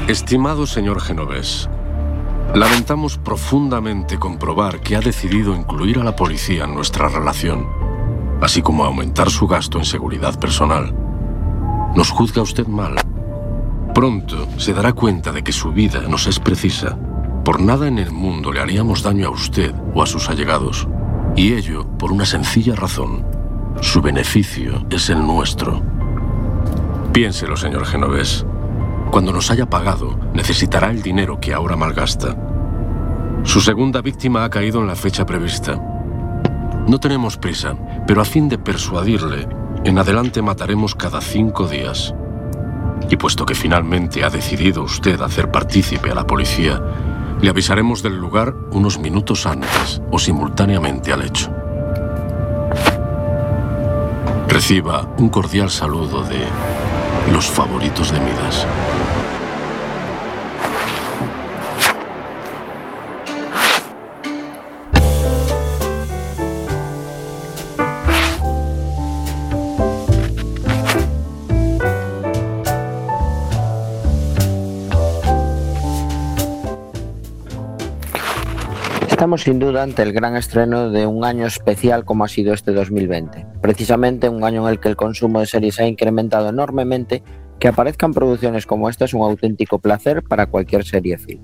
Estimado 0.07 0.65
señor 0.65 1.01
Genovés, 1.01 1.69
lamentamos 2.55 3.19
profundamente 3.19 4.17
comprobar 4.17 4.81
que 4.81 4.95
ha 4.95 5.01
decidido 5.01 5.57
incluir 5.57 5.99
a 5.99 6.05
la 6.05 6.15
policía 6.15 6.67
en 6.67 6.75
nuestra 6.75 7.09
relación, 7.09 7.67
así 8.41 8.63
como 8.63 8.85
aumentar 8.85 9.29
su 9.29 9.49
gasto 9.49 9.77
en 9.79 9.85
seguridad 9.85 10.39
personal. 10.39 10.95
Nos 11.97 12.11
juzga 12.11 12.43
usted 12.43 12.69
mal. 12.69 12.95
Pronto 13.95 14.49
se 14.57 14.73
dará 14.73 14.93
cuenta 14.93 15.33
de 15.33 15.43
que 15.43 15.53
su 15.53 15.73
vida 15.73 16.03
nos 16.09 16.27
es 16.27 16.39
precisa. 16.39 16.97
Por 17.45 17.61
nada 17.61 17.89
en 17.89 17.99
el 17.99 18.13
mundo 18.13 18.53
le 18.53 18.61
haríamos 18.61 19.03
daño 19.03 19.29
a 19.29 19.31
usted 19.31 19.75
o 19.95 20.03
a 20.03 20.07
sus 20.07 20.29
allegados. 20.31 20.87
Y 21.37 21.55
ello 21.55 21.87
por 21.99 22.13
una 22.13 22.25
sencilla 22.25 22.77
razón. 22.77 23.25
Su 23.81 24.01
beneficio 24.01 24.87
es 24.91 25.11
el 25.11 25.27
nuestro. 25.27 25.83
Piénselo, 27.13 27.57
señor 27.57 27.87
Genovés. 27.87 28.47
Cuando 29.11 29.33
nos 29.33 29.51
haya 29.51 29.69
pagado, 29.69 30.19
necesitará 30.35 30.91
el 30.91 31.03
dinero 31.03 31.41
que 31.41 31.53
ahora 31.53 31.77
malgasta. 31.77 32.37
Su 33.43 33.61
segunda 33.61 34.03
víctima 34.03 34.45
ha 34.45 34.51
caído 34.51 34.81
en 34.81 34.87
la 34.87 34.95
fecha 34.95 35.27
prevista. 35.27 35.81
No 36.87 37.01
tenemos 37.01 37.37
prisa, 37.37 37.75
pero 38.07 38.21
a 38.21 38.25
fin 38.25 38.49
de 38.49 38.59
persuadirle, 38.59 39.49
en 39.85 39.99
adelante 39.99 40.43
mataremos 40.43 40.95
cada 40.95 41.21
cinco 41.21 41.67
días. 41.67 42.15
Y 43.11 43.17
puesto 43.17 43.45
que 43.45 43.57
finalmente 43.57 44.25
ha 44.25 44.31
decidido 44.31 44.85
usted 44.85 45.21
hacer 45.21 45.51
partícipe 45.51 46.11
a 46.11 46.15
la 46.15 46.27
policía, 46.27 46.81
le 47.43 47.51
avisaremos 47.51 48.03
del 48.03 48.17
lugar 48.17 48.55
unos 48.71 49.01
minutos 49.01 49.47
antes 49.47 50.01
o 50.13 50.19
simultáneamente 50.19 51.13
al 51.13 51.23
hecho. 51.23 51.51
Reciba 54.47 55.09
un 55.19 55.29
cordial 55.29 55.71
saludo 55.71 56.23
de 56.23 56.41
los 57.33 57.47
favoritos 57.47 58.13
de 58.13 58.21
Midas. 58.21 58.67
Sin 79.37 79.61
duda 79.61 79.85
ante 79.85 80.03
el 80.03 80.13
gran 80.13 80.37
estreno 80.37 80.91
de 80.91 81.07
un 81.07 81.25
año 81.25 81.47
especial 81.47 82.05
como 82.05 82.25
ha 82.25 82.29
sido 82.29 82.53
este 82.53 82.73
2020. 82.73 83.47
Precisamente 83.63 84.29
un 84.29 84.43
año 84.43 84.67
en 84.67 84.73
el 84.73 84.81
que 84.81 84.89
el 84.89 84.97
consumo 84.97 85.39
de 85.39 85.47
series 85.47 85.79
ha 85.79 85.87
incrementado 85.87 86.49
enormemente, 86.49 87.23
que 87.61 87.69
aparezcan 87.69 88.13
producciones 88.13 88.67
como 88.67 88.89
esta 88.89 89.05
es 89.05 89.15
un 89.15 89.23
auténtico 89.23 89.79
placer 89.79 90.25
para 90.25 90.47
cualquier 90.47 90.85
serie 90.85 91.17
film. 91.17 91.43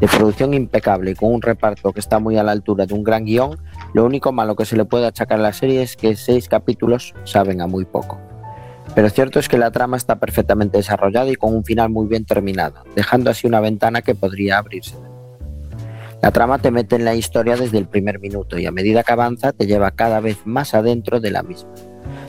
De 0.00 0.08
producción 0.08 0.52
impecable 0.52 1.14
con 1.14 1.32
un 1.32 1.42
reparto 1.42 1.92
que 1.92 2.00
está 2.00 2.18
muy 2.18 2.38
a 2.38 2.42
la 2.42 2.52
altura 2.52 2.86
de 2.86 2.94
un 2.94 3.04
gran 3.04 3.24
guion, 3.24 3.56
lo 3.94 4.04
único 4.04 4.32
malo 4.32 4.56
que 4.56 4.64
se 4.64 4.76
le 4.76 4.84
puede 4.84 5.06
achacar 5.06 5.38
a 5.38 5.42
la 5.42 5.52
serie 5.52 5.82
es 5.82 5.96
que 5.96 6.16
seis 6.16 6.48
capítulos 6.48 7.14
saben 7.22 7.60
a 7.60 7.68
muy 7.68 7.84
poco. 7.84 8.18
Pero 8.96 9.08
cierto 9.10 9.38
es 9.38 9.48
que 9.48 9.58
la 9.58 9.70
trama 9.70 9.96
está 9.96 10.18
perfectamente 10.18 10.78
desarrollada 10.78 11.30
y 11.30 11.36
con 11.36 11.54
un 11.54 11.64
final 11.64 11.88
muy 11.90 12.08
bien 12.08 12.24
terminado, 12.24 12.82
dejando 12.96 13.30
así 13.30 13.46
una 13.46 13.60
ventana 13.60 14.02
que 14.02 14.16
podría 14.16 14.58
abrirse. 14.58 14.96
La 16.22 16.30
trama 16.30 16.58
te 16.58 16.70
mete 16.70 16.94
en 16.94 17.04
la 17.04 17.16
historia 17.16 17.56
desde 17.56 17.78
el 17.78 17.88
primer 17.88 18.20
minuto 18.20 18.56
y 18.56 18.64
a 18.64 18.70
medida 18.70 19.02
que 19.02 19.12
avanza 19.12 19.50
te 19.50 19.66
lleva 19.66 19.90
cada 19.90 20.20
vez 20.20 20.38
más 20.44 20.72
adentro 20.72 21.18
de 21.18 21.32
la 21.32 21.42
misma. 21.42 21.72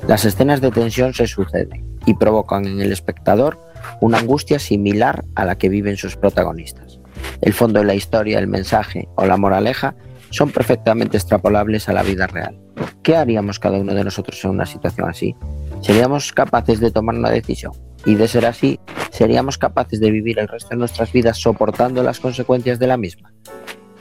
Las 0.08 0.26
escenas 0.26 0.62
de 0.62 0.72
tensión 0.72 1.14
se 1.14 1.28
suceden 1.28 1.86
y 2.08 2.16
provocan 2.16 2.66
en 2.66 2.82
el 2.82 2.91
espectador 2.91 3.60
una 4.02 4.18
angustia 4.18 4.58
similar 4.58 5.24
a 5.36 5.46
la 5.46 5.60
que 5.60 5.70
viven 5.70 5.96
sus 5.96 6.16
protagonistas. 6.16 7.00
El 7.41 7.54
fondo 7.54 7.82
de 7.82 7.86
la 7.86 7.94
historia, 7.94 8.39
el 8.39 8.48
mensaje 8.48 9.08
o 9.16 9.28
la 9.28 9.38
moraleja 9.38 9.96
son 10.32 10.50
perfectamente 10.50 11.18
extrapolables 11.18 11.88
a 11.88 11.94
la 11.94 12.02
vida 12.02 12.26
real. 12.26 12.60
¿Qué 13.04 13.16
haríamos 13.16 13.60
cada 13.60 13.78
uno 13.78 13.94
de 13.94 14.04
nosotros 14.04 14.44
en 14.44 14.50
una 14.50 14.66
situación 14.66 15.08
así? 15.08 15.36
¿Seríamos 15.82 16.34
capaces 16.34 16.80
de 16.80 16.89
tomar 16.89 17.14
una 17.14 17.30
decisión? 17.30 17.74
Y 18.06 18.16
de 18.16 18.28
ser 18.28 18.48
así, 18.48 18.80
¿seríamos 19.12 19.60
capaces 19.60 20.00
de 20.00 20.10
vivir 20.10 20.39
el 20.39 20.48
resto 20.48 20.70
de 20.70 20.78
nuestras 20.78 21.12
vidas 21.12 21.38
soportando 21.38 22.02
las 22.02 22.20
consecuencias 22.20 22.80
de 22.80 22.88
la 22.88 22.98
misma? 22.98 23.32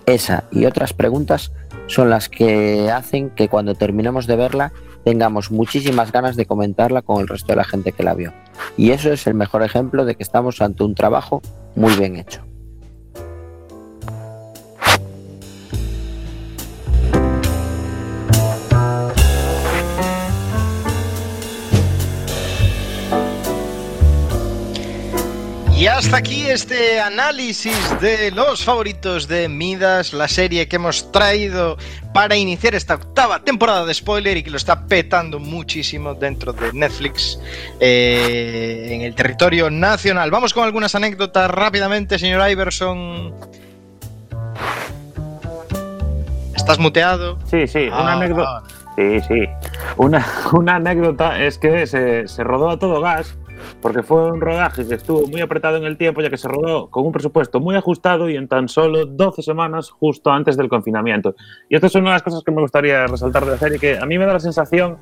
Esa 0.06 0.44
y 0.50 0.66
otras 0.66 0.92
preguntas 0.92 1.52
son 1.86 2.10
las 2.10 2.28
que 2.28 2.90
hacen 2.90 3.30
que 3.30 3.48
cuando 3.48 3.74
terminemos 3.74 4.26
de 4.26 4.36
verla 4.36 4.72
tengamos 5.04 5.50
muchísimas 5.50 6.12
ganas 6.12 6.36
de 6.36 6.46
comentarla 6.46 7.02
con 7.02 7.20
el 7.20 7.28
resto 7.28 7.48
de 7.52 7.56
la 7.56 7.64
gente 7.64 7.92
que 7.92 8.02
la 8.02 8.14
vio. 8.14 8.32
Y 8.76 8.90
eso 8.90 9.12
es 9.12 9.26
el 9.26 9.34
mejor 9.34 9.62
ejemplo 9.62 10.04
de 10.04 10.14
que 10.14 10.22
estamos 10.22 10.60
ante 10.60 10.84
un 10.84 10.94
trabajo 10.94 11.42
muy 11.74 11.94
bien 11.96 12.16
hecho. 12.16 12.42
Y 25.82 25.88
hasta 25.88 26.18
aquí 26.18 26.46
este 26.46 27.00
análisis 27.00 27.76
de 28.00 28.30
los 28.30 28.64
favoritos 28.64 29.26
de 29.26 29.48
Midas, 29.48 30.12
la 30.12 30.28
serie 30.28 30.68
que 30.68 30.76
hemos 30.76 31.10
traído 31.10 31.76
para 32.14 32.36
iniciar 32.36 32.76
esta 32.76 32.94
octava 32.94 33.40
temporada 33.40 33.84
de 33.84 33.92
spoiler 33.92 34.36
y 34.36 34.44
que 34.44 34.50
lo 34.50 34.58
está 34.58 34.86
petando 34.86 35.40
muchísimo 35.40 36.14
dentro 36.14 36.52
de 36.52 36.72
Netflix 36.72 37.36
eh, 37.80 38.90
en 38.92 39.00
el 39.00 39.16
territorio 39.16 39.70
nacional. 39.70 40.30
Vamos 40.30 40.54
con 40.54 40.62
algunas 40.62 40.94
anécdotas 40.94 41.50
rápidamente, 41.50 42.16
señor 42.16 42.48
Iverson. 42.48 43.34
¿Estás 46.54 46.78
muteado? 46.78 47.40
Sí, 47.50 47.66
sí, 47.66 47.88
una 47.88 48.12
Ah, 48.12 48.12
anécdota. 48.12 48.62
Sí, 48.94 49.20
sí. 49.26 49.48
Una, 49.96 50.24
una 50.52 50.76
anécdota 50.76 51.42
es 51.42 51.58
que 51.58 51.88
se, 51.88 52.28
se 52.28 52.44
rodó 52.44 52.70
a 52.70 52.78
todo 52.78 53.00
gas 53.00 53.34
porque 53.80 54.02
fue 54.02 54.30
un 54.30 54.40
rodaje 54.40 54.86
que 54.86 54.94
estuvo 54.94 55.26
muy 55.26 55.40
apretado 55.40 55.76
en 55.76 55.84
el 55.84 55.96
tiempo, 55.96 56.20
ya 56.20 56.30
que 56.30 56.36
se 56.36 56.48
rodó 56.48 56.90
con 56.90 57.06
un 57.06 57.12
presupuesto 57.12 57.60
muy 57.60 57.76
ajustado 57.76 58.28
y 58.28 58.36
en 58.36 58.48
tan 58.48 58.68
solo 58.68 59.06
12 59.06 59.42
semanas 59.42 59.90
justo 59.90 60.30
antes 60.30 60.56
del 60.56 60.68
confinamiento. 60.68 61.34
Y 61.68 61.74
esto 61.74 61.86
es 61.86 61.94
una 61.94 62.10
de 62.10 62.14
las 62.14 62.22
cosas 62.22 62.42
que 62.44 62.50
me 62.50 62.60
gustaría 62.60 63.06
resaltar 63.06 63.44
de 63.44 63.52
la 63.52 63.58
serie, 63.58 63.78
que 63.78 63.98
a 63.98 64.06
mí 64.06 64.18
me 64.18 64.26
da 64.26 64.34
la 64.34 64.40
sensación 64.40 64.98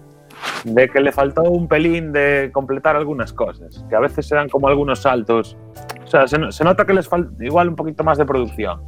de 0.64 0.88
que 0.88 1.00
le 1.00 1.12
faltó 1.12 1.42
un 1.42 1.68
pelín 1.68 2.12
de 2.12 2.50
completar 2.52 2.96
algunas 2.96 3.32
cosas, 3.32 3.84
que 3.88 3.96
a 3.96 4.00
veces 4.00 4.26
se 4.26 4.34
dan 4.34 4.48
como 4.48 4.68
algunos 4.68 5.00
saltos. 5.00 5.56
O 6.04 6.06
sea, 6.06 6.26
se, 6.26 6.36
se 6.50 6.64
nota 6.64 6.84
que 6.84 6.94
les 6.94 7.08
falta 7.08 7.32
igual 7.44 7.68
un 7.68 7.76
poquito 7.76 8.04
más 8.04 8.18
de 8.18 8.24
producción. 8.24 8.80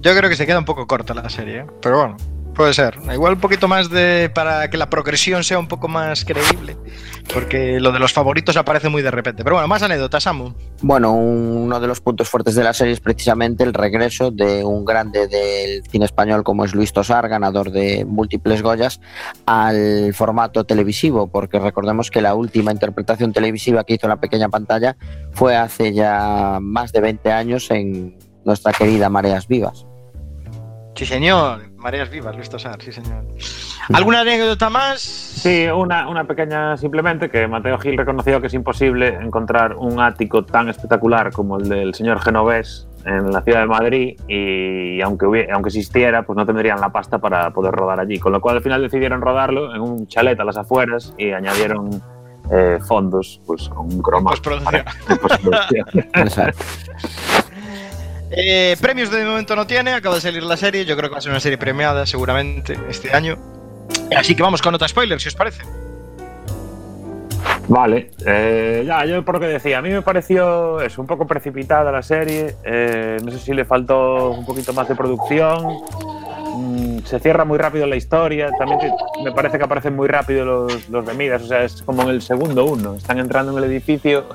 Yo 0.00 0.16
creo 0.16 0.30
que 0.30 0.36
se 0.36 0.46
queda 0.46 0.58
un 0.58 0.64
poco 0.64 0.86
corta 0.86 1.14
la 1.14 1.28
serie, 1.28 1.60
¿eh? 1.60 1.66
pero 1.82 1.98
bueno, 1.98 2.16
puede 2.56 2.72
ser. 2.72 2.98
Igual 3.12 3.34
un 3.34 3.40
poquito 3.40 3.68
más 3.68 3.90
de 3.90 4.30
para 4.34 4.68
que 4.70 4.76
la 4.76 4.88
progresión 4.88 5.44
sea 5.44 5.58
un 5.58 5.68
poco 5.68 5.86
más 5.86 6.24
creíble, 6.24 6.76
porque 7.32 7.78
lo 7.78 7.92
de 7.92 7.98
los 7.98 8.12
favoritos 8.12 8.56
aparece 8.56 8.88
muy 8.88 9.02
de 9.02 9.10
repente. 9.10 9.44
Pero 9.44 9.56
bueno, 9.56 9.68
más 9.68 9.82
anécdotas, 9.82 10.22
Samu. 10.24 10.54
Bueno, 10.80 11.12
uno 11.12 11.78
de 11.78 11.86
los 11.86 12.00
puntos 12.00 12.28
fuertes 12.28 12.54
de 12.54 12.64
la 12.64 12.72
serie 12.72 12.94
es 12.94 13.00
precisamente 13.00 13.62
el 13.62 13.74
regreso 13.74 14.30
de 14.30 14.64
un 14.64 14.84
grande 14.84 15.28
del 15.28 15.82
cine 15.88 16.06
español 16.06 16.42
como 16.42 16.64
es 16.64 16.74
Luis 16.74 16.92
Tosar, 16.92 17.28
ganador 17.28 17.70
de 17.70 18.04
múltiples 18.04 18.62
Goyas, 18.62 19.00
al 19.44 20.14
formato 20.14 20.64
televisivo, 20.64 21.28
porque 21.28 21.58
recordemos 21.58 22.10
que 22.10 22.22
la 22.22 22.34
última 22.34 22.72
interpretación 22.72 23.32
televisiva 23.32 23.84
que 23.84 23.94
hizo 23.94 24.06
en 24.06 24.10
la 24.10 24.20
pequeña 24.20 24.48
pantalla 24.48 24.96
fue 25.32 25.56
hace 25.56 25.92
ya 25.92 26.58
más 26.60 26.92
de 26.92 27.00
20 27.00 27.30
años 27.32 27.70
en 27.70 28.18
nuestra 28.44 28.72
querida 28.72 29.10
Mareas 29.10 29.46
Vivas. 29.46 29.86
Sí, 30.94 31.04
señor. 31.04 31.75
Mareas 31.86 32.10
vivas, 32.10 32.34
Luis 32.34 32.50
Tosar, 32.50 32.82
sí, 32.82 32.90
señor. 32.90 33.22
¿Alguna 33.94 34.22
anécdota 34.22 34.68
más? 34.68 35.00
Sí, 35.00 35.68
una, 35.68 36.08
una 36.08 36.24
pequeña 36.24 36.76
simplemente 36.76 37.30
que 37.30 37.46
Mateo 37.46 37.78
Gil 37.78 37.96
reconoció 37.96 38.40
que 38.40 38.48
es 38.48 38.54
imposible 38.54 39.06
encontrar 39.22 39.76
un 39.76 40.00
ático 40.00 40.44
tan 40.44 40.68
espectacular 40.68 41.30
como 41.30 41.58
el 41.58 41.68
del 41.68 41.94
señor 41.94 42.18
Genovés 42.20 42.88
en 43.04 43.30
la 43.30 43.40
ciudad 43.42 43.60
de 43.60 43.66
Madrid 43.66 44.18
y 44.26 45.00
aunque, 45.00 45.26
hubie- 45.26 45.48
aunque 45.52 45.68
existiera, 45.68 46.24
pues 46.24 46.36
no 46.36 46.44
tendrían 46.44 46.80
la 46.80 46.88
pasta 46.88 47.18
para 47.18 47.52
poder 47.52 47.70
rodar 47.72 48.00
allí. 48.00 48.18
Con 48.18 48.32
lo 48.32 48.40
cual 48.40 48.56
al 48.56 48.62
final 48.64 48.82
decidieron 48.82 49.20
rodarlo 49.20 49.72
en 49.72 49.80
un 49.80 50.08
chalet 50.08 50.40
a 50.40 50.44
las 50.44 50.56
afueras 50.56 51.14
y 51.16 51.30
añadieron 51.30 52.02
eh, 52.50 52.80
fondos 52.84 53.40
pues 53.46 53.68
con 53.68 53.86
un 53.92 54.02
croma. 54.02 54.30
Postproducción. 54.30 54.84
Postproducción. 55.22 55.86
Exacto. 56.14 56.64
Eh, 58.30 58.76
premios 58.80 59.10
de 59.10 59.24
momento 59.24 59.54
no 59.54 59.66
tiene, 59.66 59.92
acaba 59.92 60.16
de 60.16 60.20
salir 60.20 60.42
la 60.42 60.56
serie, 60.56 60.84
yo 60.84 60.96
creo 60.96 61.08
que 61.08 61.14
va 61.14 61.18
a 61.18 61.22
ser 61.22 61.30
una 61.30 61.40
serie 61.40 61.58
premiada 61.58 62.06
seguramente 62.06 62.76
este 62.88 63.14
año. 63.14 63.36
Así 64.16 64.34
que 64.34 64.42
vamos 64.42 64.60
con 64.62 64.74
otra 64.74 64.88
spoiler, 64.88 65.20
si 65.20 65.28
os 65.28 65.34
parece. 65.34 65.62
Vale, 67.68 68.10
eh, 68.24 68.84
ya, 68.86 69.04
yo 69.06 69.24
por 69.24 69.34
lo 69.36 69.40
que 69.40 69.46
decía, 69.48 69.78
a 69.78 69.82
mí 69.82 69.90
me 69.90 70.00
pareció 70.02 70.80
es 70.80 70.98
un 70.98 71.06
poco 71.06 71.26
precipitada 71.26 71.90
la 71.90 72.02
serie, 72.02 72.54
eh, 72.64 73.16
no 73.24 73.30
sé 73.32 73.38
si 73.40 73.52
le 73.54 73.64
faltó 73.64 74.30
un 74.30 74.46
poquito 74.46 74.72
más 74.72 74.86
de 74.88 74.94
producción, 74.94 75.78
mm, 76.54 76.98
se 77.04 77.18
cierra 77.18 77.44
muy 77.44 77.58
rápido 77.58 77.86
la 77.88 77.96
historia, 77.96 78.50
también 78.56 78.78
que- 78.78 78.92
me 79.24 79.32
parece 79.32 79.58
que 79.58 79.64
aparecen 79.64 79.96
muy 79.96 80.06
rápido 80.06 80.44
los, 80.44 80.88
los 80.90 81.04
de 81.06 81.14
Midas, 81.14 81.42
o 81.42 81.46
sea, 81.48 81.64
es 81.64 81.82
como 81.82 82.02
en 82.02 82.10
el 82.10 82.22
segundo 82.22 82.64
uno, 82.66 82.94
están 82.94 83.18
entrando 83.18 83.50
en 83.50 83.58
el 83.58 83.64
edificio, 83.64 84.26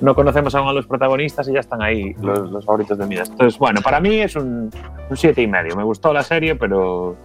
no 0.00 0.14
conocemos 0.14 0.54
aún 0.54 0.68
a 0.68 0.72
los 0.72 0.86
protagonistas 0.86 1.48
y 1.48 1.52
ya 1.52 1.60
están 1.60 1.82
ahí 1.82 2.14
los, 2.20 2.50
los 2.50 2.64
favoritos 2.64 2.96
de 2.98 3.06
Midas. 3.06 3.28
Entonces, 3.30 3.58
bueno, 3.58 3.80
para 3.80 4.00
mí 4.00 4.20
es 4.20 4.36
un, 4.36 4.70
un 5.10 5.16
siete 5.16 5.42
y 5.42 5.46
medio, 5.46 5.76
me 5.76 5.84
gustó 5.84 6.12
la 6.12 6.22
serie, 6.22 6.54
pero 6.54 7.16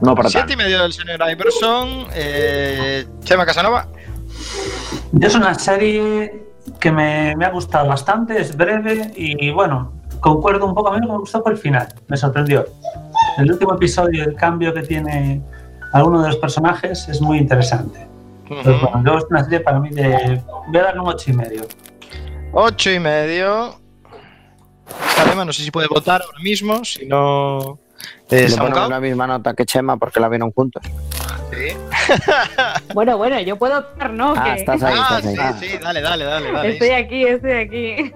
no 0.00 0.14
para 0.14 0.28
Siete 0.28 0.48
tanto. 0.48 0.62
y 0.62 0.64
medio 0.64 0.82
del 0.82 0.92
señor 0.92 1.20
Iverson. 1.30 2.06
Eh, 2.14 3.06
Chema 3.24 3.44
Casanova. 3.44 3.86
Yo 5.12 5.28
es 5.28 5.34
una 5.34 5.54
serie 5.54 6.46
que 6.78 6.90
me, 6.90 7.34
me 7.36 7.44
ha 7.44 7.50
gustado 7.50 7.88
bastante, 7.88 8.40
es 8.40 8.56
breve 8.56 9.12
y 9.14 9.50
bueno, 9.50 9.92
concuerdo 10.20 10.66
un 10.66 10.74
poco, 10.74 10.92
a 10.92 10.98
mí 10.98 11.06
me 11.06 11.16
gustó 11.18 11.42
por 11.42 11.52
el 11.52 11.58
final, 11.58 11.88
me 12.08 12.16
sorprendió. 12.16 12.64
El 13.38 13.50
último 13.50 13.74
episodio, 13.74 14.24
el 14.24 14.34
cambio 14.34 14.72
que 14.72 14.82
tiene 14.82 15.42
alguno 15.92 16.22
de 16.22 16.28
los 16.28 16.36
personajes 16.36 17.08
es 17.08 17.20
muy 17.20 17.38
interesante. 17.38 18.06
Entonces, 18.50 18.80
bueno, 18.82 19.02
yo 19.12 19.18
es 19.18 19.24
una 19.30 19.44
serie 19.44 19.60
para 19.60 19.78
mí 19.80 19.90
de... 19.90 20.42
Voy 20.68 20.78
a 20.78 20.82
darle 20.82 21.00
un 21.00 21.08
ocho 21.08 21.30
y 21.30 21.34
medio. 21.34 21.62
Ocho 22.52 22.90
y 22.90 22.98
medio. 22.98 23.80
Además, 25.18 25.46
no 25.46 25.52
sé 25.52 25.62
si 25.62 25.70
puede 25.70 25.86
votar 25.88 26.20
ahora 26.22 26.38
mismo, 26.42 26.84
si 26.84 27.06
no. 27.06 27.78
Eh, 28.30 28.48
Le 28.48 28.56
ponemos 28.56 28.88
la 28.88 29.00
misma 29.00 29.26
nota 29.26 29.54
que 29.54 29.64
Chema 29.64 29.96
porque 29.96 30.18
la 30.20 30.28
vieron 30.28 30.50
juntos. 30.52 30.82
Sí. 31.52 31.76
Bueno, 32.94 33.16
bueno, 33.18 33.38
yo 33.40 33.56
puedo 33.56 33.78
optar, 33.78 34.10
¿no? 34.12 34.34
Ah, 34.36 34.56
estás 34.56 34.82
ahí, 34.82 34.94
Ah, 34.98 35.20
estás 35.22 35.38
ahí. 35.38 35.54
sí, 35.60 35.68
sí, 35.68 35.78
dale, 35.78 36.00
dale, 36.00 36.24
dale. 36.24 36.50
dale. 36.52 36.72
Estoy 36.72 36.90
aquí, 36.90 37.22
estoy 37.24 37.52
aquí. 37.52 38.12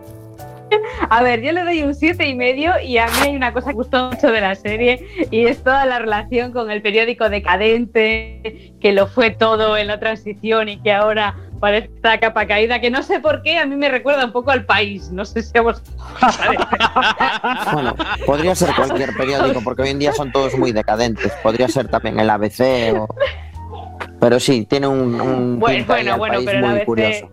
A 1.09 1.22
ver, 1.22 1.43
yo 1.43 1.53
le 1.53 1.64
doy 1.64 1.83
un 1.83 1.95
siete 1.95 2.27
y 2.29 2.35
medio 2.35 2.72
y 2.81 2.99
a 2.99 3.07
mí 3.07 3.12
hay 3.22 3.37
una 3.37 3.53
cosa 3.53 3.66
que 3.66 3.75
me 3.75 3.83
gustó 3.83 4.11
mucho 4.11 4.31
de 4.31 4.41
la 4.41 4.55
serie 4.55 5.29
y 5.31 5.47
es 5.47 5.62
toda 5.62 5.85
la 5.87 5.99
relación 5.99 6.53
con 6.53 6.70
el 6.70 6.83
periódico 6.83 7.29
decadente, 7.29 8.75
que 8.81 8.93
lo 8.93 9.07
fue 9.07 9.31
todo 9.31 9.77
en 9.77 9.87
la 9.87 9.99
transición 9.99 10.68
y 10.68 10.81
que 10.83 10.93
ahora 10.93 11.37
parece 11.61 11.91
esta 11.95 12.20
capa 12.20 12.47
caída, 12.47 12.81
que 12.81 12.91
no 12.91 13.03
sé 13.03 13.20
por 13.20 13.43
qué, 13.43 13.57
a 13.59 13.64
mí 13.64 13.75
me 13.77 13.89
recuerda 13.89 14.27
un 14.27 14.33
poco 14.33 14.51
al 14.51 14.66
país, 14.66 15.11
no 15.11 15.25
sé 15.25 15.43
si 15.43 15.57
a 15.57 15.62
vos... 15.62 15.83
Bueno, 17.72 17.97
podría 18.27 18.55
ser 18.55 18.75
cualquier 18.75 19.16
periódico 19.16 19.61
porque 19.62 19.83
hoy 19.83 19.89
en 19.89 19.99
día 19.99 20.12
son 20.12 20.31
todos 20.31 20.57
muy 20.57 20.72
decadentes. 20.72 21.33
Podría 21.43 21.68
ser 21.68 21.89
también 21.89 22.20
el 22.20 22.31
ABC 22.31 22.95
o... 22.97 23.09
Pero 24.20 24.39
sí, 24.39 24.66
tiene 24.66 24.87
un, 24.87 25.20
un 25.20 25.59
Bueno, 25.59 26.18
bueno, 26.18 26.39
pero 26.45 26.61
muy 26.61 26.77
ABC... 26.77 26.85
curioso. 26.85 27.31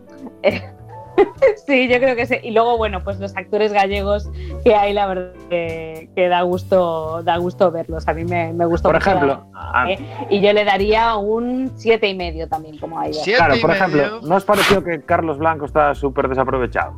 Sí, 1.66 1.88
yo 1.88 1.98
creo 1.98 2.16
que 2.16 2.26
sí. 2.26 2.36
Y 2.42 2.50
luego, 2.50 2.76
bueno, 2.76 3.02
pues 3.04 3.18
los 3.20 3.36
actores 3.36 3.72
gallegos 3.72 4.28
que 4.64 4.74
hay, 4.74 4.92
la 4.92 5.06
verdad 5.06 5.32
que, 5.48 6.08
que 6.14 6.28
da 6.28 6.42
gusto, 6.42 7.22
da 7.22 7.36
gusto 7.36 7.70
verlos. 7.70 8.06
A 8.08 8.14
mí 8.14 8.24
me, 8.24 8.52
me 8.52 8.66
gustó 8.66 8.88
Por 8.88 8.96
mucho 8.96 9.08
ejemplo, 9.10 9.46
la- 9.54 9.90
¿eh? 9.90 9.98
y 10.30 10.40
yo 10.40 10.52
le 10.52 10.64
daría 10.64 11.16
un 11.16 11.70
siete 11.76 12.08
y 12.08 12.14
medio 12.14 12.48
también, 12.48 12.78
como 12.78 12.98
a 12.98 13.06
ella. 13.06 13.22
Claro, 13.36 13.54
por 13.60 13.70
ejemplo, 13.70 14.20
¿no 14.22 14.36
os 14.36 14.44
pareció 14.44 14.82
que 14.82 15.02
Carlos 15.02 15.38
Blanco 15.38 15.64
está 15.66 15.94
súper 15.94 16.28
desaprovechado? 16.28 16.92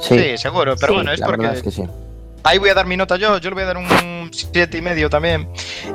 Sí, 0.00 0.36
seguro, 0.36 0.74
pero 0.80 0.92
Sí, 0.92 0.94
bueno, 0.94 1.12
es 1.12 1.20
la 1.20 1.26
porque 1.26 1.42
verdad 1.42 1.56
es 1.56 1.62
que 1.62 1.70
sí. 1.70 1.84
Ahí 2.42 2.58
voy 2.58 2.70
a 2.70 2.74
dar 2.74 2.86
mi 2.86 2.96
nota 2.96 3.16
yo, 3.16 3.38
yo 3.38 3.50
le 3.50 3.54
voy 3.54 3.62
a 3.64 3.66
dar 3.66 3.76
un 3.76 4.30
siete 4.32 4.78
y 4.78 4.82
medio 4.82 5.08
también. 5.10 5.48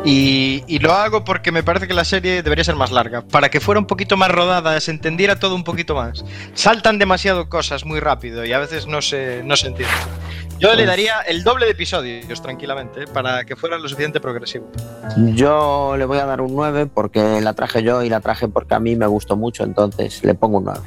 Y, 0.05 0.63
y 0.67 0.79
lo 0.79 0.93
hago 0.93 1.23
porque 1.23 1.51
me 1.51 1.63
parece 1.63 1.87
que 1.87 1.93
la 1.93 2.05
serie 2.05 2.41
debería 2.43 2.63
ser 2.63 2.75
más 2.75 2.91
larga, 2.91 3.21
para 3.21 3.49
que 3.49 3.59
fuera 3.59 3.79
un 3.79 3.85
poquito 3.87 4.17
más 4.17 4.29
rodada, 4.31 4.79
se 4.79 4.91
entendiera 4.91 5.37
todo 5.39 5.55
un 5.55 5.63
poquito 5.63 5.95
más. 5.95 6.23
Saltan 6.53 6.97
demasiado 6.99 7.49
cosas 7.49 7.85
muy 7.85 7.99
rápido 7.99 8.45
y 8.45 8.53
a 8.53 8.59
veces 8.59 8.87
no 8.87 9.01
se, 9.01 9.41
no 9.43 9.55
se 9.55 9.67
entiende. 9.67 9.93
Yo 10.59 10.69
le 10.69 10.75
Pues- 10.75 10.87
daría 10.87 11.21
el 11.21 11.43
doble 11.43 11.65
de 11.65 11.71
episodios 11.71 12.39
tranquilamente, 12.41 13.03
¿eh? 13.03 13.07
para 13.11 13.43
que 13.45 13.55
fuera 13.55 13.79
lo 13.79 13.89
suficiente 13.89 14.19
progresivo. 14.19 14.69
Yo 15.33 15.95
le 15.97 16.05
voy 16.05 16.19
a 16.19 16.25
dar 16.25 16.39
un 16.41 16.55
9 16.55 16.85
porque 16.85 17.41
la 17.41 17.53
traje 17.53 17.81
yo 17.81 18.03
y 18.03 18.09
la 18.09 18.19
traje 18.21 18.47
porque 18.47 18.75
a 18.75 18.79
mí 18.79 18.95
me 18.95 19.07
gustó 19.07 19.35
mucho, 19.35 19.63
entonces 19.63 20.23
le 20.23 20.35
pongo 20.35 20.59
un 20.59 20.65
9. 20.65 20.79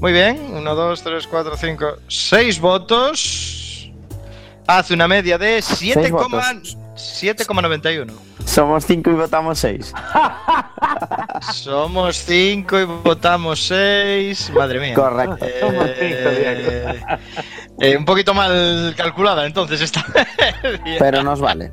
Muy 0.00 0.12
bien, 0.12 0.40
1, 0.54 0.74
2, 0.74 1.02
3, 1.02 1.26
4, 1.26 1.56
5, 1.58 1.86
6 2.08 2.58
votos. 2.60 3.59
Hace 4.70 4.94
una 4.94 5.08
media 5.08 5.36
de 5.36 5.60
Seis 5.62 5.96
7,91. 5.96 6.10
votos. 6.12 6.78
7,91. 6.94 8.12
Somos 8.44 8.84
5 8.86 9.10
y 9.10 9.14
votamos 9.14 9.58
6. 9.58 9.92
Somos 11.52 12.16
5 12.18 12.78
y 12.78 12.84
votamos 12.84 13.66
6. 13.66 14.52
Madre 14.54 14.78
mía. 14.78 14.94
Correcto. 14.94 15.38
Eh, 15.44 17.02
eh, 17.80 17.96
un 17.96 18.04
poquito 18.04 18.34
mal 18.34 18.94
calculada, 18.96 19.46
entonces 19.46 19.80
está. 19.80 20.04
Pero 20.98 21.22
nos 21.22 21.40
vale. 21.40 21.72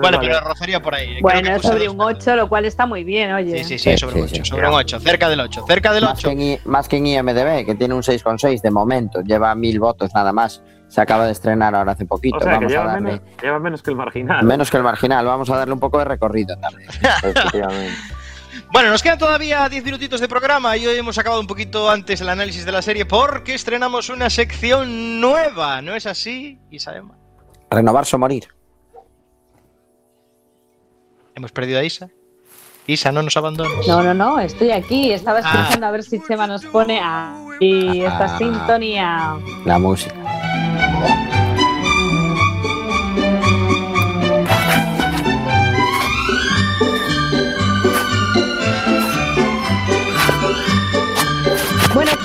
Bueno, 0.00 0.18
pero 0.20 0.40
rozaría 0.40 0.80
por 0.82 0.94
ahí. 0.94 1.06
Creo 1.08 1.22
Bueno, 1.22 1.48
que 1.50 1.56
es 1.56 1.62
sobre 1.62 1.88
un 1.88 2.00
8, 2.00 2.36
lo 2.36 2.48
cual 2.48 2.64
está 2.66 2.86
muy 2.86 3.04
bien, 3.04 3.32
oye. 3.32 3.58
Sí, 3.64 3.78
sí, 3.78 3.78
sí, 3.78 3.98
sobre 3.98 4.16
un 4.20 4.24
8. 4.24 4.44
Sobre 4.44 4.68
un 4.68 4.74
8. 4.74 5.00
Cerca 5.00 5.28
del 5.28 5.40
8. 5.40 5.64
Cerca 5.66 5.92
del 5.92 6.04
Más 6.04 6.18
8. 6.18 6.28
que, 6.28 6.32
en, 6.32 6.40
I- 6.42 6.58
más 6.64 6.88
que 6.88 6.96
en 6.98 7.06
IMDB, 7.06 7.64
que 7.64 7.74
tiene 7.74 7.94
un 7.94 8.02
6,6 8.02 8.60
de 8.60 8.70
momento. 8.70 9.20
Lleva 9.22 9.54
mil 9.54 9.80
votos 9.80 10.10
nada 10.14 10.32
más. 10.32 10.62
Se 10.88 11.00
acaba 11.00 11.26
de 11.26 11.32
estrenar 11.32 11.74
ahora 11.74 11.92
hace 11.92 12.04
poquito. 12.06 12.36
O 12.36 12.40
sea, 12.40 12.58
que 12.58 12.66
Vamos 12.66 12.72
a 12.72 12.76
lleva 12.76 12.86
darle 12.92 13.00
menos, 13.12 13.20
lleva 13.42 13.58
menos 13.58 13.82
que 13.82 13.90
el 13.90 13.96
marginal. 13.96 14.44
menos 14.44 14.70
que 14.70 14.76
el 14.76 14.82
marginal. 14.82 15.26
Vamos 15.26 15.50
a 15.50 15.56
darle 15.56 15.74
un 15.74 15.80
poco 15.80 15.98
de 15.98 16.04
recorrido 16.04 16.56
también. 16.58 16.88
Efectivamente. 17.24 17.92
Bueno, 18.72 18.90
nos 18.90 19.02
quedan 19.02 19.18
todavía 19.18 19.68
10 19.68 19.84
minutitos 19.84 20.20
de 20.20 20.28
programa 20.28 20.76
y 20.76 20.86
hoy 20.86 20.96
hemos 20.98 21.18
acabado 21.18 21.40
un 21.40 21.46
poquito 21.46 21.88
antes 21.90 22.20
el 22.20 22.28
análisis 22.28 22.64
de 22.64 22.72
la 22.72 22.82
serie 22.82 23.06
porque 23.06 23.54
estrenamos 23.54 24.08
una 24.10 24.30
sección 24.30 25.20
nueva. 25.20 25.80
¿No 25.82 25.94
es 25.94 26.06
así, 26.06 26.58
Isaema? 26.70 27.16
Renovarse 27.70 28.16
o 28.16 28.18
morir. 28.18 28.48
Hemos 31.34 31.52
perdido 31.52 31.78
a 31.80 31.84
Isa. 31.84 32.08
Isa, 32.86 33.10
no 33.12 33.22
nos 33.22 33.36
abandones. 33.36 33.86
No, 33.88 34.02
no, 34.02 34.14
no, 34.14 34.38
estoy 34.40 34.70
aquí. 34.70 35.12
Estaba 35.12 35.40
Ah. 35.44 35.50
escuchando 35.60 35.86
a 35.86 35.90
ver 35.90 36.02
si 36.04 36.22
Chema 36.22 36.46
nos 36.46 36.64
pone 36.66 37.00
a 37.02 37.34
y 37.60 38.00
esta 38.02 38.36
Ah. 38.36 38.38
sintonía. 38.38 39.34
La 39.64 39.78
música. 39.78 40.14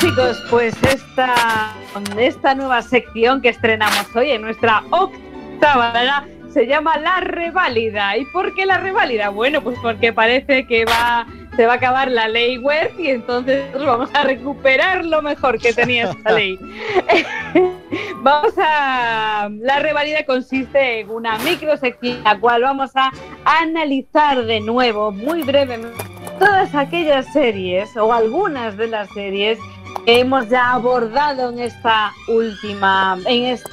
Chicos, 0.02 0.44
pues 0.50 0.74
esta, 0.82 1.76
esta 2.18 2.56
nueva 2.56 2.82
sección 2.82 3.40
que 3.40 3.50
estrenamos 3.50 4.08
hoy 4.16 4.32
en 4.32 4.42
nuestra 4.42 4.84
octava 4.90 6.26
se 6.52 6.66
llama 6.66 6.98
La 6.98 7.20
Reválida. 7.20 8.18
¿Y 8.18 8.26
por 8.26 8.56
qué 8.56 8.66
la 8.66 8.80
reválida? 8.80 9.30
Bueno, 9.30 9.62
pues 9.62 9.78
porque 9.80 10.12
parece 10.12 10.66
que 10.66 10.86
va 10.86 11.28
se 11.56 11.68
va 11.68 11.74
a 11.74 11.76
acabar 11.76 12.10
la 12.10 12.28
ley 12.28 12.58
Wert 12.58 12.98
y 13.00 13.10
entonces 13.10 13.64
vamos 13.74 14.10
a 14.14 14.24
recuperar 14.24 15.06
lo 15.06 15.22
mejor 15.22 15.60
que 15.60 15.72
tenía 15.72 16.10
esta 16.10 16.32
ley. 16.36 16.58
vamos 18.24 18.54
a 18.58 19.50
la 19.52 19.80
reválida 19.80 20.26
consiste 20.26 21.02
en 21.02 21.12
una 21.12 21.38
microsección 21.40 22.24
la 22.24 22.40
cual 22.40 22.64
vamos 22.64 22.92
a 22.96 23.12
analizar 23.46 24.46
de 24.46 24.62
nuevo 24.62 25.12
muy 25.12 25.44
brevemente 25.44 26.04
todas 26.40 26.74
aquellas 26.74 27.32
series 27.34 27.96
o 27.98 28.12
algunas 28.12 28.78
de 28.78 28.88
las 28.88 29.08
series 29.10 29.60
hemos 30.06 30.50
ya 30.50 30.72
abordado 30.72 31.50
en 31.50 31.60
esta 31.60 32.12
última 32.28 33.18
en, 33.26 33.46
es- 33.46 33.64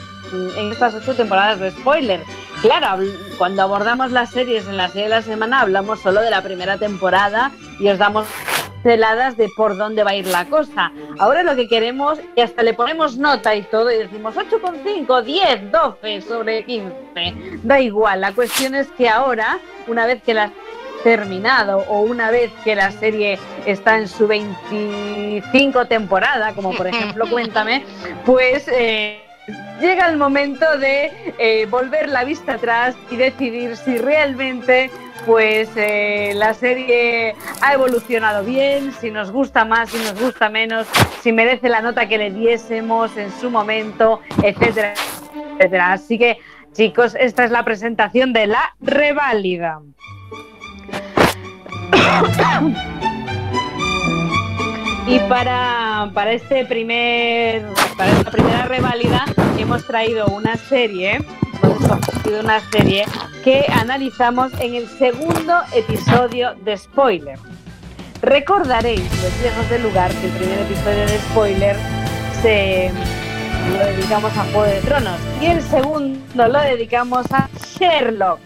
en 0.57 0.73
estas 0.73 0.95
ocho 0.95 1.15
temporadas 1.15 1.59
de 1.61 1.71
spoiler. 1.71 2.23
Claro, 2.61 3.03
cuando 3.39 3.63
abordamos 3.63 4.11
las 4.13 4.31
series 4.31 4.67
en 4.69 4.77
la 4.77 4.89
serie 4.89 5.05
de 5.05 5.09
la 5.11 5.23
semana 5.23 5.61
hablamos 5.63 6.01
solo 6.01 6.21
de 6.21 6.31
la 6.31 6.43
primera 6.43 6.77
temporada 6.77 7.51
y 7.79 7.89
os 7.89 7.99
damos 7.99 8.27
celadas 8.83 9.37
de 9.37 9.49
por 9.57 9.77
dónde 9.77 10.05
va 10.05 10.11
a 10.11 10.15
ir 10.17 10.27
la 10.27 10.45
cosa. 10.47 10.93
Ahora 11.19 11.43
lo 11.43 11.57
que 11.57 11.67
queremos, 11.69 12.19
y 12.37 12.41
hasta 12.43 12.63
le 12.63 12.75
ponemos 12.75 13.17
nota 13.17 13.55
y 13.55 13.63
todo, 13.63 13.91
y 13.91 13.99
decimos 13.99 14.35
8,5, 14.37 15.23
10, 15.23 15.73
12 15.73 16.21
sobre 16.23 16.65
15. 16.65 16.93
Da 17.63 17.81
igual, 17.81 18.21
la 18.21 18.33
cuestión 18.33 18.75
es 18.75 18.87
que 18.97 19.09
ahora, 19.09 19.59
una 19.89 20.07
vez 20.07 20.23
que 20.23 20.35
la 20.35 20.45
has 20.45 20.51
terminado 21.03 21.85
o 21.89 22.01
una 22.01 22.31
vez 22.31 22.51
que 22.65 22.75
la 22.75 22.91
serie 22.91 23.39
está 23.67 23.99
en 23.99 24.09
su 24.09 24.27
25 24.27 25.87
temporada, 25.87 26.53
como 26.55 26.75
por 26.75 26.87
ejemplo 26.87 27.27
Cuéntame, 27.31 27.85
pues 28.25 28.67
eh, 28.69 29.23
llega 29.81 30.09
el 30.09 30.17
momento 30.17 30.79
de 30.79 31.33
eh, 31.39 31.67
volver 31.67 32.09
la 32.09 32.25
vista 32.25 32.55
atrás 32.55 32.97
y 33.11 33.17
decidir 33.17 33.77
si 33.77 33.99
realmente 33.99 34.91
pues 35.27 35.69
eh, 35.77 36.33
la 36.35 36.55
serie 36.55 37.35
ha 37.61 37.75
evolucionado 37.75 38.45
bien, 38.45 38.93
si 38.93 39.11
nos 39.11 39.31
gusta 39.31 39.65
más, 39.65 39.91
si 39.91 39.99
nos 39.99 40.19
gusta 40.19 40.49
menos, 40.49 40.87
si 41.23 41.33
merece 41.33 41.69
la 41.69 41.83
nota 41.83 42.09
que 42.09 42.19
le 42.19 42.31
diésemos 42.31 43.17
en 43.17 43.31
su 43.33 43.51
momento, 43.51 44.21
etcétera, 44.43 44.95
etcétera. 45.55 45.93
Así 45.93 46.19
que, 46.19 46.39
chicos, 46.73 47.15
esta 47.19 47.45
es 47.45 47.51
la 47.51 47.65
presentación 47.65 48.33
de 48.33 48.47
la 48.47 48.75
reválida. 48.81 49.81
Y 55.07 55.19
para, 55.21 56.11
para 56.13 56.33
este 56.33 56.67
primer, 56.67 57.65
para 57.97 58.11
esta 58.11 58.31
primera 58.31 58.67
reválida 58.67 59.25
hemos 59.57 59.87
traído 59.87 60.27
una 60.27 60.57
serie, 60.57 61.25
una 62.41 62.61
serie 62.71 63.07
que 63.43 63.65
analizamos 63.73 64.53
en 64.61 64.75
el 64.75 64.87
segundo 64.87 65.63
episodio 65.75 66.55
de 66.57 66.77
Spoiler. 66.77 67.39
Recordaréis, 68.21 69.01
los 69.23 69.41
viejos 69.41 69.71
del 69.71 69.83
lugar, 69.85 70.11
que 70.13 70.27
el 70.27 70.33
primer 70.33 70.59
episodio 70.59 71.07
de 71.07 71.19
Spoiler 71.31 71.77
se 72.43 72.91
lo 73.73 73.79
dedicamos 73.87 74.37
a 74.37 74.45
Juego 74.45 74.65
de 74.65 74.81
Tronos 74.81 75.19
y 75.41 75.47
el 75.47 75.63
segundo 75.63 76.49
lo 76.49 76.61
dedicamos 76.61 77.27
a 77.33 77.49
Sherlock. 77.79 78.41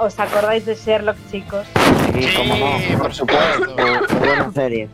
¿Os 0.00 0.18
acordáis 0.18 0.64
de 0.64 0.74
Sherlock, 0.74 1.18
chicos? 1.30 1.66
Sí, 2.14 2.26
cómo 2.34 2.54
no, 2.56 2.98
por 2.98 3.12
supuesto. 3.12 3.76
Buena 4.18 4.50
serie. 4.50 4.88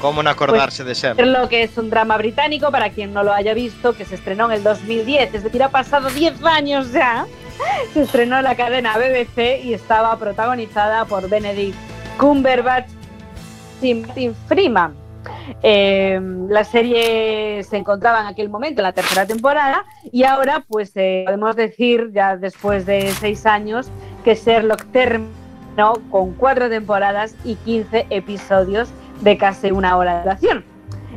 ¿Cómo 0.00 0.20
no 0.20 0.28
acordarse 0.28 0.82
de 0.82 0.96
ser? 0.96 1.14
Sherlock 1.16 1.52
es 1.52 1.78
un 1.78 1.90
drama 1.90 2.16
británico, 2.16 2.72
para 2.72 2.90
quien 2.90 3.14
no 3.14 3.22
lo 3.22 3.32
haya 3.32 3.54
visto, 3.54 3.96
que 3.96 4.04
se 4.04 4.16
estrenó 4.16 4.46
en 4.46 4.52
el 4.52 4.64
2010, 4.64 5.32
es 5.32 5.44
decir, 5.44 5.62
ha 5.62 5.68
pasado 5.68 6.10
10 6.10 6.42
años 6.44 6.90
ya. 6.90 7.24
Se 7.94 8.02
estrenó 8.02 8.38
en 8.38 8.44
la 8.44 8.56
cadena 8.56 8.98
BBC 8.98 9.64
y 9.64 9.72
estaba 9.72 10.18
protagonizada 10.18 11.04
por 11.04 11.28
Benedict 11.28 11.78
Cumberbatch 12.18 12.88
y 13.80 13.94
Martin 13.94 14.34
Freeman. 14.48 15.06
Eh, 15.62 16.20
la 16.48 16.64
serie 16.64 17.62
se 17.62 17.76
encontraba 17.76 18.20
en 18.20 18.26
aquel 18.26 18.48
momento 18.48 18.80
en 18.80 18.84
la 18.84 18.92
tercera 18.92 19.26
temporada 19.26 19.84
y 20.12 20.24
ahora 20.24 20.64
pues 20.66 20.92
eh, 20.96 21.22
podemos 21.26 21.56
decir 21.56 22.10
ya 22.12 22.36
después 22.36 22.84
de 22.86 23.12
seis 23.12 23.46
años 23.46 23.90
que 24.26 24.34
Sherlock 24.34 24.86
terminó 24.86 25.92
con 26.10 26.32
cuatro 26.32 26.68
temporadas 26.68 27.36
y 27.44 27.54
15 27.54 28.08
episodios 28.10 28.88
de 29.20 29.38
casi 29.38 29.70
una 29.70 29.96
hora 29.96 30.16
de 30.16 30.22
duración. 30.22 30.64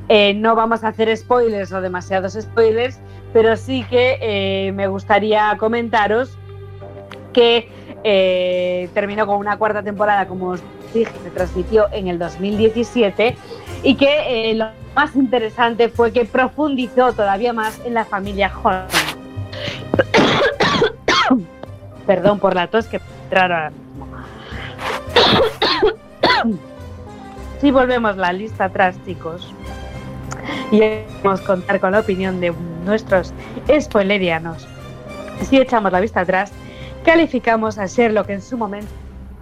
Eh, 0.09 0.35
no 0.35 0.53
vamos 0.53 0.83
a 0.83 0.89
hacer 0.89 1.17
spoilers 1.17 1.71
o 1.71 1.81
demasiados 1.81 2.33
spoilers, 2.39 2.99
pero 3.33 3.57
sí 3.57 3.83
que 3.89 4.19
eh, 4.21 4.71
me 4.73 4.85
gustaría 4.85 5.57
comentaros 5.57 6.37
que 7.33 7.71
eh, 8.03 8.89
terminó 8.93 9.25
con 9.25 9.37
una 9.37 9.57
cuarta 9.57 9.81
temporada, 9.81 10.27
como 10.27 10.49
os 10.49 10.61
dije, 10.93 11.11
se 11.23 11.31
transmitió 11.31 11.87
en 11.91 12.09
el 12.09 12.19
2017 12.19 13.35
y 13.81 13.95
que 13.95 14.53
lo 14.55 14.67
más 14.95 15.15
interesante 15.15 15.89
fue 15.89 16.13
que 16.13 16.25
profundizó 16.25 17.11
todavía 17.13 17.53
más 17.53 17.81
en 17.83 17.95
la 17.95 18.05
familia 18.05 18.51
Holmes. 18.61 19.09
Perdón 22.09 22.39
por 22.39 22.55
la 22.55 22.65
tos 22.65 22.87
que 22.87 22.99
entraron 23.25 23.51
ahora 23.51 23.69
mismo. 23.69 24.07
Si 27.61 27.69
volvemos 27.69 28.17
la 28.17 28.33
lista 28.33 28.63
atrás, 28.63 28.95
chicos. 29.05 29.53
y 30.71 30.79
queremos 30.79 31.41
contar 31.41 31.79
con 31.79 31.91
la 31.91 31.99
opinión 31.99 32.41
de 32.41 32.51
nuestros 32.83 33.31
spoilerianos. 33.79 34.67
Si 35.43 35.57
echamos 35.57 35.91
la 35.91 35.99
vista 35.99 36.21
atrás, 36.21 36.51
calificamos 37.05 37.77
a 37.77 37.85
Sherlock 37.85 38.29
en 38.29 38.41
su 38.41 38.57
momento 38.57 38.89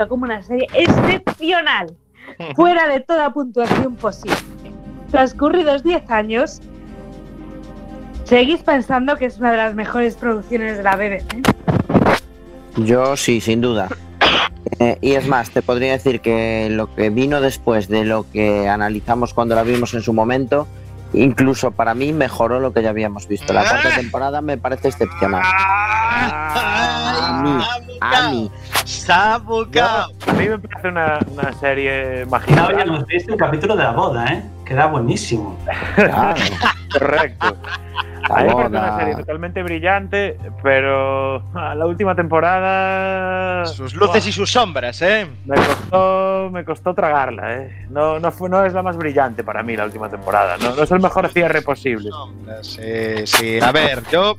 como 0.10 0.26
una 0.26 0.44
serie 0.44 0.68
excepcional, 0.74 1.96
fuera 2.54 2.90
de 2.90 3.00
toda 3.00 3.32
puntuación 3.32 3.96
posible. 3.96 4.36
Transcurridos 5.10 5.84
10 5.84 6.12
años, 6.12 6.62
¿seguís 8.26 8.62
pensando 8.62 9.16
que 9.16 9.28
es 9.28 9.38
una 9.38 9.52
de 9.52 9.58
las 9.58 9.74
mejores 9.74 10.18
producciones 10.18 10.76
de 10.76 10.84
la 10.84 10.98
BBC? 10.98 11.57
Yo 12.78 13.18
sí, 13.18 13.42
sin 13.42 13.62
duda. 13.62 13.90
Eh, 14.80 14.98
y 15.02 15.14
es 15.14 15.28
más, 15.28 15.50
te 15.50 15.62
podría 15.62 15.94
decir 15.94 16.22
que 16.22 16.70
lo 16.70 16.94
que 16.94 17.10
vino 17.10 17.42
después 17.42 17.88
de 17.88 18.06
lo 18.06 18.30
que 18.32 18.68
analizamos 18.68 19.34
cuando 19.34 19.56
la 19.56 19.64
vimos 19.64 19.94
en 19.94 20.02
su 20.02 20.14
momento, 20.14 20.68
incluso 21.14 21.72
para 21.72 21.94
mí 21.94 22.14
mejoró 22.14 22.60
lo 22.60 22.74
que 22.74 22.84
ya 22.84 22.90
habíamos 22.90 23.28
visto. 23.28 23.54
La 23.54 23.62
cuarta 23.64 23.96
temporada 23.96 24.42
me 24.42 24.58
parece 24.58 24.90
excepcional. 24.90 25.42
A 27.20 27.42
mí, 27.44 27.64
a 28.02 28.30
mí. 28.30 28.52
Sabucao. 28.88 30.08
A 30.28 30.34
mí 30.34 30.48
me 30.48 30.58
parece 30.60 30.88
una, 30.88 31.20
una 31.30 31.52
serie 31.60 32.24
No 32.24 32.32
magistral. 32.32 32.66
habíamos 32.72 33.06
visto 33.06 33.34
el 33.34 33.38
capítulo 33.38 33.76
de 33.76 33.84
la 33.84 33.92
boda, 33.92 34.26
¿eh? 34.34 34.44
Queda 34.66 34.86
buenísimo. 34.88 35.60
Correcto. 36.94 37.58
A 38.30 38.44
mí 38.44 38.48
me 38.48 38.54
parece 38.54 38.68
una 38.70 38.98
serie 38.98 39.16
totalmente 39.16 39.64
brillante, 39.64 40.38
pero 40.64 41.44
a 41.54 41.76
la 41.76 41.86
última 41.86 42.16
temporada. 42.16 43.66
Sus 43.66 43.94
luces 43.94 44.26
y 44.28 44.32
sus 44.32 44.50
sombras, 44.52 45.02
¿eh? 45.02 45.28
Me 45.46 45.56
costó, 45.56 46.50
me 46.52 46.64
costó 46.64 46.94
tragarla, 46.94 47.56
¿eh? 47.58 47.88
No, 47.90 48.20
no, 48.20 48.32
fue, 48.32 48.50
no 48.50 48.66
es 48.66 48.72
la 48.74 48.84
más 48.84 48.96
brillante 48.96 49.44
para 49.44 49.64
mí 49.64 49.76
la 49.76 49.84
última 49.86 50.10
temporada. 50.10 50.56
No, 50.58 50.74
no 50.76 50.84
es 50.84 50.92
el 50.92 51.02
mejor 51.02 51.28
cierre 51.30 51.62
posible. 51.62 52.10
Sí, 52.62 53.26
sí. 53.26 53.60
A 53.62 53.72
ver, 53.74 54.04
yo 54.12 54.38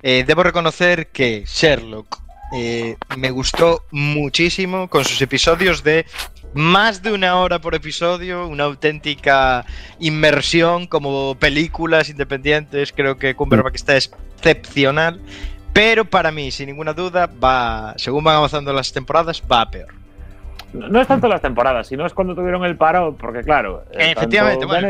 eh, 0.00 0.24
debo 0.24 0.44
reconocer 0.44 1.08
que 1.08 1.44
Sherlock 1.44 2.29
eh, 2.52 2.96
me 3.16 3.30
gustó 3.30 3.84
muchísimo 3.90 4.88
con 4.88 5.04
sus 5.04 5.20
episodios 5.22 5.82
de 5.84 6.06
más 6.54 7.02
de 7.02 7.12
una 7.12 7.36
hora 7.36 7.60
por 7.60 7.74
episodio, 7.74 8.46
una 8.48 8.64
auténtica 8.64 9.64
inmersión 10.00 10.86
como 10.86 11.36
películas 11.36 12.08
independientes. 12.08 12.92
Creo 12.92 13.16
que 13.16 13.34
Cumberbatch 13.34 13.76
está 13.76 13.96
excepcional. 13.96 15.20
Pero 15.72 16.04
para 16.04 16.32
mí, 16.32 16.50
sin 16.50 16.66
ninguna 16.66 16.92
duda, 16.92 17.26
va, 17.26 17.94
según 17.96 18.24
van 18.24 18.36
avanzando 18.36 18.72
las 18.72 18.92
temporadas, 18.92 19.42
va 19.50 19.60
a 19.60 19.70
peor. 19.70 19.99
No, 20.72 21.00
es 21.00 21.08
tanto 21.08 21.26
las 21.26 21.40
temporadas, 21.40 21.88
sino 21.88 22.06
es 22.06 22.14
cuando 22.14 22.34
tuvieron 22.34 22.64
el 22.64 22.76
paro, 22.76 23.16
porque 23.18 23.42
claro, 23.42 23.82
eh, 23.92 24.12
Efectivamente, 24.12 24.66
tanto 24.66 24.68
bueno, 24.68 24.88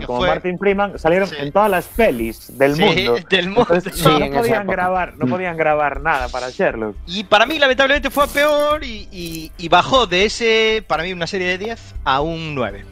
el 0.00 0.06
como 0.06 0.18
fue- 0.18 0.28
Martin 0.28 0.58
Freeman 0.58 0.98
salieron 0.98 1.28
en 1.38 1.52
todas 1.52 1.70
las 1.70 1.86
pelis 1.86 2.58
del 2.58 2.74
Sí, 2.74 2.82
mundo. 2.82 3.16
del 3.30 3.46
mundo. 3.46 3.60
Entonces, 3.72 3.94
Sí, 3.94 4.08
no, 4.08 4.38
podían 4.40 4.66
grabar, 4.66 5.14
no 5.18 5.26
podían 5.26 5.56
grabar 5.56 6.00
nada 6.00 6.28
para 6.28 6.50
Sherlock. 6.50 6.96
Y 7.06 7.22
para 7.24 7.46
mí, 7.46 7.58
lamentablemente, 7.60 8.10
fue 8.10 8.24
a 8.24 8.26
peor 8.26 8.82
y, 8.82 9.08
y- 9.12 9.52
y 9.56 9.68
bajó 9.68 10.06
de 10.08 10.24
ese, 10.24 10.84
para 10.88 11.04
mí, 11.04 11.12
una 11.12 11.28
serie 11.28 11.46
de 11.46 11.58
10 11.58 11.94
a 12.04 12.20
un 12.20 12.54
9. 12.56 12.84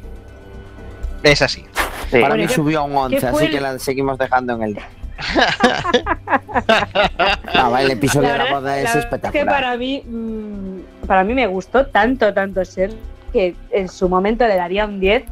Es 1.24 1.42
así. 1.42 1.64
Para 2.12 2.34
mí 2.36 2.46
¿qué- 2.46 2.54
subió 2.54 2.80
a 2.80 2.82
un 2.84 2.96
11, 2.96 3.16
qué 3.16 3.20
fue 3.26 3.30
así 3.30 3.46
el- 3.46 3.52
que 3.52 3.60
la 3.60 3.78
seguimos 3.80 4.18
dejando 4.18 4.54
en 4.54 4.62
el. 4.62 4.78
No, 7.54 7.76
el 7.78 7.90
episodio 7.90 8.28
de 8.32 8.38
la 8.38 8.52
boda 8.54 8.78
es 8.78 8.84
verdad 8.84 8.98
espectacular. 9.00 9.32
que 9.32 9.44
para 9.50 9.76
mí, 9.76 10.02
mm, 10.06 10.69
para 11.06 11.24
mí 11.24 11.34
me 11.34 11.46
gustó 11.46 11.86
tanto, 11.86 12.32
tanto 12.34 12.64
ser 12.64 12.90
que 13.32 13.54
en 13.70 13.88
su 13.88 14.08
momento 14.08 14.46
le 14.46 14.56
daría 14.56 14.86
un 14.86 15.00
10 15.00 15.24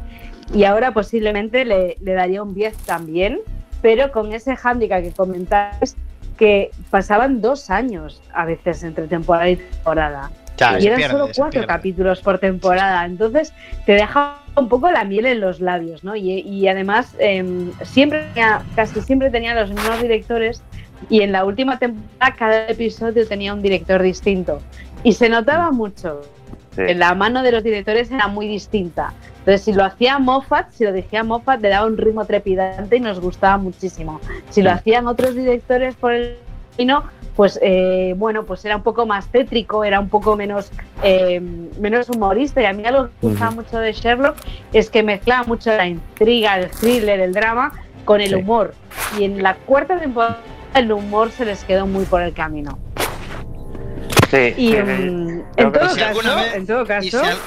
y 0.53 0.63
ahora 0.63 0.93
posiblemente 0.93 1.65
le, 1.65 1.97
le 2.01 2.13
daría 2.13 2.41
un 2.43 2.53
10 2.53 2.75
también, 2.77 3.39
pero 3.81 4.11
con 4.11 4.33
ese 4.33 4.55
hándicap 4.55 5.01
que 5.01 5.11
comentabas 5.11 5.95
que 6.39 6.71
pasaban 6.89 7.41
dos 7.41 7.69
años 7.69 8.21
a 8.33 8.45
veces 8.45 8.81
entre 8.83 9.07
temporada 9.07 9.49
y 9.49 9.57
temporada. 9.57 10.31
Ya, 10.57 10.79
y 10.79 10.87
eran 10.87 10.97
pierde, 10.97 11.11
solo 11.11 11.29
cuatro 11.35 11.67
capítulos 11.67 12.21
por 12.21 12.39
temporada. 12.39 13.05
Entonces 13.05 13.53
te 13.85 13.93
deja 13.93 14.37
un 14.55 14.69
poco 14.69 14.89
la 14.89 15.03
miel 15.03 15.25
en 15.25 15.41
los 15.41 15.59
labios, 15.59 16.03
¿no? 16.03 16.15
Y, 16.15 16.39
y 16.39 16.67
además 16.67 17.13
em, 17.19 17.71
siempre 17.83 18.25
tenía, 18.33 18.61
casi 18.75 19.01
siempre 19.01 19.29
tenía 19.29 19.53
los 19.53 19.69
mismos 19.69 20.01
directores 20.01 20.63
y 21.09 21.21
en 21.21 21.31
la 21.31 21.45
última 21.45 21.77
temporada 21.77 22.35
cada 22.37 22.67
episodio 22.67 23.27
tenía 23.27 23.53
un 23.53 23.61
director 23.61 24.01
distinto. 24.01 24.61
Y 25.03 25.13
se 25.13 25.29
notaba 25.29 25.71
mucho. 25.71 26.21
Sí. 26.75 26.93
La 26.93 27.13
mano 27.15 27.41
de 27.43 27.51
los 27.51 27.63
directores 27.63 28.11
era 28.11 28.27
muy 28.27 28.47
distinta. 28.47 29.13
Entonces, 29.39 29.61
si 29.61 29.73
lo 29.73 29.83
hacía 29.83 30.19
Moffat, 30.19 30.71
si 30.71 30.83
lo 30.83 30.91
dirigía 30.93 31.23
Moffat, 31.23 31.61
le 31.61 31.69
daba 31.69 31.87
un 31.87 31.97
ritmo 31.97 32.25
trepidante 32.25 32.97
y 32.97 32.99
nos 32.99 33.19
gustaba 33.19 33.57
muchísimo. 33.57 34.19
Si 34.49 34.61
lo 34.61 34.71
hacían 34.71 35.07
otros 35.07 35.33
directores 35.35 35.95
por 35.95 36.13
el 36.13 36.37
camino, 36.71 37.03
pues 37.35 37.57
eh, 37.63 38.13
bueno, 38.17 38.43
pues 38.43 38.63
era 38.65 38.75
un 38.75 38.83
poco 38.83 39.05
más 39.05 39.27
tétrico, 39.27 39.83
era 39.85 39.99
un 39.99 40.09
poco 40.09 40.35
menos, 40.35 40.71
eh, 41.03 41.39
menos 41.79 42.09
humorista. 42.09 42.61
Y 42.61 42.65
a 42.65 42.73
mí 42.73 42.85
algo 42.85 43.05
que 43.05 43.11
me 43.21 43.29
gustaba 43.31 43.51
mucho 43.51 43.79
de 43.79 43.93
Sherlock 43.93 44.35
es 44.73 44.89
que 44.89 45.01
mezclaba 45.03 45.45
mucho 45.45 45.71
la 45.75 45.87
intriga, 45.87 46.59
el 46.59 46.69
thriller, 46.69 47.19
el 47.21 47.33
drama 47.33 47.71
con 48.05 48.19
el 48.21 48.29
Sí. 48.29 48.35
humor. 48.35 48.73
Y 49.17 49.23
en 49.23 49.41
la 49.41 49.55
cuarta 49.55 49.97
temporada 49.99 50.37
el 50.75 50.91
humor 50.91 51.31
se 51.31 51.45
les 51.45 51.63
quedó 51.63 51.87
muy 51.87 52.03
por 52.05 52.21
el 52.21 52.33
camino. 52.33 52.77
Sí, 54.29 54.53
Y 54.57 54.71
sí, 54.71 54.77
mm, 54.77 55.41
en, 55.57 55.71
todo 55.71 55.89
si 55.89 55.99
caso, 55.99 56.21
vez- 56.35 56.53
en 56.55 56.67
todo 56.67 56.85
caso, 56.85 57.09
si 57.09 57.15
al- 57.17 57.37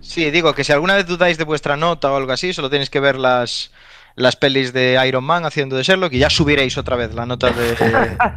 Sí, 0.00 0.30
digo 0.30 0.54
que 0.54 0.62
si 0.62 0.72
alguna 0.72 0.94
vez 0.94 1.06
dudáis 1.06 1.36
de 1.38 1.44
vuestra 1.44 1.76
nota 1.76 2.12
o 2.12 2.16
algo 2.16 2.30
así, 2.30 2.52
solo 2.52 2.70
tenéis 2.70 2.90
que 2.90 3.00
ver 3.00 3.16
las, 3.16 3.72
las 4.16 4.34
pelis 4.34 4.72
de 4.72 4.98
Iron 5.06 5.22
Man 5.24 5.44
haciendo 5.44 5.76
de 5.76 5.82
Sherlock 5.82 6.12
y 6.14 6.18
ya 6.20 6.30
subiréis 6.30 6.76
otra 6.78 6.96
vez 6.96 7.14
la 7.14 7.26
nota 7.26 7.50
de, 7.50 7.76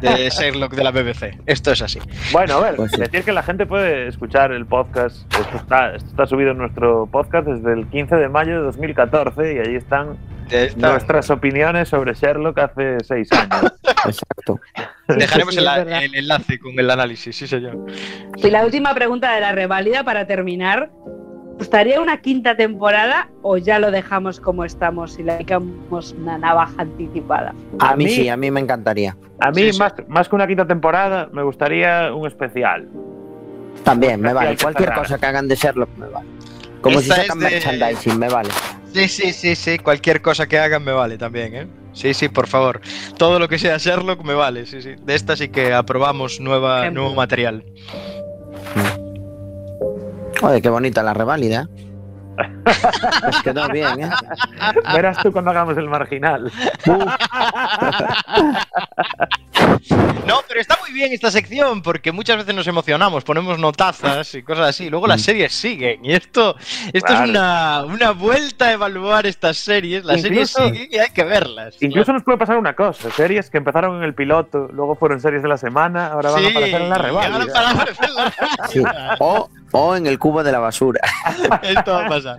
de 0.08 0.28
Sherlock 0.30 0.74
de 0.74 0.84
la 0.84 0.90
BBC. 0.90 1.38
Esto 1.46 1.72
es 1.72 1.80
así. 1.82 1.98
Bueno, 2.32 2.54
a 2.56 2.60
ver, 2.60 2.76
Pues 2.76 2.90
sí. 2.92 2.98
decir 3.00 3.24
que 3.24 3.32
la 3.32 3.42
gente 3.42 3.64
puede 3.66 4.06
escuchar 4.08 4.52
el 4.52 4.66
podcast. 4.66 5.16
Esto 5.34 5.56
está, 5.56 5.94
esto 5.94 6.08
está 6.10 6.26
subido 6.26 6.50
en 6.50 6.58
nuestro 6.58 7.06
podcast 7.10 7.46
desde 7.48 7.72
el 7.72 7.86
15 7.88 8.14
de 8.16 8.28
mayo 8.28 8.52
de 8.58 8.62
2014 8.66 9.54
y 9.54 9.58
ahí 9.58 9.74
están 9.76 10.18
nuestras 10.76 11.30
opiniones 11.30 11.88
sobre 11.88 12.12
Sherlock 12.14 12.58
hace 12.58 12.98
seis 13.04 13.28
años. 13.32 13.72
Exacto. 14.04 14.60
Dejaremos 15.08 15.54
Sí, 15.54 15.60
el, 15.60 16.14
enlace 16.14 16.58
con 16.58 16.78
el 16.78 16.90
análisis, 16.90 17.34
sí 17.36 17.46
señor. 17.46 17.86
y 18.36 18.50
la 18.50 18.64
última 18.64 18.94
pregunta 18.94 19.32
de 19.32 19.40
la 19.40 19.52
reválida 19.52 20.04
para 20.04 20.26
terminar. 20.26 20.90
¿Gustaría 21.60 22.00
una 22.00 22.22
quinta 22.22 22.56
temporada 22.56 23.28
o 23.42 23.58
ya 23.58 23.78
lo 23.78 23.90
dejamos 23.90 24.40
como 24.40 24.64
estamos 24.64 25.18
y 25.18 25.22
le 25.22 25.34
dedicamos 25.34 26.14
una 26.18 26.38
navaja 26.38 26.72
anticipada? 26.80 27.54
A, 27.78 27.90
A 27.90 27.96
mí, 27.96 28.08
sí, 28.08 28.30
a 28.30 28.36
mí 28.38 28.50
me 28.50 28.60
encantaría. 28.60 29.14
A 29.40 29.50
mí, 29.50 29.64
Sí, 29.64 29.72
sí. 29.74 29.78
Más, 29.78 29.92
más 30.08 30.26
que 30.30 30.36
una 30.36 30.46
quinta 30.46 30.66
temporada, 30.66 31.28
me 31.34 31.42
gustaría 31.42 32.14
un 32.14 32.26
especial. 32.26 32.88
También, 33.84 34.22
me 34.22 34.28
Especial 34.28 34.34
vale. 34.46 34.56
Cualquier 34.62 34.92
cosa 34.94 35.18
que 35.18 35.26
hagan 35.26 35.48
de 35.48 35.54
Sherlock 35.54 35.90
me 35.98 36.06
vale. 36.08 36.28
Como 36.80 36.98
Esta 36.98 37.14
si 37.16 37.20
sacan 37.20 37.38
de- 37.40 37.44
merchandising, 37.50 38.18
me 38.18 38.28
vale. 38.30 38.48
Sí, 38.94 39.06
sí, 39.08 39.32
sí, 39.34 39.54
sí. 39.54 39.78
Cualquier 39.78 40.22
cosa 40.22 40.46
que 40.48 40.58
hagan 40.58 40.82
me 40.82 40.92
vale 40.92 41.18
también, 41.18 41.54
¿eh? 41.54 41.66
Sí, 41.92 42.14
sí, 42.14 42.30
por 42.30 42.46
favor. 42.46 42.80
Todo 43.18 43.38
lo 43.38 43.48
que 43.48 43.58
sea 43.58 43.76
Sherlock 43.76 44.24
me 44.24 44.32
vale, 44.32 44.64
sí, 44.64 44.80
sí. 44.80 44.94
De 45.02 45.14
esta 45.14 45.36
sí 45.36 45.48
que 45.50 45.74
aprobamos 45.74 46.40
nueva, 46.40 46.88
nuevo 46.90 47.14
material. 47.14 47.64
Joder, 50.40 50.62
qué 50.62 50.70
bonita 50.70 51.02
la 51.02 51.12
reválida. 51.12 51.68
Pues 53.22 53.42
quedó 53.42 53.68
bien, 53.68 54.04
¿eh? 54.04 54.10
Verás 54.94 55.18
tú 55.22 55.32
cuando 55.32 55.50
hagamos 55.50 55.76
el 55.76 55.88
marginal. 55.88 56.50
No, 60.26 60.36
pero 60.46 60.60
está 60.60 60.76
muy 60.80 60.92
bien 60.92 61.12
esta 61.12 61.30
sección 61.30 61.82
porque 61.82 62.12
muchas 62.12 62.36
veces 62.38 62.54
nos 62.54 62.66
emocionamos, 62.66 63.24
ponemos 63.24 63.58
notazas 63.58 64.32
y 64.34 64.42
cosas 64.42 64.68
así. 64.68 64.88
Luego 64.88 65.06
las 65.06 65.22
series 65.22 65.52
siguen 65.52 66.04
y 66.04 66.12
esto, 66.12 66.56
esto 66.92 67.06
Claro. 67.06 67.24
es 67.24 67.30
una, 67.30 67.84
una 67.84 68.10
vuelta 68.12 68.66
a 68.66 68.72
evaluar 68.72 69.26
estas 69.26 69.56
series. 69.58 70.04
Las 70.04 70.18
Incluso- 70.24 70.58
series 70.58 70.72
siguen 70.78 70.88
y 70.92 70.98
hay 70.98 71.10
que 71.10 71.24
verlas. 71.24 71.76
Incluso 71.80 72.12
nos 72.12 72.22
puede 72.22 72.38
pasar 72.38 72.56
una 72.58 72.74
cosa: 72.74 73.10
series 73.10 73.50
que 73.50 73.58
empezaron 73.58 73.96
en 73.98 74.02
el 74.04 74.14
piloto, 74.14 74.68
luego 74.72 74.94
fueron 74.94 75.20
series 75.20 75.42
de 75.42 75.48
la 75.48 75.56
semana, 75.58 76.08
ahora 76.08 76.30
van 76.30 76.40
Sí, 76.40 76.46
a 76.46 76.50
aparecer 76.50 76.82
en 76.82 76.88
la 76.90 76.98
reválida. 76.98 77.86
Sí. 78.68 78.82
O, 79.18 79.48
o 79.72 79.96
en 79.96 80.06
el 80.06 80.18
cubo 80.18 80.42
de 80.44 80.52
la 80.52 80.58
basura. 80.60 81.00
Esto 81.62 81.92
va 81.92 82.06
a 82.06 82.08
pasar. 82.08 82.29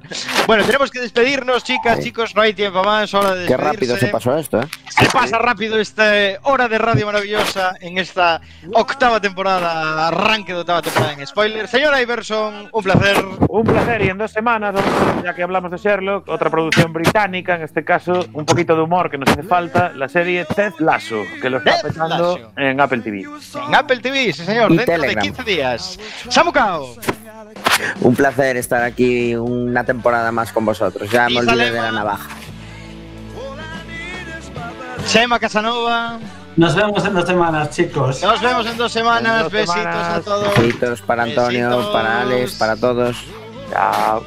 Bueno, 0.47 0.63
tenemos 0.65 0.91
que 0.91 0.99
despedirnos, 0.99 1.63
chicas, 1.63 1.99
chicos. 1.99 2.35
No 2.35 2.41
hay 2.41 2.53
tiempo 2.53 2.83
más. 2.83 3.13
Hora 3.13 3.35
de 3.35 3.45
Qué 3.47 3.57
rápido 3.57 3.97
se 3.97 4.07
pasó 4.07 4.37
esto, 4.37 4.61
¿eh? 4.61 4.67
Se 4.89 5.05
pasa 5.09 5.37
rápido 5.39 5.79
esta 5.79 6.11
hora 6.43 6.67
de 6.67 6.77
radio 6.77 7.05
maravillosa 7.05 7.73
en 7.81 7.97
esta 7.97 8.41
octava 8.73 9.19
temporada, 9.19 10.07
arranque 10.07 10.53
de 10.53 10.59
octava 10.59 10.81
temporada 10.81 11.13
en 11.13 11.25
spoiler. 11.25 11.67
Señora 11.67 12.01
Iverson, 12.01 12.69
un 12.71 12.83
placer. 12.83 13.23
Un 13.49 13.63
placer, 13.63 14.01
y 14.03 14.09
en 14.09 14.17
dos 14.17 14.31
semanas, 14.31 14.75
ya 15.23 15.33
que 15.33 15.43
hablamos 15.43 15.71
de 15.71 15.77
Sherlock, 15.77 16.27
otra 16.29 16.49
producción 16.49 16.93
británica, 16.93 17.55
en 17.55 17.63
este 17.63 17.83
caso, 17.83 18.25
un 18.33 18.45
poquito 18.45 18.75
de 18.75 18.81
humor 18.81 19.09
que 19.09 19.17
nos 19.17 19.29
hace 19.29 19.43
falta, 19.43 19.91
la 19.95 20.07
serie 20.07 20.45
Ted 20.45 20.73
Lasso, 20.79 21.23
que 21.41 21.49
lo 21.49 21.57
está 21.57 22.07
Lasso. 22.07 22.51
en 22.57 22.79
Apple 22.79 22.99
TV. 22.99 23.25
En 23.67 23.75
Apple 23.75 23.97
TV, 23.99 24.33
sí 24.33 24.45
señor, 24.45 24.71
Y 24.71 24.77
dentro 24.77 24.95
Telegram. 24.95 25.23
de 25.23 25.31
15 25.31 25.43
días. 25.43 25.99
Samucao. 26.29 26.95
Un 28.01 28.15
placer 28.15 28.57
estar 28.57 28.83
aquí 28.83 29.35
una 29.35 29.83
temporada 29.83 30.31
más 30.31 30.51
con 30.51 30.65
vosotros. 30.65 31.09
Ya 31.11 31.27
me 31.29 31.39
olvidé 31.39 31.71
de 31.71 31.81
la 31.81 31.91
navaja. 31.91 32.29
Chema 35.07 35.39
Casanova. 35.39 36.19
Nos 36.57 36.75
vemos 36.75 37.03
en 37.05 37.13
dos 37.13 37.25
semanas, 37.25 37.69
chicos. 37.71 38.21
Nos 38.21 38.41
vemos 38.41 38.65
en 38.65 38.77
dos 38.77 38.91
semanas. 38.91 39.37
En 39.37 39.43
dos 39.43 39.51
Besitos 39.51 39.75
semanas. 39.75 40.17
a 40.17 40.21
todos. 40.21 40.57
Besitos 40.57 41.01
para 41.01 41.23
Antonio, 41.23 41.69
Besitos. 41.69 41.93
para 41.93 42.21
Alex, 42.21 42.53
para 42.55 42.75
todos. 42.75 43.17
Chao. 43.71 44.23